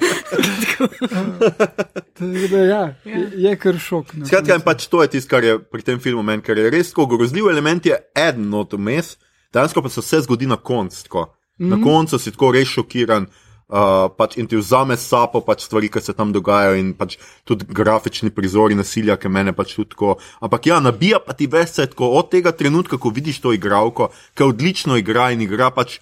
[2.51, 4.15] Da, ja, je, je kar šok.
[4.15, 4.27] no.
[4.27, 6.91] Skratka, in pač to je tisto, kar je pri tem filmu meni, ker je res
[6.91, 9.15] tako grozljiv element, je eden od vmes,
[9.55, 11.05] dejansko pa se vse zgodi na koncu.
[11.07, 11.29] tako.
[11.59, 13.31] Na koncu si tako res šokiran.
[13.67, 17.67] Uh, pač in ti vzame sapo pač stvari, ki se tam dogajajo, in pač tudi
[17.67, 20.13] grafični prizori nasilja, ki mene pač tudi tako.
[20.39, 24.47] Ampak ja, nabija pa ti vse tako od tega trenutka, ko vidiš to igralko, ki
[24.47, 25.99] odlično igra in igra pač.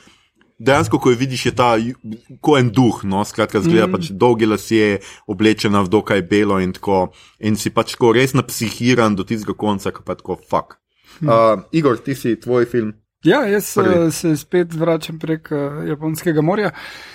[0.65, 1.97] Dejansko, ko jo vidiš, je ta ju-
[2.45, 3.97] ko en duh, no, skratka, zgleda mm.
[3.97, 7.09] pač dolge lasje, oblečena v dokaj belo in tako.
[7.41, 10.77] In si pač tako res napsihiran do tistega konca, ki pa tako fuck.
[11.25, 12.93] Uh, Igor, ti si tvoj film.
[13.25, 13.99] Ja, jaz Prvi.
[13.99, 16.71] uh, se spet vračam prek uh, Japonskega morja.
[16.71, 17.14] Uh,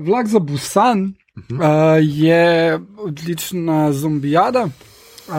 [0.00, 1.14] vlak za Busan
[1.50, 1.56] uh,
[2.00, 2.44] je
[2.98, 4.68] odlična zombijada.
[5.28, 5.34] Uh,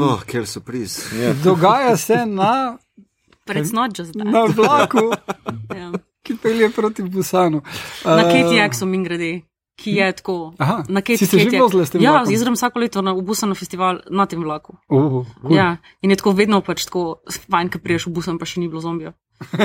[0.00, 0.98] Oh, ker so priz.
[1.14, 1.32] Ja.
[1.34, 2.78] dogaja se na,
[3.46, 4.24] But it's not just that.
[4.24, 5.10] na vlaku,
[5.76, 5.92] Ja.
[6.22, 7.60] ki pelje proti Busanu.
[8.04, 9.40] Na Uh, Katie Jackson, min grede,
[9.76, 10.54] ki je tako.
[10.58, 13.14] Aha, Na Katie si se že vozila s tem Ja, jaz grem vsako leto na
[13.14, 14.76] Busan na festival na tem vlaku.
[14.88, 15.50] Uh, cool.
[15.50, 17.18] Ja, in je tako vedno pač tako
[17.50, 19.12] fajn, ker priješ v Busan, pa še ni bilo zombijo.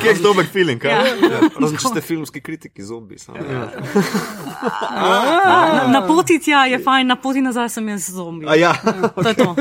[0.00, 0.80] Kje je dober feeling?
[0.80, 0.90] kaj?
[0.90, 1.02] Ja.
[1.60, 3.18] Razen če ste filmski kritiki, zombi.
[3.18, 3.38] samo.
[4.94, 8.46] Na, na poti tja je fajn, na poti nazaj sem jaz zombi.
[8.48, 8.72] A ja,
[9.14, 9.54] To je to.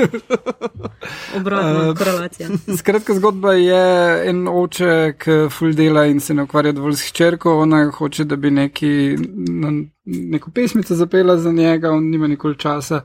[1.38, 2.49] Obratna korelacija.
[2.77, 3.84] Skratka, zgodba je
[4.30, 7.57] en oče, ki full dela in se ne ukvarja dovolj s hčerko.
[7.64, 9.15] Ona hoče, da bi neki,
[9.49, 9.72] na,
[10.06, 13.02] neko pesmico zapela za njega, on nima nikoli časa.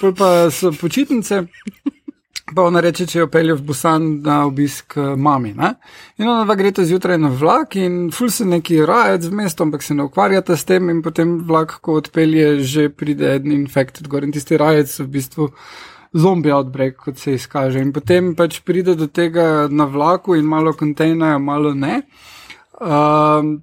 [0.00, 1.42] Pol pa so počitnice.
[2.54, 5.52] Pa ona reče, če jo pelje v Busan na obisk eh, mami.
[5.56, 5.74] Ne?
[6.16, 9.84] In ona dva greta zjutraj na vlak in ful se neki rajec v mestu, ampak
[9.84, 14.24] se ne ukvarjata s tem in potem vlak, ko odpelje, že pride en infected gor
[14.24, 15.50] in tisti rajec v bistvu
[16.16, 17.82] zombi outbreak, kot se izkaže.
[17.84, 22.02] In potem pač pride do tega na vlaku in malo kontejnerja, malo ne.
[22.80, 23.58] Um,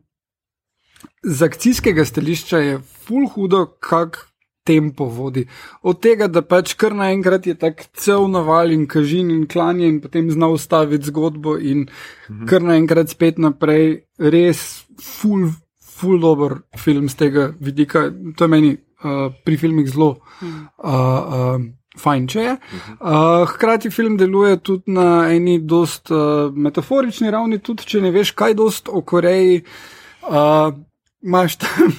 [1.26, 4.28] z akcijskega stališča je full hudo, kak
[4.66, 5.46] tempo vodi.
[5.86, 10.00] Od tega, da pač kar naenkrat je tak cel naval in kažin in klanje in
[10.02, 12.48] potem zna ustaviti zgodbo in mhm.
[12.50, 14.66] kar naenkrat spet naprej, res
[15.02, 18.10] full, full dober film z tega vidika.
[18.38, 20.16] To je meni uh, pri filmih zelo.
[20.42, 20.50] Uh,
[20.90, 21.58] uh,
[21.96, 22.54] Fajn, če je.
[23.00, 28.34] Uh, hkrati film deluje tudi na eni dost uh, metaforični ravni, tudi če ne veš,
[28.36, 29.62] kaj dost o Koreji.
[30.26, 30.74] Uh,
[31.26, 31.94] Imáš tam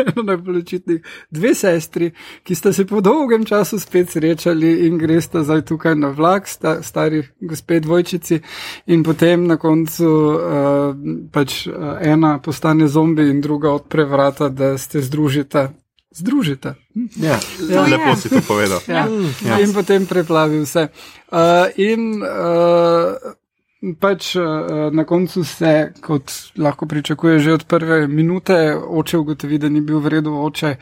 [0.06, 2.10] eno najbolj očitnih dve sestri,
[2.42, 6.82] ki sta se po dolgem času spet srečali in gresta zdaj tukaj na vlak, sta,
[6.82, 8.40] stari gospe dvojčici,
[8.86, 10.40] in potem na koncu uh,
[11.32, 15.70] pač uh, ena postane zombi in druga odpre vrata, da se združita.
[16.10, 16.74] Združite.
[17.16, 17.80] Ja, To je.
[17.80, 18.80] lepo si to povedal.
[18.88, 19.06] Ja.
[19.46, 19.60] Ja.
[19.62, 20.88] In potem preplavi vse.
[21.30, 23.14] Uh, in uh,
[24.00, 29.68] pač uh, na koncu se, kot lahko pričakuje, že od prve minute oče ugotovi, da
[29.68, 30.76] ni bil v redu oče,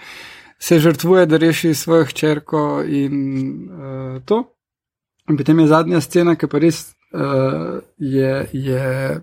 [0.59, 3.17] se žrtvuje, da reši svojo hčerko in
[3.71, 4.45] uh, to.
[5.31, 8.47] In potem je zadnja scena, ki pa res uh, je.
[8.53, 9.21] je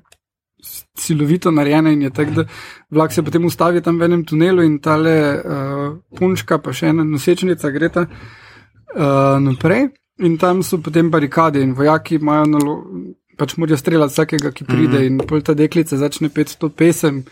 [0.97, 2.43] Silovito narejena in je tako, da
[2.89, 5.83] vlak se potem ustavi tam v enem tunelu in tale uh,
[6.17, 9.91] punčka, pa še ena nosečnica, gre ta uh, naprej.
[10.25, 12.73] In tam so potem barikade in vojaki imajo nalo,
[13.37, 14.87] pač morajo streljati vsakega, ki pride.
[14.99, 15.07] Mm -hmm.
[15.07, 17.23] In pol ta deklica začne peti to pesem,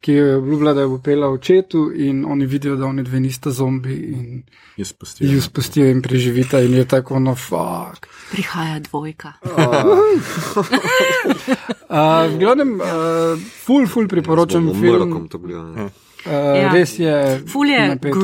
[0.00, 3.20] ki jo je obljubila, da jo bo pela očetu, in oni vidijo, da oni dve
[3.20, 4.42] nista zombi in
[4.76, 5.32] Je spustil.
[5.32, 8.06] ju spustijo in preživita, in je tako, no, fuck.
[8.32, 9.32] Prihaja dvojka.
[9.42, 9.50] Uh,
[12.34, 12.86] v glavnem, uh,
[13.64, 15.08] full, full priporočam film.
[15.10, 15.28] mrkom.
[15.44, 15.90] Uh,
[16.26, 16.72] Ja.
[16.72, 17.42] Res je.
[17.48, 18.20] Ful je napeto.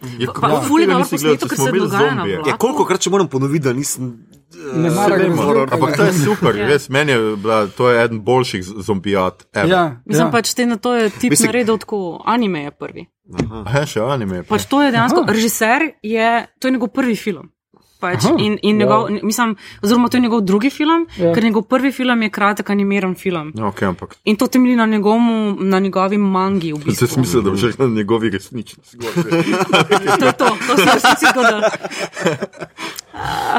[0.00, 2.48] Je, Pa- ja, ful je tega dobro nisi gledal, posneto, ker se dogaja na vlaku.
[2.48, 4.26] Ja, koliko krat če moram ponoviti, da nisem.
[4.74, 5.36] Ne mara vemo.
[5.36, 5.72] grozljivk.
[5.72, 6.66] Ampak to je super, Ja.
[6.66, 9.46] res meni je bila, to je eden boljših zombijat.
[9.52, 9.70] ever.
[9.70, 10.30] Ja, Mislim ja.
[10.30, 13.06] pač te na to je tip Mislim- naredil tako, anime je prvi.
[13.52, 14.42] Aha, še anime.
[14.42, 15.32] Pač to je dejansko, Aha.
[15.32, 17.50] režiser je, to je njegov prvi film.
[17.98, 19.52] Pač, Aha, in, in njegov, mislim,
[19.82, 21.32] oziroma to je njegov drugi film, Ja.
[21.34, 23.52] ker njegov prvi film je kratek animiran film.
[23.54, 25.18] Ja, okay, ampak In to temelji na, njegovu,
[25.60, 27.06] na njegovi mangi v zdaj bistvu.
[27.08, 29.30] sem mislil, da boš rekel na njegovi resnični zgodbi.
[30.18, 31.60] To je to, to se resnici zgodilo.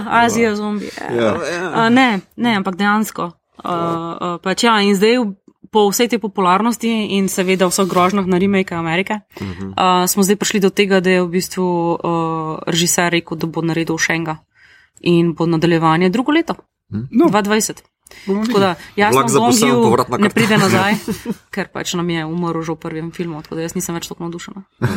[0.08, 0.90] Azija, zombi.
[1.12, 1.34] Ja.
[1.34, 3.32] Uh, ne, ne, ampak dejansko.
[3.60, 5.18] Uh, uh, pač ja, in zdaj
[5.72, 9.70] po vsej tej popularnosti in seveda vseh grožnjah na remake Amerike, uh -huh.
[9.78, 12.00] uh, smo zdaj prišli do tega, da je v bistvu uh,
[12.68, 14.38] režiser rekel, da bo naredil še enega
[15.02, 16.56] in bo nadaljevanje drugo leto,
[16.90, 17.82] No, 2020.
[18.26, 20.96] bomo Tako da Busan, Gongju povratna ne pride nazaj,
[21.54, 24.24] ker pač nam je umrl že v prvem filmu, tako da jaz nisem več tako
[24.24, 24.64] navdušena.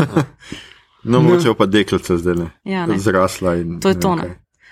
[1.04, 2.44] No, moče pa deklica zdaj le.
[2.62, 2.94] Ja, ne.
[2.94, 3.80] Zrasla in.
[3.82, 4.12] To je to.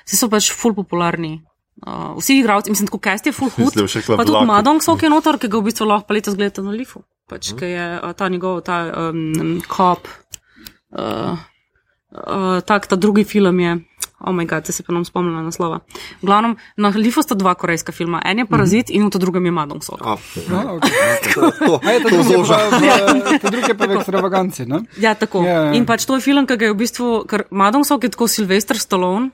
[0.06, 1.40] Vsi so pač full popularni.
[1.80, 3.72] Uh, vsi igralci, mislim, tako cast je full hud.
[3.72, 4.46] Pa tudi vlak.
[4.46, 7.00] Madong Sok je notor, ki ga v bistvu lahko pa letos gledate na Lifu.
[7.24, 10.04] Pač, ki je uh, ta njegov, ta um, kop,
[10.92, 11.40] uh,
[12.12, 13.78] uh, tak, ta drugi film je.
[14.20, 15.80] Oh, moj bog, se pa nam spomnila naslova.
[16.20, 18.20] V glavnem, na Lifu sta dva korejska filma.
[18.28, 20.04] En je Parazit in v to drugem je Madong Sok.
[20.04, 20.20] A,
[20.52, 20.92] no, okay.
[21.32, 22.58] to, to, je to to zoža.
[23.40, 24.84] to druge pa v ekstravaganci, ne?
[25.00, 25.40] Ja, tako.
[25.48, 25.72] Ja, ja.
[25.72, 28.28] In pač to je film, ki ga je v bistvu, ker Madong Sok je tako
[28.28, 29.32] Sylvester Stallone.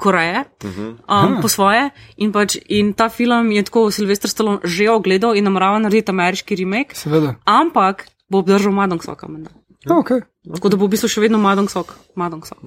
[0.00, 0.96] Koreje, uh -huh.
[1.08, 5.44] um, po svoje, in, pač, in ta film je tako Sylvester Stallone že ogledal in
[5.44, 7.34] namerava narediti ameriški remake, Seveda.
[7.44, 9.28] ampak bo obdržal Madong Soka.
[9.28, 9.50] menda.
[9.84, 10.20] No, okay.
[10.54, 11.94] Tako da bo v bistvu še vedno Madong Sok.
[12.14, 12.58] Madong Sok.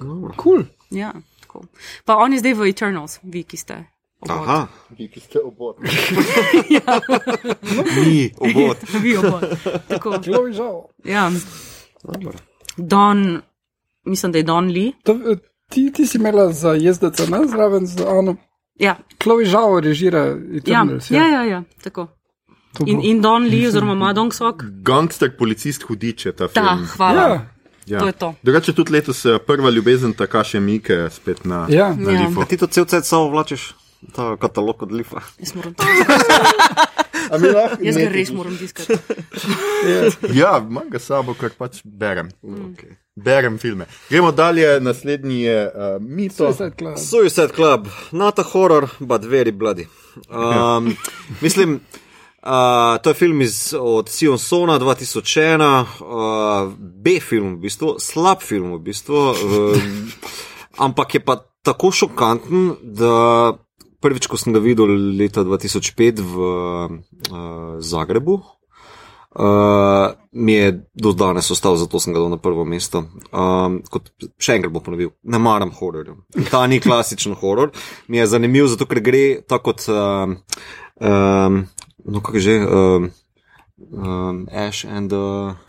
[0.42, 0.62] Cool.
[0.90, 1.62] Ja, tako.
[2.04, 3.84] Pa on je zdaj v Eternals, vi, ki ste
[4.28, 5.76] Aha, Vi, ki ste obod.
[8.04, 8.76] ni obod.
[9.04, 9.44] Vi obod.
[9.88, 10.16] Tako.
[10.24, 10.88] Zelo je žal.
[11.04, 11.30] Ja.
[12.02, 12.38] Dobro.
[12.76, 13.40] Don,
[14.04, 14.92] mislim, da je Don Lee.
[15.04, 15.18] To,
[15.74, 18.36] ti, ti si imela za jezdec, ne zraven z Ano.
[18.76, 21.10] Ja, Chloe žal režira ja, Eternals.
[21.10, 22.06] ja, ja, ja tako.
[22.74, 24.64] To In, bo- in Don Lee, oziroma Ma Dong Sok.
[24.82, 26.64] Gangster, policist, hudič je ta film.
[26.64, 27.26] Da, hvala.
[27.28, 27.40] Ja,
[27.86, 28.00] Ja.
[28.00, 28.28] To je to.
[28.42, 31.92] Drugače tudi letos eh, prva ljubezen, taka še Mike, spet na, Ja.
[31.92, 32.20] na Ja.
[32.22, 32.40] Lifu.
[32.40, 33.74] A ti to cel cel samo vlačiš,
[34.10, 35.20] ta katalog od Lifa.
[35.38, 35.74] Jaz, moram,
[37.32, 38.96] A mi lahko jaz ga res moram tiskati.
[40.32, 42.32] Ja, imam ga s sabo, ker pač berem.
[42.42, 42.96] Okay.
[43.16, 43.86] Berem filme.
[44.10, 46.52] Gremo dalje, naslednji je uh, Mito.
[46.52, 46.98] Suicide Club.
[46.98, 49.86] Suicide Club, not a horror, but very bloody.
[50.28, 50.96] Um,
[51.40, 51.80] mislim,
[52.42, 58.74] uh, to je film iz, od Sion Sona 2001, uh, B-film v bistvu, slab film
[58.74, 60.10] v bistvu, um,
[60.78, 63.54] ampak je pa tako šokanten, da
[64.00, 68.42] prvič, ko sem ga videl leta 2005 v uh, Zagrebu.
[69.34, 73.04] Uh, mi je do danes ostal, zato sem ga dal na prvo mesto.
[73.34, 76.20] Um, kot, še enkrat bom ponovil, ne maram hororjev.
[76.52, 77.74] Ta ni klasičen horor.
[78.06, 79.88] Mi je zanimiv, zato ker gre tako kot.
[79.90, 80.38] Um,
[81.02, 81.60] um,
[82.06, 82.58] no, kako že.
[82.62, 83.10] Um,
[83.90, 85.12] um, Ash and.
[85.12, 85.63] Uh,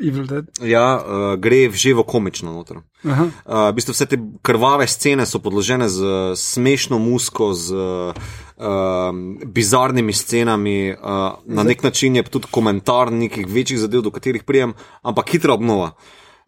[0.00, 0.44] Evil Dead.
[0.62, 2.80] ja, uh, gre v živo komično noter.
[3.04, 3.24] Aha.
[3.24, 9.10] Uh, v bistvu vse te krvave scene so podložene z uh, smešno musko, z uh,
[9.46, 10.92] bizarnimi scenami.
[10.92, 15.54] Uh, na nek način je tudi komentar nekih večjih zadev, do katerih prijem, ampak hitra
[15.54, 15.92] obnova.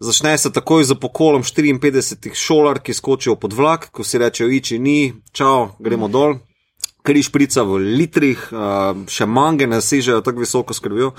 [0.02, 4.78] Začne se takoj z pokolom 54 šolar, ki skočijo pod vlak, ko si rečejo, iči
[4.78, 6.40] ni, čau, gremo dol.
[7.02, 11.12] Križ prica v litrih, uh, še mange ne sežejo tako visoko skrbijo.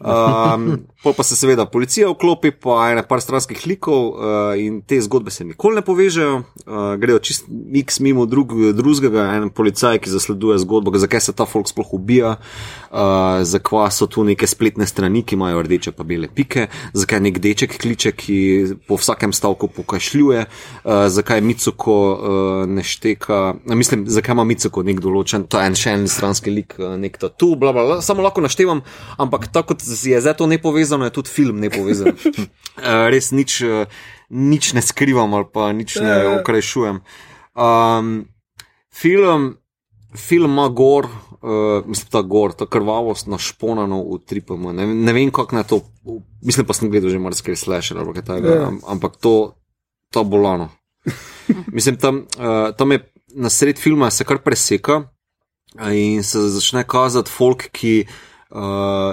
[0.00, 5.00] Um, pol pa se seveda policija vklopi, pa ene par stranskih likov uh, in te
[5.00, 6.42] zgodbe se nikoli ne povežejo.
[6.66, 7.48] Uh, grejo čist
[7.80, 12.36] x mimo drug, drugega, en policaj, ki zasleduje zgodbo, zakaj se ta folk sploh ubija,
[12.36, 17.40] uh, zakaj so tu neke spletne strani, ki imajo rdeče pa bele pike, zakaj nek
[17.42, 18.38] deček kliče, ki
[18.86, 25.00] po vsakem stavku pokašljuje, uh, zakaj Micuko uh, ne šteka, mislim, zakaj ima Micuko nek
[25.00, 28.24] določen, to je en še en stranski lik, uh, nek tatu, bla, bla, bla, samo
[28.24, 28.82] lahko naštevam,
[29.22, 32.14] ampak tako kot je zdaj to nepovezano, je tudi film nepovezan.
[32.14, 33.86] uh, res nič, uh,
[34.30, 37.02] nič ne skrivam ali pa nič ne okrajšujem.
[37.52, 38.12] Um,
[38.92, 39.56] film,
[40.16, 41.08] film ima gor,
[41.40, 44.72] uh, mislim, ta gor, ta krvavost našponano v tripama.
[44.72, 45.82] Ne, ne vem, kako naj to,
[46.42, 49.54] mislim pa sem gledal že marsikaj slasher ali kaj takega, am, ampak to,
[50.12, 50.70] to bolano.
[51.76, 55.02] Mislim, tam, uh, tam je na sred filma se kar preseka
[55.92, 58.04] in se začne kazati folk, ki
[58.50, 58.58] uh,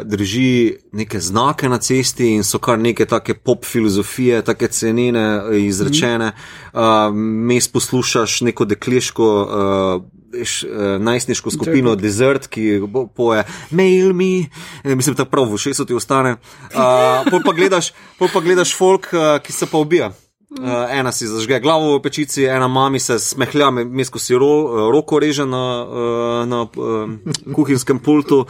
[0.04, 0.50] drži
[0.92, 6.32] neke znake na cesti in so kar neke take pop filozofije, take cenene, eh, izrečene.
[6.74, 6.82] Uh,
[7.16, 9.28] Mes poslušaš neko dekleško.
[9.42, 10.68] Uh, veš, eh,
[11.00, 12.02] Najstniško skupino Jacob.
[12.02, 14.46] Desert, ki bo- poje Mail me,
[14.84, 16.32] Eh, mislim, da prav v šestu ti ostane.
[16.32, 20.12] Uh, pol pa gledaš, pol pa gledaš folk, uh, ki se pa ubija.
[20.50, 24.50] Uh, ena si zažge glavo v pečici, ena mami se smehlja, mes ko si ro,
[24.66, 28.48] eh, roko reže na, uh, na uh, kuhinjskem pultu.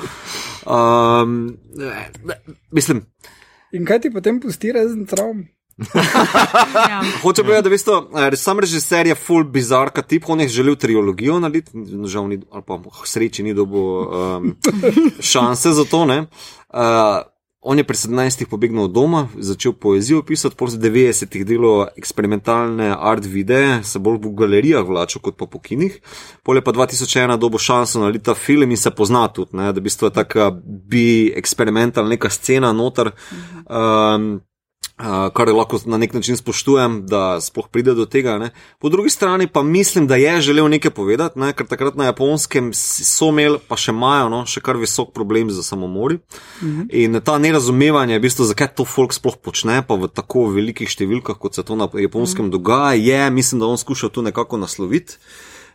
[0.64, 2.40] Um, eh,
[2.72, 3.04] mislim,
[3.72, 5.46] In kaj ti potem pusti razen travm?
[6.90, 7.02] Ja.
[7.22, 11.40] Hoče povedati, da veste, eh, sam režiser je full bizarka tip, on je želel trilogijo
[11.40, 11.72] narediti,
[12.06, 14.56] žal ni, ali pa sreči ni dobil um,
[15.32, 16.06] šanse za to.
[16.06, 16.20] ne.
[16.20, 17.24] Uh,
[17.61, 23.26] on je pri 17 pobegnil od doma, začel poezijo pisati, pol 90-ih delo eksperimentalne art
[23.26, 25.99] videe, se bolj v galerijah vlačil kot pa po kinih.
[26.44, 29.80] Pol je pa 2001 dobo šanso narediti ta film in se pozna tudi, ne, da
[29.80, 33.11] v bistvu je taka bi eksperimentalna neka scena noter.
[33.68, 34.40] Um,
[35.00, 38.34] Uh, kar lahko na nek način spoštujem, da sploh pride do tega.
[38.38, 38.50] Ne.
[38.80, 42.74] Po drugi strani pa mislim, da je želel nekaj povedati, ne, ker takrat na japonskem
[42.76, 46.20] so imeli, pa še imajo, no, še kar visok problem za samomori.
[46.60, 46.90] Mhm.
[46.92, 51.40] In ta nerazumevanje, v bistvu, zakaj to folk sploh počne, pa v tako velikih številkah,
[51.40, 52.58] kot se to na japonskem mhm.
[52.58, 55.16] dogaja, je, mislim, da on skuša tu nekako nasloviti.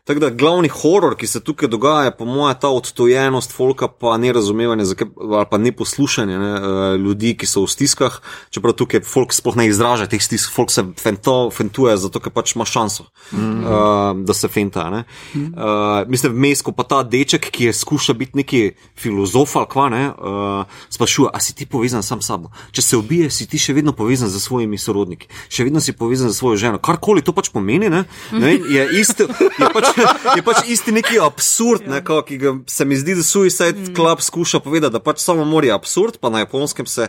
[0.05, 4.19] Tako da glavni horor, ki se tukaj dogaja, je po mojem ta odtojenost folka, pa
[4.21, 8.19] nerazumevanje zakaj, ali pa neposlušanje ne, eh, ljudi, ki so v stiskah.
[8.53, 12.53] Čeprav tukaj folk sploh ne izraža teh stisk, folk se fento, fentuje, zato ker pač
[12.53, 13.65] ima šanso, mm -hmm.
[13.65, 14.91] uh, da se fenta.
[14.91, 15.05] Ne.
[15.35, 19.89] Uh, mislim, vmes, ko pa ta deček, ki je skuša biti neki filozof ali kva,
[19.89, 22.51] ne, uh, sprašuje, a si ti povezan sam s sabo.
[22.73, 26.31] Če se ubije, si ti še vedno povezan z svojimi sorodniki, še vedno si povezan
[26.31, 26.79] z svojo ženo.
[26.79, 29.25] Karkoli to pač pomeni, ne, ne vem, je, isto,
[29.59, 29.94] je, pač,
[30.37, 34.21] je pač isti neki absurd, ne, kao, ki ga se mi zdi, da Suicide Club
[34.21, 37.09] skuša povedati, da pač samo mora je absurd, pa na japonskem se,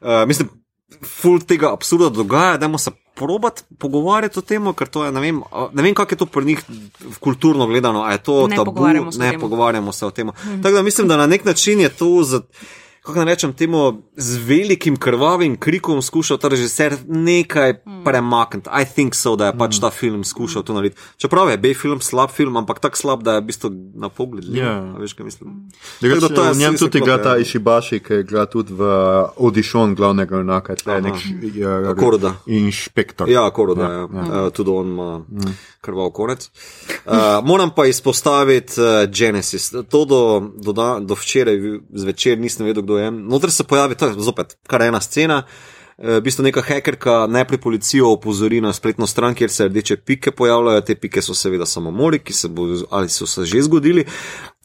[0.00, 0.50] uh, mislim,
[1.02, 5.42] ful tega absurda dogaja, da se probat pogovarjati o tem, ker to je, ne vem,
[5.72, 6.62] ne vem kako je to pri njih
[7.20, 9.40] kulturno gledano, a je to Ne tabu, pogovarjamo ne tem.
[9.40, 10.30] pogovarjamo se o tem.
[10.62, 12.40] Tako da mislim, da na nek način je to z.
[13.04, 17.74] Kako naj rečem, temu z velikim krvavim krikom skušal ta režiser nekaj
[18.04, 18.70] premakniti.
[18.72, 21.00] I think so, da je pač ta film skušal to narediti.
[21.16, 24.44] Čeprav je B film slab film, ampak tako slab, da je v bistvu na pogled.
[24.54, 24.78] Ja.
[24.94, 25.70] A Veš, kaj mislim.
[26.00, 27.36] Tako to je v njem tudi igra ta ja.
[27.38, 28.82] Ishibashi, ki igra tudi v
[29.40, 32.34] Audition glavnega junaka, tle nek š- Koroda.
[32.46, 33.28] inšpektor.
[33.28, 33.98] Ja, koro, da je.
[33.98, 34.44] Ja.
[34.44, 35.20] Uh, tudi on ima
[35.80, 36.50] krval konec.
[37.06, 37.12] Uh,
[37.44, 39.70] moram pa izpostaviti uh, Genesis.
[39.90, 40.20] To do,
[40.56, 41.56] do, da, do včeraj
[41.92, 43.10] zvečer nisem vedel, kdo je.
[43.10, 45.42] Noter se pojavi, to je zopet kar ena scena.
[45.98, 50.30] Eh, V bistvu neka hekerka najprej policijo opozori na spletno stran, kjer se rdeče pike
[50.30, 50.80] pojavljajo.
[50.80, 54.04] Te pike so seveda samomori, ki se bo, ali so se že zgodili.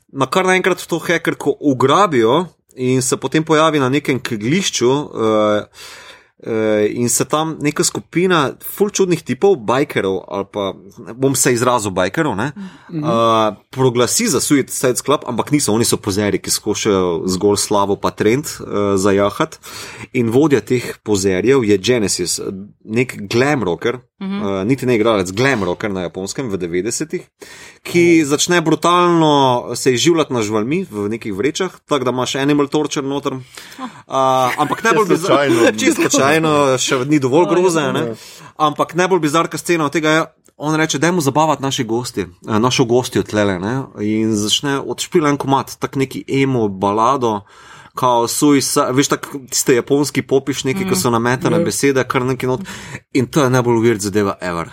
[0.08, 2.46] Na kar naenkrat to hekerko ugrabijo
[2.76, 4.90] in se potem pojavi na nekem keglišču.
[4.90, 5.64] Uh, Uh,
[6.90, 10.74] in se tam neka skupina ful čudnih tipov, bikerov, ali pa
[11.14, 16.40] bom se izrazil bikerov, ne, uh, proglasi za Suicide Club, ampak niso, oni so pozeri,
[16.40, 19.60] ki skušajo zgolj slavo pa trend uh, zajahati.
[20.14, 22.40] In vodja teh pozerjev je Genesis,
[22.86, 27.28] nek glam rocker, uh, niti ne igralec, glam rocker na japonskem v 90-ih,
[27.84, 33.08] ki začne brutalno se izživljati na živalmi v nekih vrečah, tako da imaš animal torture
[33.08, 33.36] noter.
[33.36, 33.44] Uh,
[34.62, 38.04] ampak najbolj bizarno, čisto slučajno, še ni dovolj groze, ne?
[38.58, 40.26] ampak najbolj bizarna scena od tega je.
[40.60, 43.60] On reče, da je mu zabavati naši gosti, eh, našo gostjo tlele.
[43.60, 43.84] Ne?
[44.04, 47.42] In začne odšpila en komat, tak neki emo balado,
[47.96, 50.90] kao suicide, veš, tak tiste japonski popiš, neki, mm.
[50.90, 52.68] ki so nametane besede, kar neki not.
[53.14, 54.70] In to je najbolj weird zadeva ever.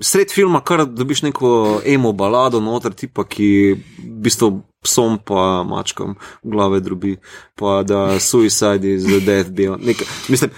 [0.00, 3.48] Sred filma, kar dobiš neko emo balado, noter tipa, ki
[4.00, 7.16] v bistvu psom pa mačkam v glave drobi,
[7.54, 9.84] pa da suicide is the death beyond.
[9.84, 10.54] Nekaj, mislim.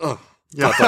[0.00, 0.16] Oh,
[0.56, 0.84] ja, to,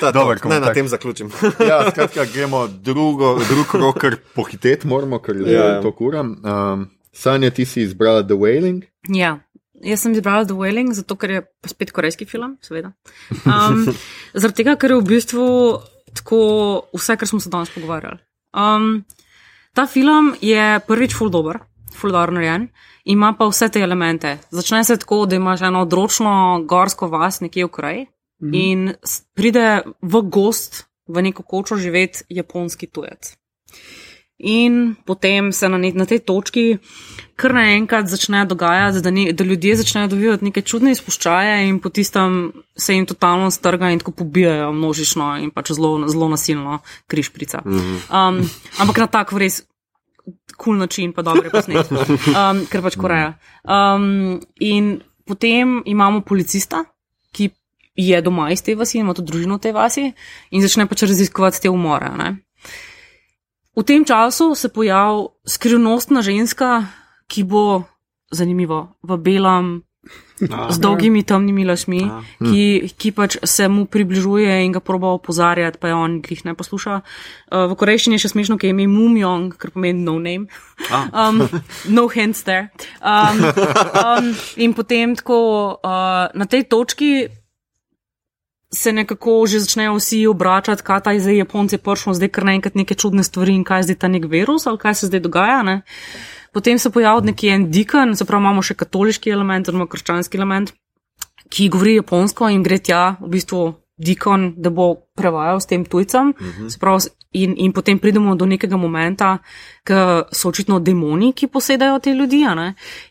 [0.00, 1.30] to, Dober to, ne, na tem zaključim.
[1.68, 5.80] Ja, skratka, gremo drugo, drug rok, ker pohiteti moramo, ker je Ja, ja.
[5.82, 6.36] to kuram.
[6.44, 8.84] Um, Sanja, ti si izbrala The Wailing.
[9.08, 9.38] Ja.
[9.84, 12.92] Jaz sem izbrala The Wailing, zato ker je spet korejski film, seveda.
[13.46, 13.86] Um,
[14.34, 15.46] zaradi tega, ker je v bistvu
[16.14, 18.18] tako vse, kar smo se danes pogovarjali.
[18.54, 19.04] Um,
[19.74, 21.58] ta film je prvič full dober,
[21.94, 22.68] full dobro narejen,
[23.04, 24.38] ima pa vse te elemente.
[24.50, 28.54] Začne se tako, da imaš eno odročno gorsko vas nekje v Koreji mm -hmm.
[28.54, 28.94] in
[29.34, 33.36] pride v gost v neko kočo živeti japonski tujec.
[34.38, 36.78] In potem se na, ne, na tej točki
[37.36, 41.90] kar naenkrat začne dogajati, da, ne, da ljudje začnejo dobivati neke čudne izpuščaje in po
[41.90, 47.62] tistem se jim totalno strga in tako pobijajo množično in pač zelo, zelo nasilno križprica.
[47.64, 48.40] Um,
[48.78, 49.64] ampak na tak res
[50.24, 53.34] kul cool način, pa dobro posnet, um, ker pač Koreja.
[53.66, 56.84] Um, in potem imamo policista,
[57.34, 57.50] ki
[57.94, 60.04] je doma iz te vasi, ima tudi družino v tej vasi
[60.50, 62.10] in začne pač raziskovati te umore.
[62.16, 62.36] Ne?
[63.74, 66.86] V tem času se pojavi skrivnostna ženska,
[67.28, 67.82] ki bo
[68.34, 69.82] zanimivo v belem,
[70.70, 72.00] z dolgimi temnimi lašmi,
[72.42, 72.64] ki,
[72.98, 76.98] ki pač se mu približuje in ga proba opozarjati, pa je on jih ne posluša.
[77.00, 80.50] Uh, v korejščini je še smešno, ker je ime Mumjong, kar pomeni no name.
[81.14, 81.46] Um,
[81.96, 82.74] no hands there.
[82.98, 83.40] Um,
[83.94, 85.38] um, in potem tako
[85.78, 87.30] uh, na tej točki
[88.74, 92.74] se nekako že začnejo vsi obračati, kaj ta je zdaj Japonci prišlo, zdaj kar naenkrat
[92.74, 95.62] neke čudne stvari in kaj je zdaj ta nek virus ali kaj se zdaj dogaja.
[95.62, 95.82] Ne?
[96.54, 100.70] Potem se pojavi neki en dikan, se pravi imamo še katoliški element, oziroma krščanski element,
[101.50, 103.64] ki govori japonsko in gre tja v bistvu
[103.96, 106.34] dikon, da bo prevajal s tem tujcem.
[106.38, 106.78] Uh -huh.
[106.80, 109.38] pravi, in, in potem pridemo do nekega momenta,
[109.86, 112.44] ko so očitno demoni, ki posedajo te ljudi.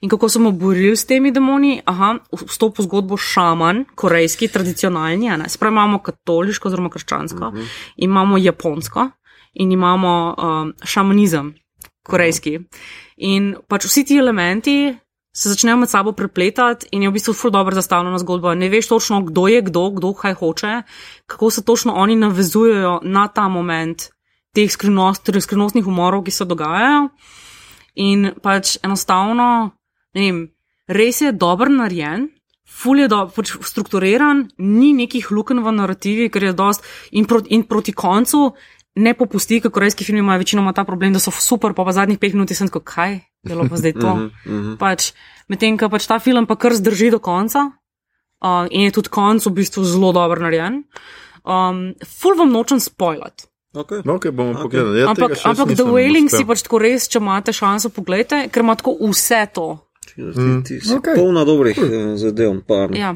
[0.02, 1.82] In kako smo borili s temi demoni?
[1.86, 5.30] Aha, vstopi v zgodbo šaman, korejski, tradicionalni.
[5.30, 5.50] a ne.
[5.50, 7.66] Se pravi, imamo katoliško oziroma krščansko, uh -huh.
[7.96, 9.10] imamo japonsko
[9.54, 11.54] in imamo um, šamanizem,
[12.08, 12.60] korejski.
[13.18, 14.94] In pač vsi ti elementi
[15.34, 18.54] se začnejo med sabo prepletati in je v bistvu ful dobro zastavljena zgodba.
[18.56, 20.82] Ne veš točno, kdo je kdo, kdo kaj hoče,
[21.26, 24.10] kako se točno oni navezujejo na ta moment
[24.54, 27.10] teh skrivnost, torej skrivnostnih umorov, ki se dogajajo.
[27.96, 29.74] In pač enostavno,
[30.14, 30.46] ne vem,
[30.88, 32.30] res je dober narejen.
[32.64, 37.42] Ful je do, pač strukturiran, ni nekih luken v narativi, ker je dost in, pro,
[37.50, 38.54] in proti koncu
[38.96, 42.20] ne popusti, ker korejski filmi imajo večinoma ta problem, da so super, pa pa zadnjih
[42.20, 44.14] pet minut sem tako, kaj, bilo pa zdaj to.
[44.80, 45.14] pač,
[45.52, 49.44] Medtem, ko pač ta film pa kar zdrži do konca uh, in je tudi konc
[49.44, 50.84] v bistvu zelo dobro narejen.
[51.44, 53.50] Um, ful vam nočem spoilat.
[53.74, 54.06] Okay.
[54.06, 54.70] No, okay, bomo okay.
[54.70, 55.02] pogledali.
[55.02, 58.78] Ja, Ampak, ampak The Wailing si pač tako res, če imate šanso, pogledajte, ker ima
[58.78, 59.68] tako vse to,
[60.16, 60.22] Ti,
[60.64, 60.98] ti si Okej.
[61.00, 61.16] okay.
[61.16, 62.62] polna dobrih eh, zadev.
[62.64, 63.14] Pa, Ja.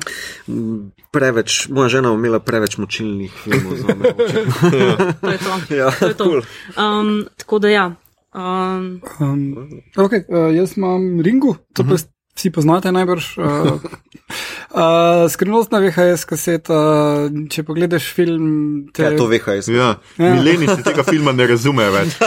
[0.48, 4.06] m, Preveč, moja žena je imela preveč močilnih filmov za me.
[4.10, 4.54] očitno.
[5.16, 5.52] To je to.
[5.72, 6.24] ja, To je to.
[6.24, 6.42] cool.
[6.76, 7.86] Um, tako da ja.
[8.34, 9.42] Um, Um,
[9.96, 11.96] okay, uh, jaz imam Ringu, to pa
[12.36, 13.38] vsi poznate najbrž.
[13.38, 13.46] Uh,
[14.70, 16.78] uh, skrivnostna VHS kaseta,
[17.48, 18.46] če pogledaš film,
[18.92, 19.70] te, Ja, to jaz.
[19.70, 20.34] Ja, Ja.
[20.36, 22.14] milenici tega filma ne razumejo več.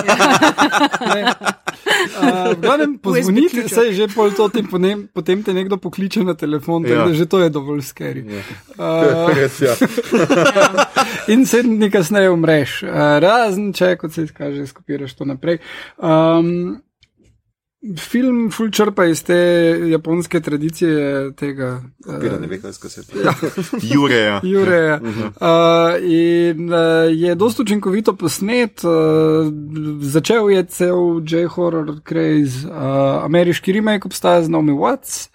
[2.01, 6.25] Uh, v glavnem, pozvoniti se je že pol to, in potem, potem te nekdo pokliče
[6.25, 6.95] na telefon, Ja.
[6.95, 7.07] ja.
[7.07, 8.25] da že to je dovolj skeri.
[8.79, 9.75] Uh, Res, ja.
[11.33, 15.61] in sedem dni kasneje umreš, uh, razen če, kot se izkaže, skopiraš to naprej.
[15.99, 16.81] Um,
[17.99, 19.37] film ful črpa iz te
[19.89, 21.83] japonske tradicije tega.
[22.21, 23.09] Piranje Uh, veha jaz kaset.
[23.93, 24.41] Jureja.
[24.45, 24.99] Jureja.
[25.01, 26.79] Uh, in uh,
[27.09, 28.91] je dosta učinkovito posnet, uh,
[30.03, 35.29] začel je cel J-horror craze, uh, ameriški remake obstaja z Naomi Watts.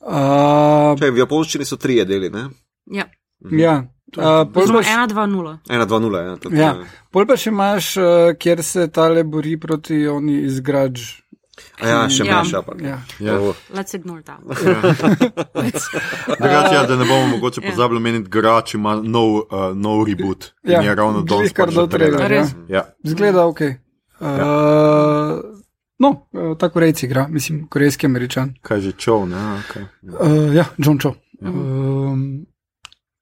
[0.00, 2.48] Uh, Čaj, v japonščini so trije deli, ne?
[2.90, 3.06] ja.
[3.52, 3.76] ja.
[4.16, 5.50] Uh, pol pa še- 1, 2, 0.
[5.68, 6.20] Ena, dva, nula.
[6.24, 6.70] Ja, tako, Ja,
[7.12, 11.02] pol pa še imaš, uh, kjer se tale bori proti oni izgraž.
[11.80, 12.38] A ja, še Ja.
[12.38, 12.62] meša.
[12.62, 12.72] pa.
[12.80, 12.98] Ja.
[13.20, 13.36] Ja.
[13.36, 13.54] Ovo.
[13.74, 14.40] Let's ignore that.
[16.38, 19.42] Drugače, ja, da ne bomo mogoče pozabili meniti, Grač ima nov, uh,
[19.74, 20.52] nov reboot.
[20.62, 22.28] Ja, in je ravno glih danes kar pač do trailer.
[22.30, 22.54] Res?
[22.68, 22.82] Ja.
[23.04, 23.60] Zgleda ok.
[24.20, 25.38] Uh,
[25.98, 28.54] no, uh, tako reci igra, mislim, korejski američan.
[28.62, 29.36] Kaj že čov, ne?
[29.62, 29.86] Okay.
[30.02, 31.14] Uh, ja, John Cho.
[31.40, 32.46] Um,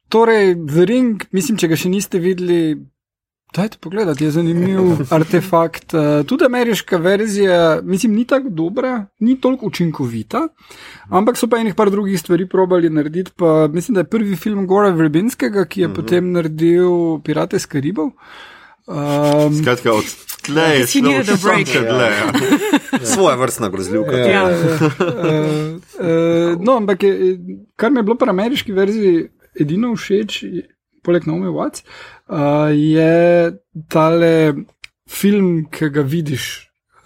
[0.08, 2.76] torej, The Ring, mislim, če ga še niste videli,
[3.56, 4.80] dajte pogledati, je zanimiv
[5.16, 5.94] artefakt.
[5.94, 10.48] Uh, tudi ameriška verzija, mislim, ni tako dobra, ni toliko učinkovita,
[11.10, 13.32] ampak so pa enih par drugih stvari probali narediti.
[13.36, 15.96] Pa mislim, da je prvi film Gora Verbinskega, ki je uh -huh.
[15.96, 18.10] potem naredil Pirate iz Karibov.
[18.86, 20.04] Um, Skratka, od
[20.42, 21.66] tle je Ti si šlo needed a še break.
[21.66, 22.10] še dlje.
[22.96, 23.06] Ja.
[23.06, 24.16] Svoja vrstna grozljivka.
[24.16, 24.44] Ja.
[24.44, 24.52] uh,
[25.98, 27.38] uh, no, ampak je,
[27.76, 29.28] kar mi je bilo pri ameriški verziji
[29.60, 30.75] edino všeč, je-
[31.06, 31.86] poleg Naomi Watts,
[32.28, 33.56] uh, je
[33.92, 34.32] tale
[35.10, 36.46] film, ki ga vidiš.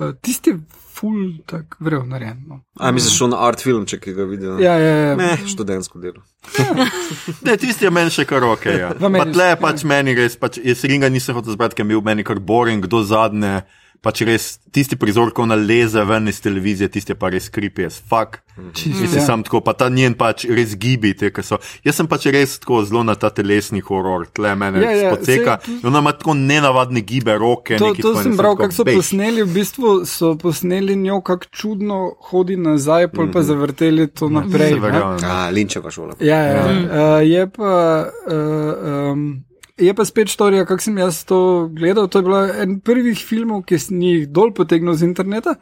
[0.01, 0.56] Uh, tisti
[1.01, 2.43] ful, tako vrev narejen.
[2.48, 2.60] No.
[2.81, 4.56] A misliš, on art film, če ki ga vidijo?
[4.62, 5.16] Ja, ja, ja.
[5.16, 6.24] Ne, študentsko delo.
[7.47, 8.66] Ne, tisti je meni še kar ok.
[8.72, 8.90] Ja.
[9.01, 12.02] Pa tle je pač meni res, pač, jaz ringa nisem hotel zbrati, ker je bil
[12.05, 13.60] meni kar boring, kdo zadnje.
[14.01, 17.98] Pač res tisti prizor, ko ona leze ven iz televizije, tisti pa res creepy as
[18.01, 18.39] fuck.
[18.72, 19.24] Čisto, Mislim, ja.
[19.27, 21.59] sam tako, pa ta njen pač res gibi, te, ki so.
[21.85, 25.59] Jaz sem pač res tako zelo na ta telesni horor, tle mene Ja, ja, spoceka.
[25.60, 27.77] saj- Ona ima tako nenavadne gibe roke.
[27.77, 28.97] To, to sem bral, kako so bejž.
[29.02, 29.44] posneli.
[29.44, 32.01] V bistvu so posneli njo, kako čudno
[32.31, 34.68] hodi nazaj, pol pa zavrteli to naprej.
[34.68, 34.81] Se ne.
[34.81, 35.28] verjamem.
[35.28, 36.16] A, Linčeva šola.
[36.20, 36.64] Ja, ja.
[36.64, 37.77] Uh, je pa.
[38.24, 39.44] Uh, um,
[39.81, 41.39] Je pa spet štorija, kako sem jaz to
[41.73, 42.09] gledal.
[42.09, 45.55] To je bila en prvih filmov, ki sem jih dol potegnil z interneta.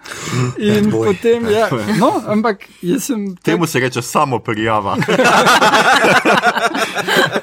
[0.59, 1.07] In boy.
[1.07, 3.29] potem, ja, no, ampak jaz sem.
[3.33, 4.97] tak- Temu se reče samo prijava.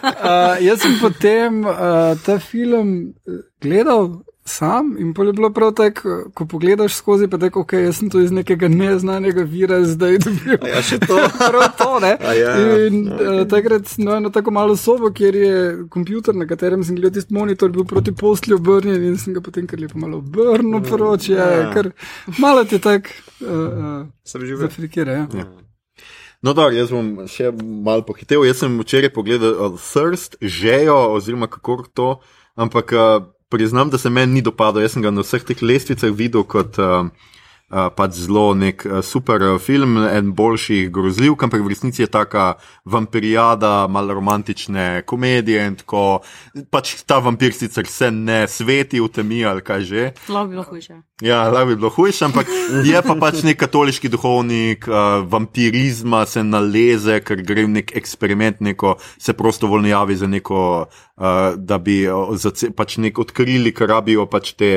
[0.04, 1.76] Uh, jaz sem potem uh,
[2.20, 2.90] ta film
[3.24, 3.32] eh,
[3.62, 4.10] gledal
[4.46, 8.10] sam in pol je bilo prav tako, ko pogledaš skozi, pa tako, ok, jaz sem
[8.14, 10.60] to iz nekega neznanega vira zdaj dobil.
[10.70, 11.18] Ja, še to.
[11.50, 12.12] Prav to, ne.
[12.22, 12.54] A ja,
[12.86, 15.56] in uh, takrat sem imel eno tako malo sobo, kjer je
[15.90, 19.66] komputer, na katerem sem gledal tisti monitor, bil proti posli obrnjen in sem ga potem
[19.68, 21.68] kar lepo malo obrnil proti, ja, Ja.
[21.74, 21.90] kar
[22.38, 23.10] malo ti tak
[23.42, 25.24] uh, uh, zafrikira.
[25.24, 25.28] Ja.
[25.42, 25.50] Ja.
[26.46, 28.44] No, da, jaz bom še malo pohitev.
[28.46, 32.10] Jaz sem včeraj pogledal Thirst, žejo, oziroma kako to,
[32.54, 33.24] ampak uh,
[33.56, 34.84] priznam, da se meni ni dopadlo.
[34.84, 37.08] Jaz sem ga na vseh teh lestvicah videl kot uh,
[37.96, 42.54] pač zelo nek uh, super uh, film, en boljših grozljivk, ampak v resnici je taka
[42.86, 46.22] vampirijada, malo romantične komedije in tako.
[46.72, 50.04] Pač ta vampir sicer se ne sveti v temi ali kaj že.
[50.30, 51.00] Lahko bi bilo hujše.
[51.22, 52.48] Ja, lahko bi bilo hujše, ampak
[52.86, 58.64] je pa pač nek katoliški duhovnik, uh, vampirizma se naleze, ker gre v nek eksperiment,
[58.64, 63.92] neko, se prostovoljno javi za neko, uh, da bi uh, zace, pač nek odkrili, ker
[63.92, 64.76] rabijo pač te.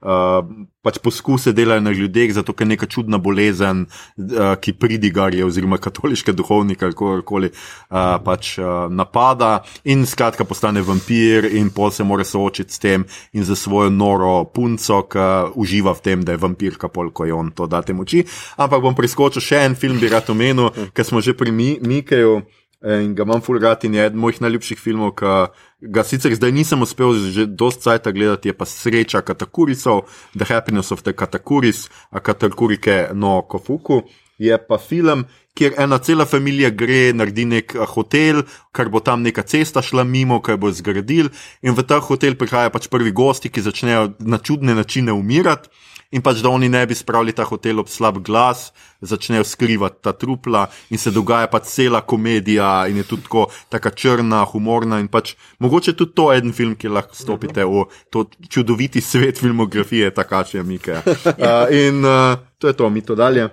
[0.00, 0.40] Uh,
[0.80, 5.76] pač poskuse delajo na ljudeh, zato ker je neka čudna bolezen, uh, ki pridigarje oziroma
[5.76, 12.04] katoliške duhovnike ali kakorkoli uh, pač uh, napada in skratka postane vampir in pol se
[12.04, 13.04] mora soočiti s tem
[13.36, 15.26] in za svojo noro punco, ki
[15.60, 18.24] uživa v tem, da je vampirka, pol ko je on to date moči.
[18.56, 22.40] Ampak bom preskočil še en film, bi rad omenil, ker smo že pri Mi Mikeju.
[22.80, 26.80] In ga imam rad in je eden mojih najljubših filmov, ki ga sicer zdaj nisem
[26.80, 32.20] uspel že dosti cajta gledati, je pa Sreča Katakurisov, The Happiness of the Katakuris, a
[32.20, 34.02] Katakurike no Kofuku.
[34.40, 39.20] Je pa film, kjer ena cela familija gre, naredi nek eh, hotel, ker bo tam
[39.20, 41.28] neka cesta šla mimo, kaj bo zgradil,
[41.60, 45.68] in v ta hotel prihajajo pač prvi gosti, ki začnejo na čudne načine umirati.
[46.10, 48.70] In pač da oni ne bi spravili ta hotel ob slab glas,
[49.00, 53.90] začnejo skrivati ta trupla in se dogaja pač cela komedija in je tudi tako, taka
[53.90, 58.26] črna, humorna in pač mogoče tudi to je en film, ki lahko stopite v to
[58.48, 61.02] čudoviti svet filmografije, takače Mike.
[61.04, 63.46] Uh, in uh, to je to, mi to dalje.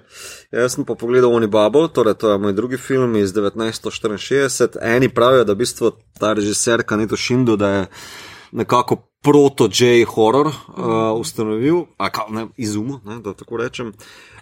[0.52, 4.82] Ja, Jaz sem pa pogledal Oni Bubble, torej to je moj drugi film iz 1964.
[4.82, 7.86] Eni pravijo, da v bistvu ta režiser Kaneto Shindu, da je
[8.52, 13.94] nekako proto-J horror uh, ustanovil, a ka, ne, izumil, ne, da tako rečem.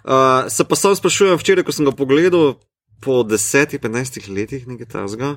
[0.04, 2.56] Uh, se pa sam sprašujem, včeraj, ko sem ga pogledal
[3.02, 5.36] po 10-15 letih, nekaj tasga.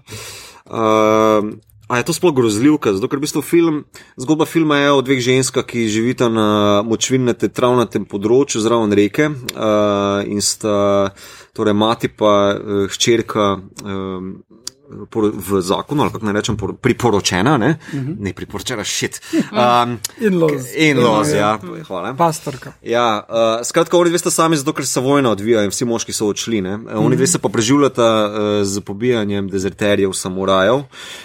[0.66, 1.56] Uh,
[1.88, 2.92] A je to sploh grozljivka?
[2.92, 3.76] Zato, ker v bistvu film,
[4.20, 6.48] zgodba filma je o dveh ženskah, ki živita na
[6.84, 11.16] močvirnem travnatem področju zraven reke uh, in sta,
[11.56, 13.56] torej mati pa uh, hčerka.
[13.80, 18.16] Um, por- V zakonu, ali kako naj rečem, por- priporočena, ne, uh -huh.
[18.18, 19.20] ne priporočena, šit.
[19.34, 20.64] Um, In-laws.
[20.76, 21.58] In-laws, ja, Ja.
[21.86, 22.14] hvala.
[22.14, 22.72] Pastorka.
[22.82, 26.12] Ja, uh, skratka, oni dve sta sami zato, ker se vojna odvija in vsi moški
[26.12, 26.60] so odšli.
[26.60, 26.74] Ne?
[26.74, 30.82] Uh, Oni dve se pa preživljata uh, z pobijanjem dezerterjev, samurajev,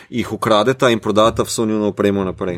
[0.10, 2.58] jih ukradeta in prodata vso njuno opremo naprej.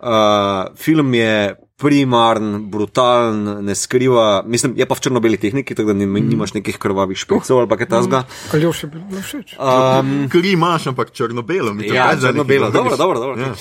[0.00, 5.98] Uh, film je primaren, brutalen, ne skriva, mislim, je pa v črno-beli tehniki, tako da
[5.98, 8.22] ni, nimaš nekih krvavih špicov ali pa kaj tasga.
[8.54, 9.56] Aljoš je bilo všeč.
[9.58, 11.74] Um, Kri imaš, ampak črno-belo.
[11.90, 13.20] Ja, črno-belo, dobro, dobro.
[13.20, 13.36] dobro.
[13.42, 13.54] Ja.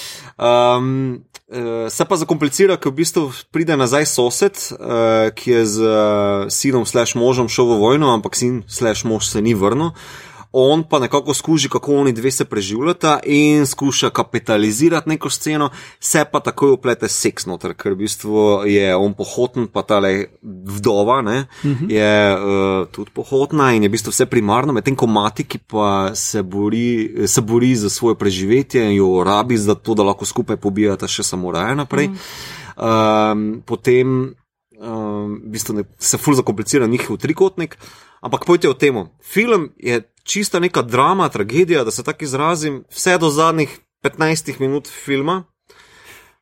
[0.77, 5.77] Um, uh, se pa zakomplicira, ker v bistvu pride nazaj sosed, uh, ki je z
[5.81, 9.95] uh, sinom slash možem šel v vojno, ampak sin slash mož se ni vrnil.
[10.52, 15.69] On pa nekako skuži, kako oni dve se preživljata in skuša kapitalizirati neko sceno,
[15.99, 21.22] se pa takoj uplete seks noter, ker v bistvu je on pohoten, pa tale vdova
[21.22, 21.45] ne,
[21.88, 26.11] je uh, tudi pohotna in je v bistvu vse primarno, medtem ko mati, ki pa
[26.15, 30.60] se bori, se bori za svoje preživetje in jo rabi za to, da lahko skupaj
[30.60, 32.11] pobijata še samuraje naprej.
[32.76, 34.36] Um, potem
[34.82, 37.78] um, v bistvu ne, se ful zakomplicira njihov trikotnik.
[38.22, 38.95] Ampak pojte o tem.
[39.22, 44.88] Film je čista neka drama, tragedija, da se tako izrazim, vse do zadnjih 15 minut
[44.88, 45.43] filma,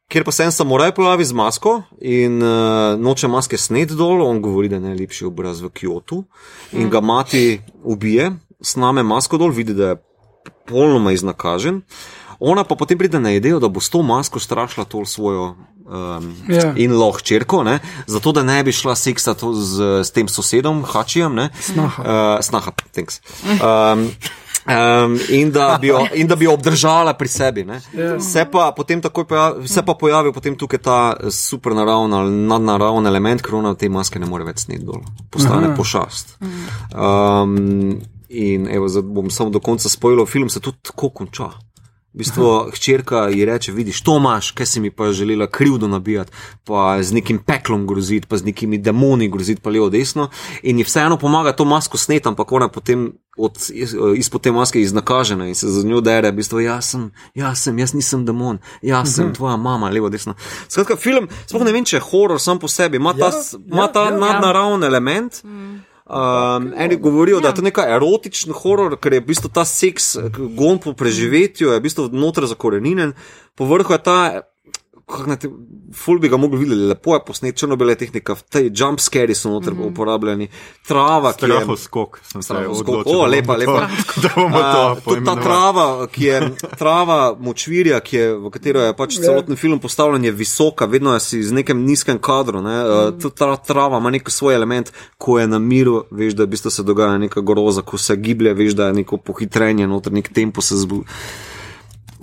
[0.07, 4.41] kjer pa se en samuraj pojavi z masko in uh, noče maske sned dol, on
[4.41, 6.23] govori, da je najlepši obraz v Kyoto
[6.71, 8.31] in ga mati ubije,
[8.61, 10.01] sname masko dol, vidi, da je
[10.45, 11.81] popolnoma iznakažen.
[12.39, 15.55] Ona pa potem pride na idejo, da bo s to masko strašila to svojo
[15.89, 16.73] um, Ja.
[16.77, 21.35] in lahko črko, ne, zato da ne bi šla seksati z, s tem sosedom, Hačijem.
[21.35, 22.03] Ne, Snaha.
[22.03, 23.21] Uh, snaha, thanks.
[23.45, 24.09] Um,
[24.69, 27.63] Um, in, da bi jo, in da bi jo obdržala pri sebi.
[27.65, 27.81] ne.
[27.93, 28.19] Ja.
[28.19, 33.55] Se pa takoj pojavi, se pa pojavi potem tukaj ta supernaravni ali nadnaravni element, ker
[33.55, 35.01] ona te maske ne more več sneti dol,
[35.31, 35.75] postane Aha.
[35.75, 36.37] pošast.
[36.93, 41.49] Um, in evo, bom samo do konca spojil, film se tudi tako konča.
[42.09, 46.31] V bistvu hčerka ji reče: Vidiš, to imaš, kaj si mi pa želela krivdo nabijati,
[46.63, 50.29] pa z nekim peklom groziti, pa z nekimi demoni groziti, pa levo desno.
[50.63, 53.05] In ji vseeno pomaga to masko sneti, ampak ona potem
[53.37, 57.05] od, iz- izpod te maske iznakažena in se za njo dere, v bistvu, jaz sem,
[57.35, 60.33] jaz sem, jaz nisem demon, jaz sem tvoja mama, levo desno.
[60.67, 63.87] Skratka, film, sploh ne vem, če je horor sam po sebi, ima ta, Ja, ima
[63.87, 64.17] ta ja, ja.
[64.17, 65.43] nadnaravni element.
[66.09, 70.15] Um, eni govorijo, da je to neka erotičen horor, ker je v bistvu ta seks,
[70.57, 73.13] gon po preživetju, je v bistvu noter zakorenjen,
[73.55, 74.19] povrhu je ta.
[75.39, 75.49] Te,
[75.93, 79.73] ful bi ga mogli videti, lepo je posnet, črno-bele tehnika, te jump scari so noter
[79.73, 79.91] mm -hmm.
[79.91, 80.47] uporabljeni,
[80.87, 81.51] trava, ki je.
[81.51, 82.19] Strahov skok.
[82.31, 83.89] sem se odločil, O, bomo lepa, to- lepa.
[84.23, 88.81] Da bomo to A, tudi ta trava, ki je trava močvirja, ki je, v katero
[88.81, 92.61] je pač celoten film postavljen, je visoka, vedno je si z nekem nizkem kadru.
[92.61, 92.83] Ne?
[92.83, 93.19] Mm.
[93.19, 96.69] Tudi ta trava ima nek svoj element, ko je na miru, veš, da v bistvu
[96.71, 100.61] se dogaja neka groza, ko se giblje, veš, da je neko pohitrenje, noter nek tempo
[100.61, 101.05] se zbudi.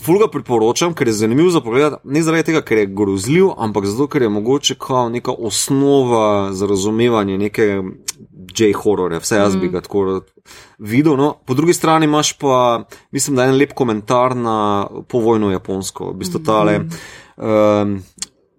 [0.02, 3.86] Ful ga priporočam, ker je zanimiv za pogled, ne zaradi tega, ker je grozljiv, ampak
[3.88, 7.82] zato, ker je mogoče kao neka osnova za razumevanje neke
[8.58, 10.20] J-horrorja, vse jaz bi ga tako
[10.78, 11.16] videl.
[11.16, 11.34] No.
[11.46, 16.14] Po drugi strani imaš pa, mislim, da je en lep komentar na povojno Japonsko, v
[16.14, 16.80] bistvu tale.
[17.36, 18.02] Um,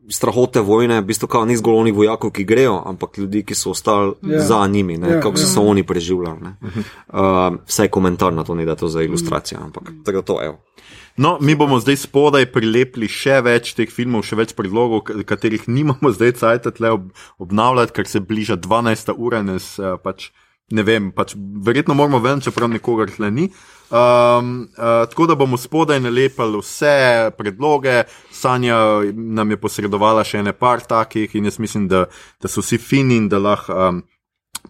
[0.09, 3.73] Strahote vojne, v bistvu kao ni zgolj onih vojakov, ki grejo, ampak ljudi, ki so
[3.75, 4.29] ostali Ja.
[4.29, 4.47] yeah.
[4.47, 5.47] za njimi, ne, Ja, yeah, kako so ja.
[5.47, 6.39] se oni preživljali.
[6.41, 6.55] ne.
[6.61, 10.21] Uh, vse je komentar na to, ni da je to za ilustracijo, ampak tako da
[10.21, 10.57] to je.
[11.17, 16.11] No, mi bomo zdaj spodaj prilepili še več teh filmov, še več predlogov, katerih nimamo
[16.17, 17.07] zdaj cajt tle ob,
[17.41, 19.15] obnavljati, ker se bliža 12.
[19.17, 19.41] ura.
[19.45, 20.29] Nes, uh, pač,
[20.69, 23.47] ne vem, pač, verjetno moramo ven, čeprav nikogar tle ni.
[23.87, 26.93] Um, uh, tako da bomo spodaj nalepili vse
[27.39, 28.03] predloge.
[28.29, 28.77] Sanja
[29.15, 32.05] nam je posredovala še ene par takih in jaz mislim, da,
[32.37, 33.73] da so vsi fini in da lahko.
[33.73, 34.03] Um,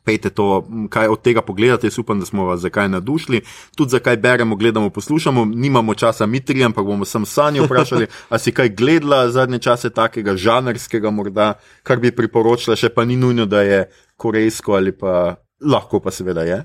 [0.04, 3.42] Pejte to, kaj od tega pogledate, jaz upam, da smo vas zakaj nadušili,
[3.76, 8.52] tudi zakaj beremo, gledamo, poslušamo, nimamo časa mitri, ampak bomo sam Sanjo vprašali, a si
[8.52, 11.54] kaj gledala zadnje čase takega žanrskega morda,
[11.84, 13.86] kar bi priporočila, še pa ni nujno, da je
[14.18, 16.58] korejsko ali pa lahko pa seveda je.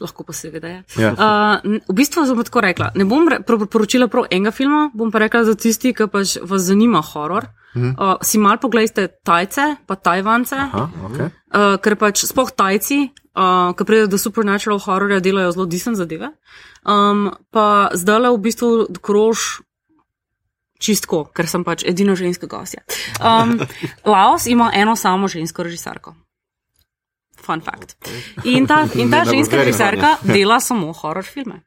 [0.00, 0.78] Lahko pa seveda je.
[0.98, 1.12] Ja.
[1.14, 2.90] Uh, v bistvu sem tako rekla.
[2.98, 6.62] Ne bom pro- priporočila prav enega filma, bom pa rekla za tisti, ki pač vas
[6.66, 7.48] zanima horor.
[7.72, 7.94] Mhm.
[7.96, 11.30] Uh, si mal pogledajte Tajce, pa Tajvance, Aha, okay.
[11.54, 16.34] uh, ker pač spoh Tajci, uh, ki pridejo do supernatural horrorja, delajo zelo decent zadeve.
[16.84, 18.70] Um, pa zdaj le v bistvu
[19.00, 19.62] krož.
[20.82, 22.82] Čistko, ker sem pač edina ženska gostja.
[23.22, 23.62] Um,
[24.12, 26.16] Laos ima eno samo žensko režiserko.
[27.42, 27.96] Fun fact.
[28.44, 31.64] In ta, in ta ženska režiserka dela samo horror filme.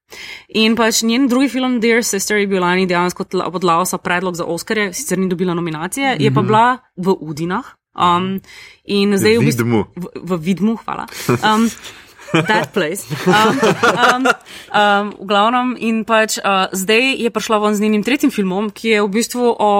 [0.56, 4.46] In pač njen drugi film, Dear Sister, je bil lani dejansko od Laosa predlog za
[4.46, 7.76] Oscarje, sicer ni dobila nominacije, je pa bila v Udinah.
[7.96, 8.42] Um,
[8.84, 9.84] in zdaj v bistvu Vidmu.
[9.96, 11.08] v, v Vidmu, hvala.
[11.44, 11.70] Um,
[12.32, 13.08] That place.
[13.24, 13.56] Um,
[13.96, 14.24] um,
[14.76, 18.96] um, v glavnem, in pač uh, zdaj je prišla ven z njenim tretjim filmom, ki
[18.96, 19.72] je v bistvu o,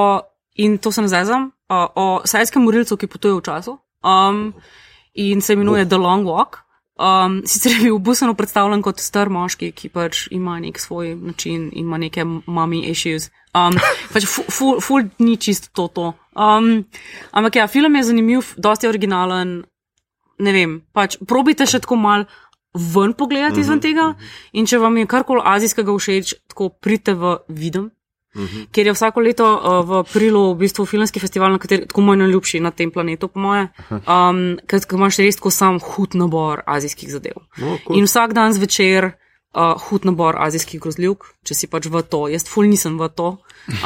[0.56, 3.76] in to se ne zezam, o, o sajskem morilcu, ki potuje v času.
[4.00, 4.56] Um,
[5.16, 6.66] in se imenuje The Long Walk.
[6.96, 11.66] Um, sicer je bil busano predstavljen kot star moški, ki pač ima nek svoj način
[11.74, 13.30] in ima neke mami issues.
[13.52, 13.76] Um,
[14.14, 15.88] pač ful, ful, ni čisto to.
[15.88, 16.14] to.
[16.36, 16.86] Um,
[17.32, 19.64] ampak ja, film je zanimiv, dosti originalen,
[20.40, 22.26] ne vem, pač probite še tako mal
[22.76, 24.14] ven pogledati izven tega
[24.52, 27.92] in če vam je karkoli azijskega všeč, tako pridite v videm.
[28.72, 32.20] Ker je vsako leto uh, v aprilu v bistvu filmski festival, na kateri tako moj
[32.24, 36.64] najljubši na tem planetu, po moje, um, ker ker imaš res tako sam hud nabor
[36.68, 37.40] azijskih zadev.
[37.58, 38.00] No, cool.
[38.00, 39.14] In vsak dan zvečer
[39.56, 42.26] uh, hud nabor azijskih grozljivk, če si pač v to.
[42.32, 43.32] Jaz ful nisem v to,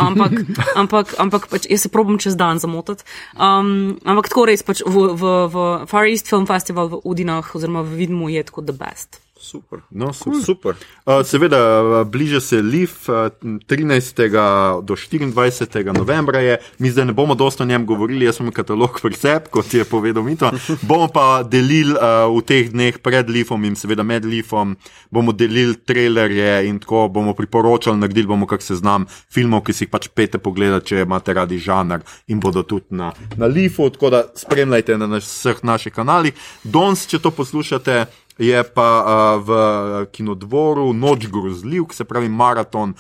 [0.02, 0.34] ampak,
[0.82, 3.06] ampak, ampak pač jaz se probam čez dan zamotati.
[3.38, 7.86] Um, ampak tako res pač v, v, v Far East Film Festival v Udinah oziroma
[7.86, 9.22] v Vidmu je tako the best.
[9.40, 9.80] Super.
[9.92, 10.42] No, super.
[10.44, 10.76] Super.
[11.06, 12.66] Uh, seveda, uh, bliže se uh,
[13.68, 14.82] 13.
[14.82, 15.98] do 24.
[15.98, 19.74] novembra je, mi zdaj ne bomo dosto o njem govorili, jaz sem katalog sebi, kot
[19.74, 20.52] je povedal Mito.
[20.88, 24.76] Bomo pa delili uh, v teh dneh pred Livom in seveda med Livom,
[25.10, 29.92] bomo delili trailerje in tako bomo priporočali, naredili bomo kak seznam filmov, ki si jih
[29.92, 34.24] pač pete pogledati, če imate radi žanr in bodo tudi na, na Livu, tako da
[34.36, 36.36] spremljajte na naš, vseh naših kanalih.
[36.64, 38.04] Danes, če to poslušate,
[38.40, 39.52] je pa uh, v
[40.16, 42.96] kinodvoru Noč grozljivk, se pravi maraton.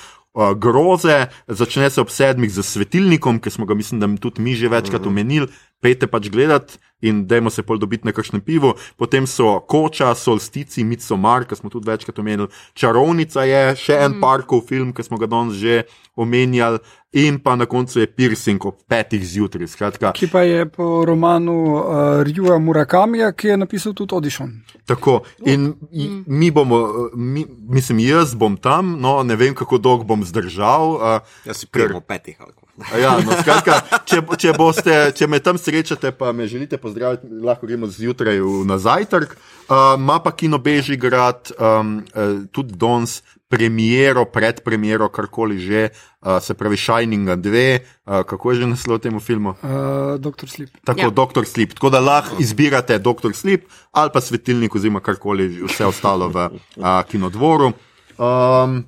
[0.55, 4.69] Groze, začne se ob sedmih z svetilnikom, ki smo ga, mislim, da tudi mi že
[4.69, 5.49] večkrat omenili.
[5.79, 8.73] Pejte pač gledati in dajmo se pol dobiti na kakšnem pivu.
[8.97, 12.49] Potem so koča, solstici, Midsommar, ki smo tudi večkrat omenili.
[12.73, 15.85] Čarovnica je še en parkov film, ki smo ga danes že
[16.19, 16.83] omenjali.
[17.17, 19.71] In pa na koncu je piercing ob petih zjutraj.
[19.71, 24.51] Skratka, Ki pa je po romanu uh, Rjuja Murakamija, ki je napisal tudi Audition.
[24.85, 26.23] Tako, in mm.
[26.27, 30.93] mi bomo, mi, mislim, jaz bom tam, no, ne vem, kako dolgo bom zdržal.
[30.99, 32.68] Uh, Jaz si prijemo petih ali kako.
[32.95, 33.73] Ja, no, skratka,
[34.03, 38.65] če, če, boste, če me tam srečate, pa me želite pozdraviti, lahko gremo zjutraj v-
[38.65, 39.35] na zajtrk.
[39.65, 45.89] Uh, Ma pa Kino Bežigrad, um, uh, tudi danes, premiero, predpremiero, karkoli že,
[46.21, 49.55] uh, se pravi Shining 2, uh, kako je že naslov temu filmu?
[49.59, 50.69] Uh, Doktor Slip.
[50.83, 51.09] Tako, Ja.
[51.11, 51.73] Doktor Sleep.
[51.73, 57.03] Tako da lahko izbirate Doktor Sleep ali pa svetilnik, oziroma karkoli vse ostalo v a,
[57.03, 57.73] kinodvoru.
[58.17, 58.85] Um,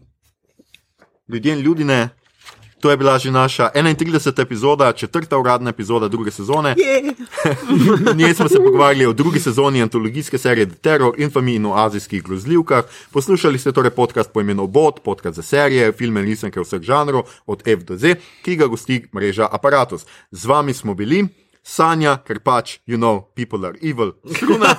[1.28, 2.10] ljudje in ljudine,
[2.82, 4.42] to je bila že naša 31.
[4.42, 6.76] epizoda, četrta uradna epizoda druge sezone.
[8.04, 11.74] V njej smo se pogovarjali o drugi sezoni antologijske serije The Terror, Infamy in o
[11.76, 12.84] azijskih grozljivkah.
[13.12, 17.24] Poslušali ste torej podcast po imenu Bot, podcast za serije, filme in risanke vseh žanrov,
[17.46, 20.06] od F do Z, ki ga gosti mreža Apparatus.
[20.32, 21.28] Z vami smo bili.
[21.64, 24.74] Sanja, ker pač, you know, people are evil, struna.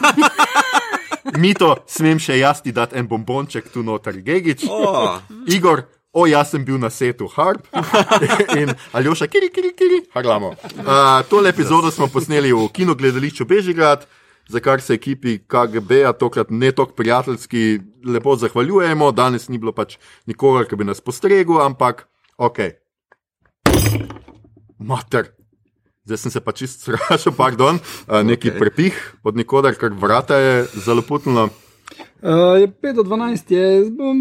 [1.38, 4.66] Mito, smem še jaz ti dati en bombonček tu noter, Gegič.
[4.68, 7.66] Oh, Igor, o, jaz sem bil na setu Harp
[8.60, 10.54] in Aljoša, kiri, kiri, kiri, harlamo.
[10.78, 14.06] Uh, tole epizodo smo posneli v kinogledališču Bežigrad,
[14.48, 19.12] za kar se ekipi KGB-a tokrat ne tako prijateljski lepo zahvaljujemo.
[19.12, 22.06] Danes ni bilo pač nikogar, ki bi nas postregel, ampak
[22.36, 22.58] ok.
[24.78, 25.32] Mater.
[26.04, 28.54] Zdaj sem se pa čist sprašal, pardon, uh, neki Ok.
[28.54, 28.58] okay.
[28.58, 31.48] prepih od nikoder, ker vrata je zaloputno.
[32.22, 34.18] Uh, je 5 do 12, je, jaz bom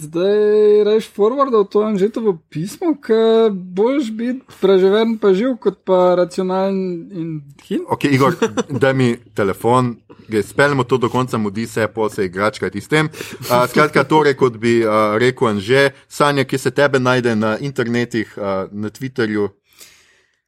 [0.00, 6.78] zdaj reš forwardal to Anžetovo pismo, ker boš biti preživen pa živ, kot pa racionalen
[7.12, 7.28] in
[7.60, 7.84] hin.
[7.88, 8.38] Ok, Igor,
[8.82, 9.98] daj mi telefon,
[10.42, 13.12] speljemo to do konca, mudi se, pol se igračka s tem.
[13.12, 18.32] Uh, skratka, torej, kot bi uh, rekel Anže, Sanja, ki se tebe najde na internetih,
[18.36, 19.50] uh, na Twitterju.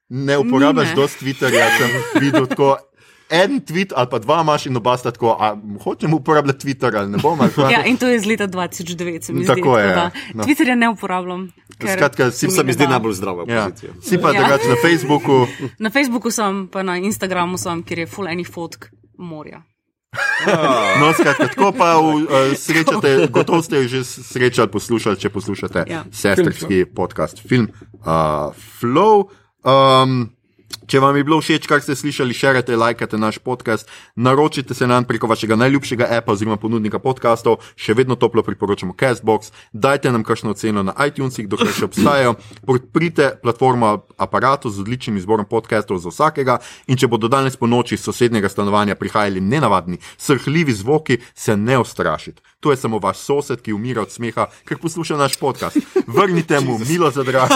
[0.08, 2.78] Ne uporabljaš dosti Twitterja, sem videl tako
[3.34, 7.10] en tweet ali pa dva imaš in oba sta tako, a hočem uporabljati Twitter ali
[7.10, 7.40] ne bom.
[7.40, 9.46] Ali Ja, in to je iz leta 2009, se mi zdi.
[9.48, 10.10] Tako je, tako ja.
[10.34, 10.44] No.
[10.44, 11.48] Twitterja ne uporabljam.
[11.78, 13.64] ker Skratka, si Se mi zdi najbolj zdrava Ja.
[13.64, 13.92] pozicija.
[14.00, 14.40] Si pa Ja.
[14.40, 15.46] drugače na Facebooku.
[15.78, 18.84] Na Facebooku sem, pa na Instagramu sem, kjer je full enih fotk
[19.18, 19.62] morja.
[21.00, 22.22] No, skratka, tako pa v, uh,
[22.54, 26.04] srečate, gotovo ste že srečali, poslušali, če poslušate Ja.
[26.06, 27.66] sestrski podcast, film
[28.00, 29.26] uh, Flow.
[29.60, 30.30] Um,
[30.84, 33.88] Če vam je bilo všeč, kar ste slišali, širite, lajkate naš podcast,
[34.20, 39.48] naročite se nam preko vašega najljubšega appa oziroma ponudnika podkastov, še vedno toplo priporočamo Castbox,
[39.72, 42.34] dajte nam kakšno oceno na iTunesih, dokler še obstajajo,
[42.68, 47.96] podprite platformo aparatu z odličnim izborom podcastov za vsakega in če bodo danes po noči
[47.96, 52.44] iz sosednjega stanovanja prihajali nenavadni, srhljivi zvoki, se ne ustrašite.
[52.64, 55.76] To je samo vaš sosed, ki umira od smeha, ker posluša naš podcast.
[56.06, 57.50] Vrnite mu milo za drag.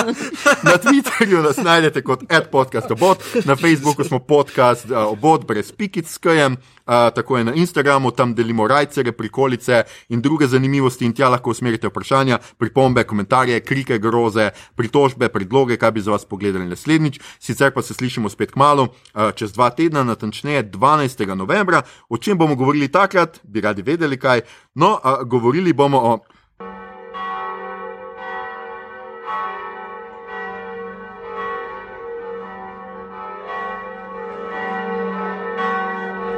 [0.68, 6.18] Na Twitterju nas najdete kot adpodcastobot, na Facebooku smo podcast uh, obot brez pikic s
[6.18, 6.56] kajem,
[6.86, 11.50] uh, tako je na Instagramu, tam delimo rajcere, prikolice in druge zanimivosti in tja lahko
[11.50, 17.20] usmerite vprašanja, pripombe, komentarje, krike, groze, pritožbe, predloge, kaj bi za vas pogledali naslednjič.
[17.38, 21.34] Sicer pa se slišimo spet k malu, uh, čez dva tedna, natančneje 12.
[21.34, 21.82] novembra.
[22.08, 24.40] O čem bomo govorili takrat, bi radi vedeli kaj.
[24.74, 26.18] No, uh, govorili bomo o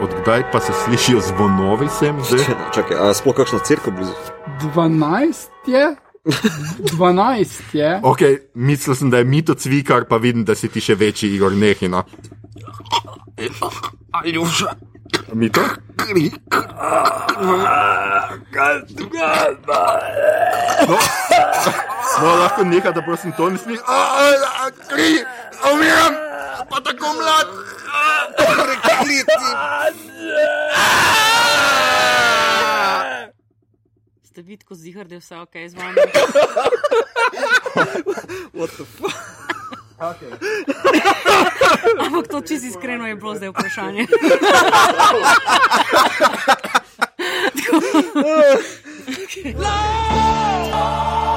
[0.05, 2.45] Odkdaj pa se slišijo zvonovi sem zdaj?
[2.75, 4.13] Čakaj, a sploh kakšna crkva blizu?
[4.61, 5.97] 12 je.
[6.25, 8.01] 12 je.
[8.03, 8.21] Ok,
[8.55, 12.05] mislil sem, da je mito cvikar, pa vidim, da si ti še večji Igor Nehina.
[14.13, 14.75] Aljuša,
[15.35, 15.61] Mito?
[20.89, 20.99] No,
[22.23, 23.85] no lahko nekaj, da prosim to ne slišiš.
[24.89, 25.25] Kri,
[25.73, 26.15] umiram,
[26.71, 27.49] pa tako mlad.
[34.35, 35.95] Ste vidko zihar, da je vse ok z vami.
[38.59, 39.15] what the fuck?
[42.01, 44.07] Ampak to čisto iskreno je bilo zdaj vprašanje.
[49.55, 51.34] Love